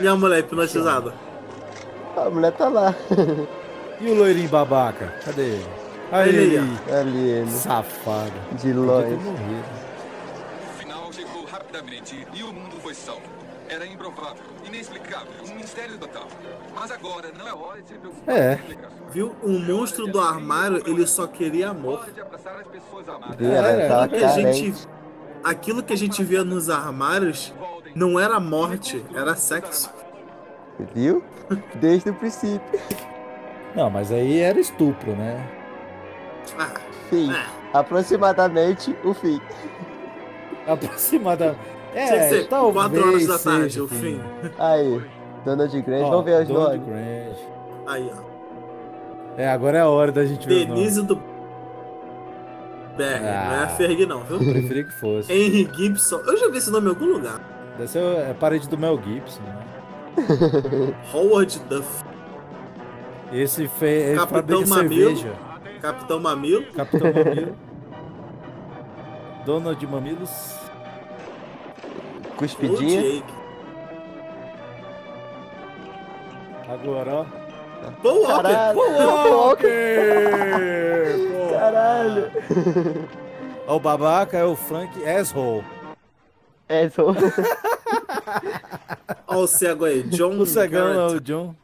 [0.00, 1.14] E a mulher hipnotizada.
[2.16, 2.94] A mulher tá lá.
[3.98, 5.06] E o loirinho babaca?
[5.24, 5.66] Cadê ele?
[6.12, 6.58] Aí.
[6.92, 7.50] Ali ele.
[7.50, 8.30] Safado.
[8.60, 9.14] De longe.
[9.14, 9.64] morrido.
[10.60, 11.46] O final chegou
[11.76, 13.22] rapidamente e o mundo foi salvo.
[13.68, 16.28] Era improvável, inexplicável, um mistério total.
[16.74, 18.58] Mas agora não é hora de se preocupar É.
[19.10, 19.34] Viu?
[19.42, 22.06] O monstro do armário, ele só queria amor.
[23.40, 24.88] É, tava Aquilo que a gente,
[25.42, 27.52] aquilo que a gente via nos armários
[27.94, 29.90] não era morte, era sexo.
[30.94, 31.24] Viu?
[31.74, 32.80] Desde o princípio.
[33.74, 35.44] Não, mas aí era estupro, né?
[36.58, 36.72] Ah,
[37.10, 37.32] Fim.
[37.32, 37.46] é.
[37.72, 39.40] Aproximadamente o fim.
[40.66, 41.56] Aproximada.
[41.94, 44.20] É, Tinha que ser talvez 4 horas da seja tarde, o fim.
[44.58, 45.02] Aí.
[45.44, 46.02] Donald Grant.
[46.02, 46.86] Ó, Vamos ver Donald nomes.
[46.86, 47.36] Grant.
[47.86, 49.40] Aí, ó.
[49.40, 50.74] É, agora é a hora da gente ver os nomes.
[50.82, 51.16] Denise do.
[52.96, 53.68] Berg, não é Ah.
[53.76, 54.38] Ferg não, viu?
[54.52, 55.32] Preferi que fosse.
[55.32, 56.20] Henry Gibson.
[56.26, 57.40] Eu já vi esse nome em algum lugar.
[57.78, 59.66] Deve ser é parente do Mel Gibson, né?
[61.12, 62.04] Howard Duff.
[63.32, 63.86] Esse fe...
[63.86, 65.30] ele Capitão Mamilo.
[65.82, 66.64] Capitão Mamilo.
[66.72, 67.56] Capitão Mamilo.
[69.46, 70.56] Donald Mamilos.
[72.24, 73.22] Ou Cuspidinha.
[76.68, 77.24] Agora, ó.
[78.02, 78.42] Paul Walker.
[78.42, 78.74] Caralho.
[81.30, 81.50] Pô.
[81.52, 82.32] Caralho.
[83.68, 85.64] Ó, O babaca é o Frank Asshole.
[86.68, 87.14] É, sou...
[89.28, 90.02] Ó o cego aí.
[90.02, 91.54] John O cegão é o John.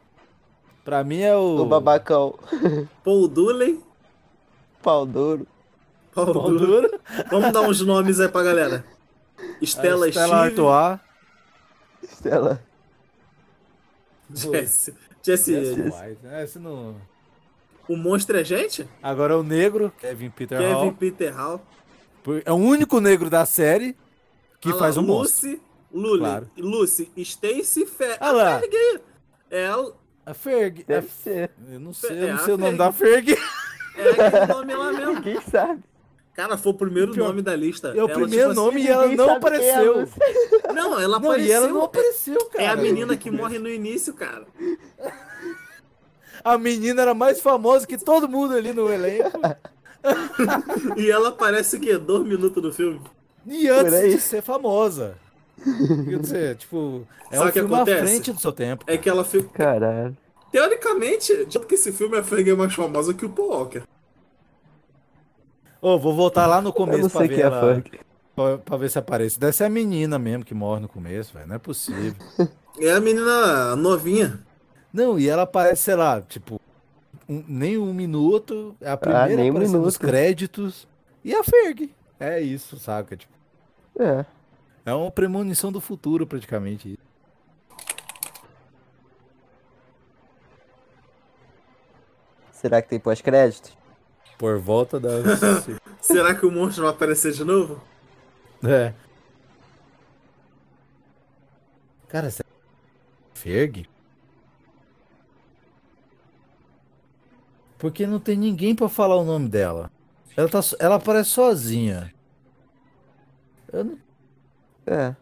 [0.85, 1.63] Pra mim é o.
[1.63, 2.35] o babacão.
[3.03, 3.81] Paul Dooley.
[4.81, 5.45] Pau duro.
[6.15, 6.59] Paul Pau Dooley.
[6.67, 7.01] duro.
[7.31, 8.85] Vamos dar uns nomes aí pra galera.
[9.61, 10.31] Estela, Steve.
[10.33, 11.01] Artois.
[12.03, 12.63] Estela.
[14.33, 14.95] Jesse.
[15.23, 15.53] Jesse.
[15.75, 16.17] Jesse.
[16.25, 16.97] É, esse não...
[17.89, 18.89] O monstro é gente?
[19.03, 20.93] Agora é o negro, Kevin Peter Kevin Hall.
[20.93, 21.61] Peter Hall.
[22.45, 23.97] É o único negro da série
[24.61, 25.51] que Ah lá, faz o monstro.
[25.51, 25.63] Lucy.
[25.93, 26.21] Lully.
[26.21, 26.51] Claro.
[26.57, 27.11] Lucy.
[27.17, 28.17] Stacy Fer.
[28.21, 28.57] Ah lá.
[28.57, 29.01] A Ferg aí.
[29.51, 29.97] Ela.
[30.25, 30.85] A Ferg.
[30.85, 31.51] Deve é- ser.
[31.69, 32.79] Eu não sei, É eu não a sei o nome Ferg.
[32.79, 33.37] da Ferg.
[33.97, 35.23] É aquele nome lá mesmo.
[35.23, 35.83] Quem sabe?
[36.35, 37.89] Cara, foi o primeiro Pior- nome da lista.
[37.89, 40.01] É o Ela, primeiro tipo assim, nome e ela não é a apareceu.
[40.01, 40.13] Lucy.
[40.75, 41.47] Não, ela Não, apareceu.
[41.49, 42.65] e ela não apareceu, cara.
[42.65, 44.47] É a menina que morre no início, cara.
[46.43, 49.31] A menina era mais famosa que todo mundo ali no elenco.
[50.97, 51.97] E ela aparece o quê?
[51.97, 53.01] Dois minutos do filme?
[53.47, 55.15] E antes de ser famosa.
[55.65, 58.01] Quer dizer, tipo, é Sabe um o que filme à acontece?
[58.03, 58.85] frente do seu tempo.
[58.89, 59.49] É que ela fica.
[59.51, 60.17] Caralho.
[60.51, 63.83] Teoricamente, dito que esse filme a Ferg é mais famosa que o Paul Walker.
[65.83, 68.01] Ô, vou voltar lá no Eu começo pra ver quem é ela, funk.
[68.37, 69.39] pra, pra ver se aparece.
[69.39, 71.47] Deve ser a menina mesmo que morre no começo, velho.
[71.49, 72.15] Não é possível.
[72.81, 74.41] É a menina novinha.
[74.93, 76.61] Não, e ela aparece, sei lá, tipo,
[77.29, 78.77] um- nem um minuto.
[78.81, 80.01] É a primeira nem um aparecendo nos minuto.
[80.01, 80.89] créditos.
[81.25, 81.93] E a Ferg.
[82.21, 83.17] É isso, saca?
[83.17, 83.33] Tipo,
[83.99, 84.25] É.
[84.87, 86.99] É uma premonição do futuro, praticamente.
[92.53, 93.73] Será que tem pós-crédito?
[94.43, 95.09] Por volta da.
[96.03, 97.81] Será que o monstro vai aparecer de novo?
[98.65, 98.93] é.
[102.09, 102.49] Cara, será
[103.35, 103.89] que Ferg?
[107.79, 109.89] Porque não tem ninguém pra falar o nome dela.
[110.37, 112.13] Ela, tá, ela aparece sozinha.
[113.73, 113.99] Eu não.
[114.87, 115.15] É.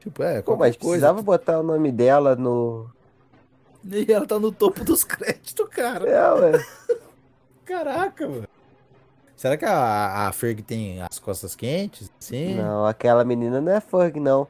[0.00, 0.90] Tipo, é, Pô, qualquer mas coisa.
[0.90, 2.90] precisava botar o nome dela no.
[3.90, 6.08] E ela tá no topo dos créditos, cara.
[6.08, 6.66] É, ué.
[7.64, 8.48] Caraca, mano.
[9.36, 12.10] Será que a, a Ferg tem as costas quentes?
[12.18, 12.54] Sim.
[12.56, 14.48] Não, aquela menina não é Ferg, não.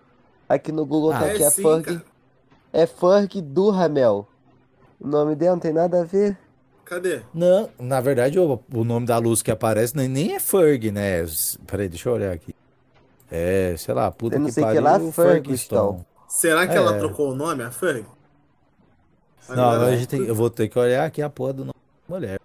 [0.49, 1.85] Aqui no Google Ah, tá é aqui a sim, Ferg.
[1.85, 2.05] cara.
[2.73, 4.29] É Ferg Duhamel.
[5.01, 6.39] O nome dela não tem nada a ver.
[6.85, 7.21] Cadê?
[7.35, 11.25] Não, na verdade, o, o nome da luz que aparece nem, nem é Ferg, né?
[11.67, 12.55] Peraí, deixa eu olhar aqui.
[13.31, 16.05] É, sei lá, puta Eu não que sei que pariu, lá, Ferguson.
[16.29, 16.99] Será que ela É.
[16.99, 18.07] trocou o nome, a Ferg?
[19.49, 21.73] Não, agora a gente tem- eu vou ter que olhar aqui a porra do nome
[22.09, 22.41] da mulher.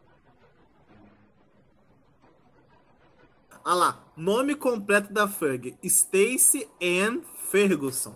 [3.64, 8.14] Ah lá, nome completo da Ferg: Stacy Ann Ferguson.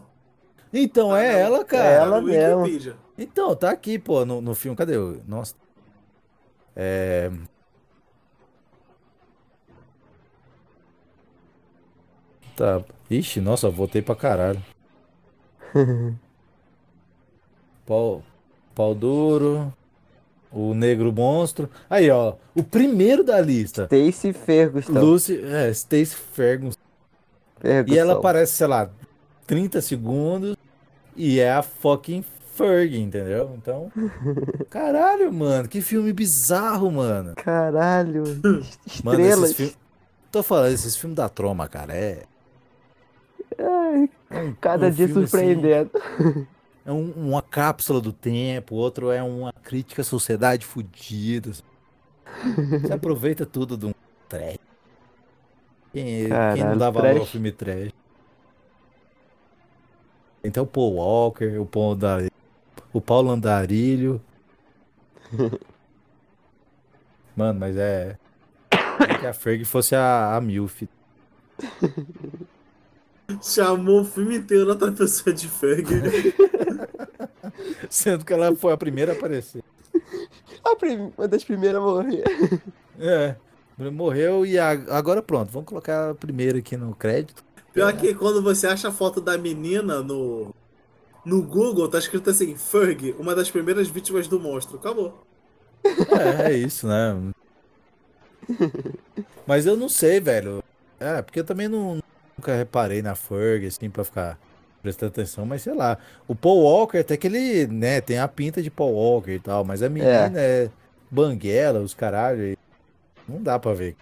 [0.74, 1.86] Então, é ela, cara.
[1.88, 2.96] É ela mesmo.
[3.18, 4.76] Então, tá aqui, pô, no, no filme.
[4.76, 4.98] Cadê?
[4.98, 5.56] o- Nossa.
[6.76, 7.32] É.
[12.56, 12.84] Tá.
[13.10, 14.62] Ixi, nossa, voltei pra caralho.
[17.86, 18.24] Pau,
[18.76, 19.74] pau duro.
[20.52, 21.70] O negro monstro.
[21.90, 22.36] Aí, ó.
[22.54, 23.90] O primeiro da lista.
[23.92, 24.94] Stacy Ferguson.
[24.94, 25.42] Lucy.
[25.44, 26.78] É, Stacy Ferguson.
[27.60, 27.96] Ferguson.
[27.96, 28.90] E ela aparece, sei lá,
[29.48, 30.56] 30 segundos.
[31.16, 32.24] E é a fucking
[32.56, 33.52] Ferg, entendeu?
[33.58, 33.92] Então.
[34.70, 35.68] Caralho, mano.
[35.68, 37.34] Que filme bizarro, mano.
[37.36, 38.24] Caralho.
[39.04, 39.44] Mano, Estrelas.
[39.44, 39.78] esses filmes.
[40.32, 42.24] Tô falando, esses filmes da troma, cara, é.
[43.58, 44.10] Ai,
[44.60, 45.92] cada um dia assim, surpreendendo.
[46.86, 51.52] é um- uma cápsula do tempo, outro é uma crítica à sociedade fudida.
[51.52, 51.66] Você
[52.94, 53.94] aproveita tudo de um
[54.30, 54.58] trash.
[55.94, 56.06] Quem,
[56.54, 57.30] quem não Caralho, dá valor ao trash.
[57.32, 57.92] filme trash?
[60.44, 62.18] Então o Paul Walker, o Paul da,
[62.94, 64.22] o Paulo Andarilho.
[67.36, 68.18] Mano, mas é.
[68.72, 70.84] é que a Ferg fosse a, a Milf.
[73.42, 75.88] Chamou o filme inteiro outra pessoa de Ferg.
[77.90, 79.64] Sendo que ela foi a primeira a aparecer.
[80.64, 82.24] A prim- Uma das primeiras a morrer.
[83.00, 83.36] É.
[83.92, 87.44] Morreu e a- agora pronto, vamos colocar a primeira aqui no crédito.
[87.74, 90.54] Pior que quando você acha a foto da menina no,
[91.26, 94.78] no Google, tá escrito assim: Ferg, uma das primeiras vítimas do monstro.
[94.78, 95.22] Acabou.
[95.84, 97.34] É, é isso, né?
[99.46, 100.64] Mas eu não sei, velho.
[101.00, 102.00] É, porque eu também não,
[102.38, 104.40] nunca reparei na Ferg, assim, pra ficar
[104.86, 105.98] prestando atenção, mas sei lá.
[106.28, 109.64] O Paul Walker, até que ele, né, tem a pinta de Paul Walker e tal,
[109.66, 110.70] mas a menina é,
[111.10, 112.56] banguela, os caralho,
[113.28, 113.96] não dá pra ver.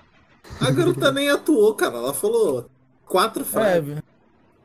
[0.60, 1.95] A garota nem atuou, cara.
[1.95, 2.69] Ela falou
[3.05, 3.97] quatro É, frases.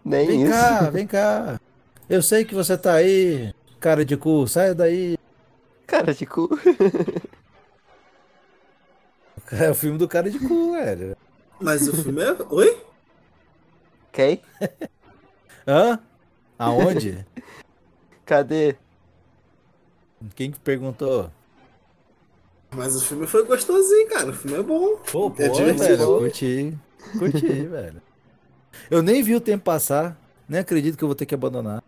[0.05, 0.51] Nem vem isso.
[0.53, 1.61] cá, vem cá.
[2.11, 5.17] Eu sei que você tá aí, cara de cu, sai daí.
[5.87, 6.49] Cara de cu.
[9.51, 11.17] É o filme do cara de cu, velho.
[11.59, 12.37] Mas o filme é.
[12.51, 12.77] Oi?
[14.13, 14.43] Quem?
[15.67, 15.99] Hã?
[16.59, 17.25] Aonde?
[18.27, 18.77] Cadê?
[20.35, 21.31] Quem que perguntou?
[22.71, 24.31] Mas o filme foi gostosinho, cara.
[24.31, 24.97] O filme é bom.
[25.11, 26.77] Pô, pô, É velho, eu curti.
[27.19, 28.03] Curti, velho.
[28.91, 30.19] Eu nem vi o tempo passar.
[30.49, 31.83] Nem acredito que eu vou ter que abandonar.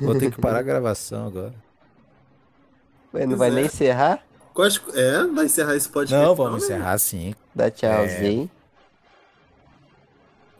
[0.00, 1.54] Vou ter que parar a gravação agora.
[3.14, 3.52] Ué, não Pois vai é.
[3.52, 4.24] nem encerrar?
[4.94, 6.24] É, vai encerrar esse podcast.
[6.24, 6.66] Não, vamos né?
[6.66, 7.34] encerrar sim.
[7.54, 8.50] Dá tchauzinho.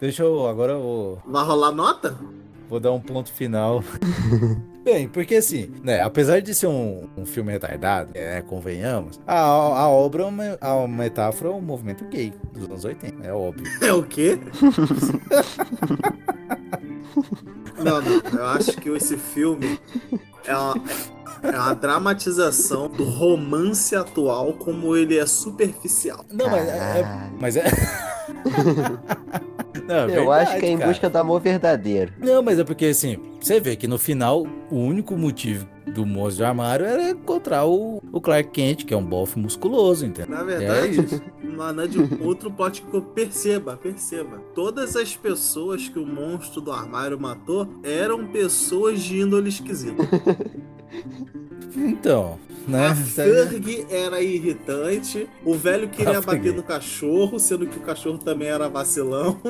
[0.00, 0.46] Deixa eu.
[0.46, 2.18] Agora eu vou, Vai rolar nota?
[2.72, 3.84] Vou dar um ponto final.
[4.82, 9.88] Bem, porque assim, né, apesar de ser um, um filme retardado, é, convenhamos, a, a
[9.88, 13.70] obra é uma, a uma metáfora ao movimento gay dos anos 80, é óbvio.
[13.82, 14.38] É o quê?
[17.76, 18.40] não, não.
[18.40, 19.78] Eu acho que esse filme
[20.46, 20.74] é uma,
[21.42, 26.24] é uma dramatização do romance atual como ele é superficial.
[26.32, 27.00] Não, mas é.
[27.00, 27.64] é- mas é.
[29.86, 30.90] Não, é Eu acho que é verdade, em cara.
[30.90, 32.12] busca do amor verdadeiro.
[32.18, 36.36] Não, mas é porque assim, você vê que no final o único motivo do monstro
[36.36, 40.34] de armário era encontrar o, o Clark Kent, que é um bofe musculoso, entendeu?
[40.36, 41.22] Na É verdade, isso.
[41.42, 44.38] na verdade, outro plot que eu perceba, perceba.
[44.54, 50.02] Todas as pessoas que o monstro do armário matou eram pessoas de índole esquisita.
[51.74, 52.38] Então,
[52.68, 52.88] né?
[52.88, 55.28] A Ferg era irritante.
[55.44, 59.40] O velho queria bater no cachorro, sendo que o cachorro também era vacilão.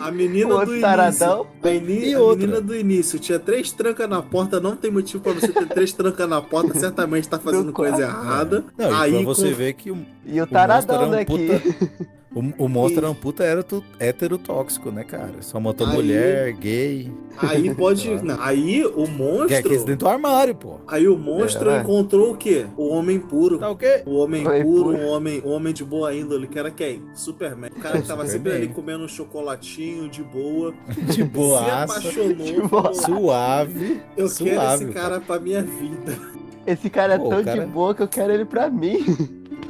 [0.00, 1.46] A menina do taradão.
[1.64, 2.28] início.
[2.28, 4.60] A, E menina do início tinha três trancas na porta.
[4.60, 6.78] Não tem motivo pra você ter três trancas na porta.
[6.78, 8.64] Certamente tá fazendo coisa errada.
[8.76, 9.90] Não, Aí pra você com- ver que
[10.26, 11.26] E o taradão era um daqui.
[11.48, 15.34] puta- o, o monstro era um puta hétero, heterotóxico, né, cara?
[15.40, 17.12] Só matou Aí- mulher, gay.
[17.38, 18.10] Aí pode.
[18.24, 19.70] Não, aí o Que é monstro.
[19.84, 20.78] dentro do armário, pô.
[20.88, 21.80] Aí o monstro É.
[21.80, 22.66] encontrou o quê?
[22.76, 23.58] O homem puro.
[23.58, 24.02] Tá o quê?
[24.04, 24.96] O homem Homem puro, puro.
[24.98, 27.02] um homem, um homem de boa índole, que era quem?
[27.14, 27.70] Superman.
[27.76, 30.74] O cara que tava sempre ali comendo um chocolatinho de boa.
[31.06, 32.68] De Se boaça, apaixonou.
[32.68, 32.68] boa.
[32.68, 34.00] falou, suave.
[34.16, 36.18] Eu suave, quero esse cara pra minha vida.
[36.66, 38.98] Esse cara é Pô, tão o cara- de boa que eu quero ele pra mim.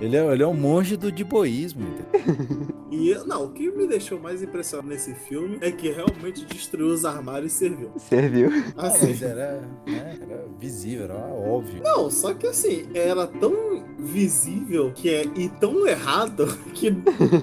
[0.01, 1.85] Ele é, ele é um monge do diboísmo?
[2.89, 6.86] E eu- não, o que me deixou mais impressionado nesse filme é que realmente destruiu
[6.94, 7.90] os armários e serviu.
[7.98, 8.48] Serviu.
[8.78, 9.09] Assim.
[9.09, 11.82] Mas era, né, era visível, era óbvio.
[11.82, 16.94] Não, só que assim, era tão visível que é e tão errado que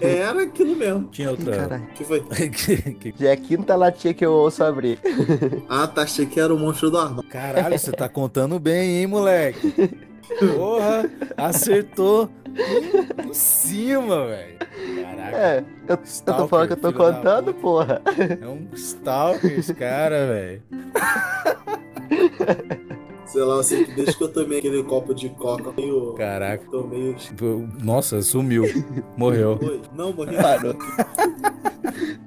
[0.02, 1.10] era aquilo mesmo.
[1.12, 1.56] Tinha outra.
[1.58, 1.88] Caralho.
[1.94, 2.22] Que foi?
[2.22, 4.98] Que- que- Já é a quinta latinha que eu ouço abrir.
[5.68, 7.30] Ah, tá, achei que era o monstro do armário.
[7.30, 9.74] Caralho, você tá contando bem, hein, moleque?
[10.56, 11.08] Porra,
[11.38, 14.58] acertou em- cima, velho.
[15.02, 15.38] Caraca.
[15.38, 18.02] É, eu, eu tô Stalker, falando que eu tô contando, porra.
[18.42, 20.62] É um stalker esse cara, velho.
[23.26, 26.14] Sei lá, assim, desde que eu tomei aquele copo de coca, meio.
[26.14, 26.64] Caraca.
[26.70, 27.16] Tô meio.
[27.82, 28.64] Nossa, sumiu.
[29.18, 29.58] Morreu.
[29.96, 30.36] Não, morri.
[30.36, 30.76] Parou.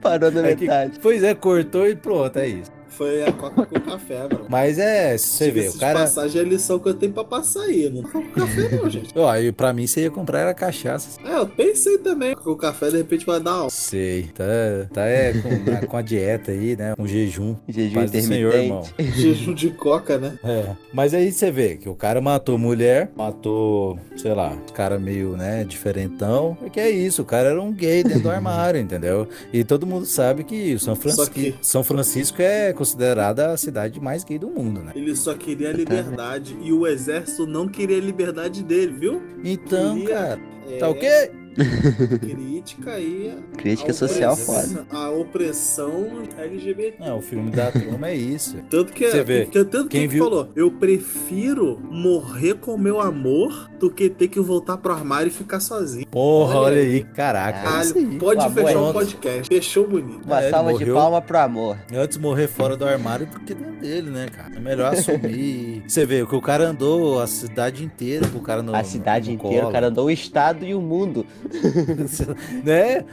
[0.00, 0.98] Parou na É que- metade.
[1.00, 2.72] pois é, cortou e pronto, é isso.
[2.96, 4.46] Foi a coca com café, mano.
[4.48, 6.00] Mas é, se você vê, o cara.
[6.00, 7.90] passagem é a lição que eu tenho pra passar aí.
[7.90, 9.12] Não tá com café, não, gente.
[9.16, 11.20] Ó, e pra mim você ia comprar era cachaça.
[11.24, 12.34] É, eu pensei também.
[12.44, 13.74] O café de repente vai dar alta.
[13.74, 14.44] Sei, tá,
[14.92, 16.94] tá é, com, com a dieta aí, né?
[16.96, 17.54] Com jejum.
[17.68, 18.82] Jejum Paz do Senhor, irmão.
[18.82, 19.20] intermitente.
[19.20, 20.38] Jejum de coca, né?
[20.42, 25.36] É, mas aí você vê que o cara matou mulher, matou, sei lá, cara meio,
[25.36, 26.56] né, diferentão.
[26.60, 29.28] Porque é isso, o cara era um gay dentro do armário, entendeu?
[29.52, 34.00] E todo mundo sabe que o São Francisco, que- São Francisco é considerada a cidade
[34.00, 34.92] mais gay do mundo, né?
[34.94, 36.56] Ele só queria a liberdade.
[36.62, 39.22] E o exército não queria a liberdade dele, viu?
[39.44, 40.40] Então, Queria- cara,
[40.70, 41.08] É, tá ok?
[42.20, 43.34] Crítica aí.
[43.36, 46.96] a- Crítica a social opressão- A opressão LGBT.
[47.00, 48.56] Não, o filme da turma é isso.
[48.70, 53.00] Tanto que, Você vê, que- tanto quem que viu- falou, eu prefiro morrer com meu
[53.00, 56.06] amor do que ter que voltar pro armário e ficar sozinho.
[56.08, 57.58] Porra, Olha olha aí, caraca.
[57.58, 58.18] é Caralho, isso aí.
[58.18, 58.94] pode O amor fechar é o outro.
[58.94, 59.48] podcast.
[59.54, 60.24] Fechou bonito.
[60.24, 60.94] Uma É, salva de morreu.
[60.94, 61.76] palma pro amor.
[61.92, 64.52] Antes morrer fora do armário do que dentro dele, né, cara?
[64.56, 65.82] É melhor assumir.
[65.88, 68.82] Você vê, o que o cara andou a cidade inteira com o cara no A
[68.84, 69.72] cidade no inteira, o colo.
[69.72, 71.24] cara andou o estado e o mundo.
[72.64, 73.04] né?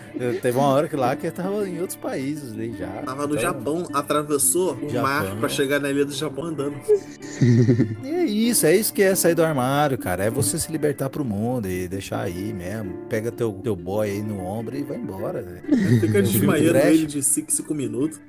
[0.42, 2.88] Teve uma hora que lá que tava em outros países ali já.
[2.88, 5.02] Tava no Então, Japão, atravessou o Japão.
[5.02, 6.76] mar pra chegar na ilha do Japão andando.
[8.04, 10.24] E é isso, é isso que é sair do armário, cara.
[10.24, 12.94] É você se libertar pro mundo e deixar aí mesmo.
[13.10, 15.42] Pega teu, teu boy aí no ombro e vai embora.
[15.42, 16.00] velho.
[16.00, 18.22] Fica desmaiando ele de 5 5 minutos.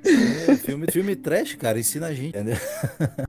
[0.47, 2.57] É, filme, filme trash, cara, ensina a gente, entendeu?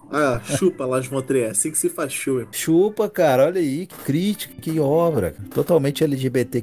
[0.09, 1.41] Ah, chupa lá, Montré.
[1.41, 2.47] É assim que se faz chuva.
[2.53, 5.35] Chupa, cara, olha aí, que crítica, que obra.
[5.53, 6.03] Totalmente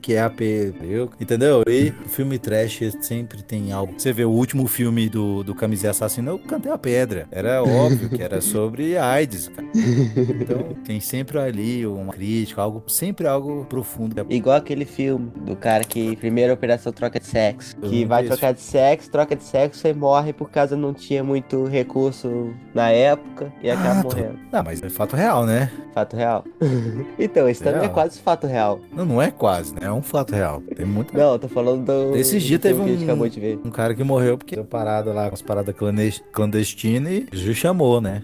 [0.07, 0.41] LGBTQAP,
[0.75, 1.09] entendeu?
[1.19, 1.63] entendeu?
[1.67, 3.93] E filme trash sempre tem algo.
[3.97, 7.27] Você vê o último filme do, do Camiseta Assassino, eu cantei a pedra.
[7.31, 9.67] Era óbvio que era sobre AIDS, cara.
[9.75, 14.25] Então tem sempre ali uma crítica, algo, sempre algo profundo.
[14.29, 17.75] Igual aquele filme do cara que primeira operação troca de sexo.
[17.77, 20.93] Que vai vi esse trocar de sexo, troca de sexo e morre por causa não
[20.93, 24.39] tinha muito recurso na época e acaba Ah, tô- morrendo.
[24.51, 25.71] Não, mas é fato real, né?
[25.93, 26.43] Fato real.
[27.19, 28.79] então, esse também é quase fato real.
[28.91, 29.82] Não, não é quase, né?
[29.83, 30.61] É um fato real.
[30.75, 31.13] Tem muito.
[31.15, 32.15] Não, eu tô falando do.
[32.15, 33.59] Esse dia teve filme que a gente um, acabou de ver.
[33.65, 37.53] um cara que morreu porque deu parada lá com as paradas clandes- clandestinas e já
[37.53, 38.23] chamou, né?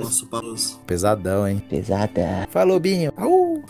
[0.00, 0.80] Nosso pauso.
[0.86, 1.62] Pesadão, hein?
[1.70, 2.48] Pesada.
[2.50, 3.12] Falou, Binho.
[3.16, 3.62] Au!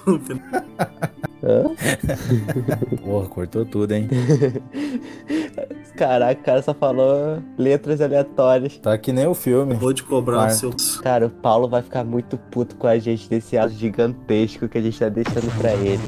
[1.42, 1.64] Hã?
[3.04, 4.08] Porra, cortou tudo, hein?
[5.96, 8.78] Caraca, o cara só falou letras aleatórias.
[8.78, 9.74] Tá que nem o filme.
[9.74, 10.70] Vou te cobrar seu.
[11.02, 14.80] Cara, o Paulo vai ficar muito puto com a gente desse áudio gigantesco que a
[14.82, 16.00] gente tá deixando pra ele.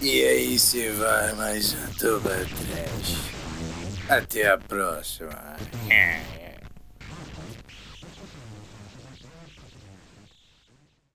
[0.00, 3.32] E aí se vai mais um Tuba Trash.
[4.08, 5.56] Até a próxima.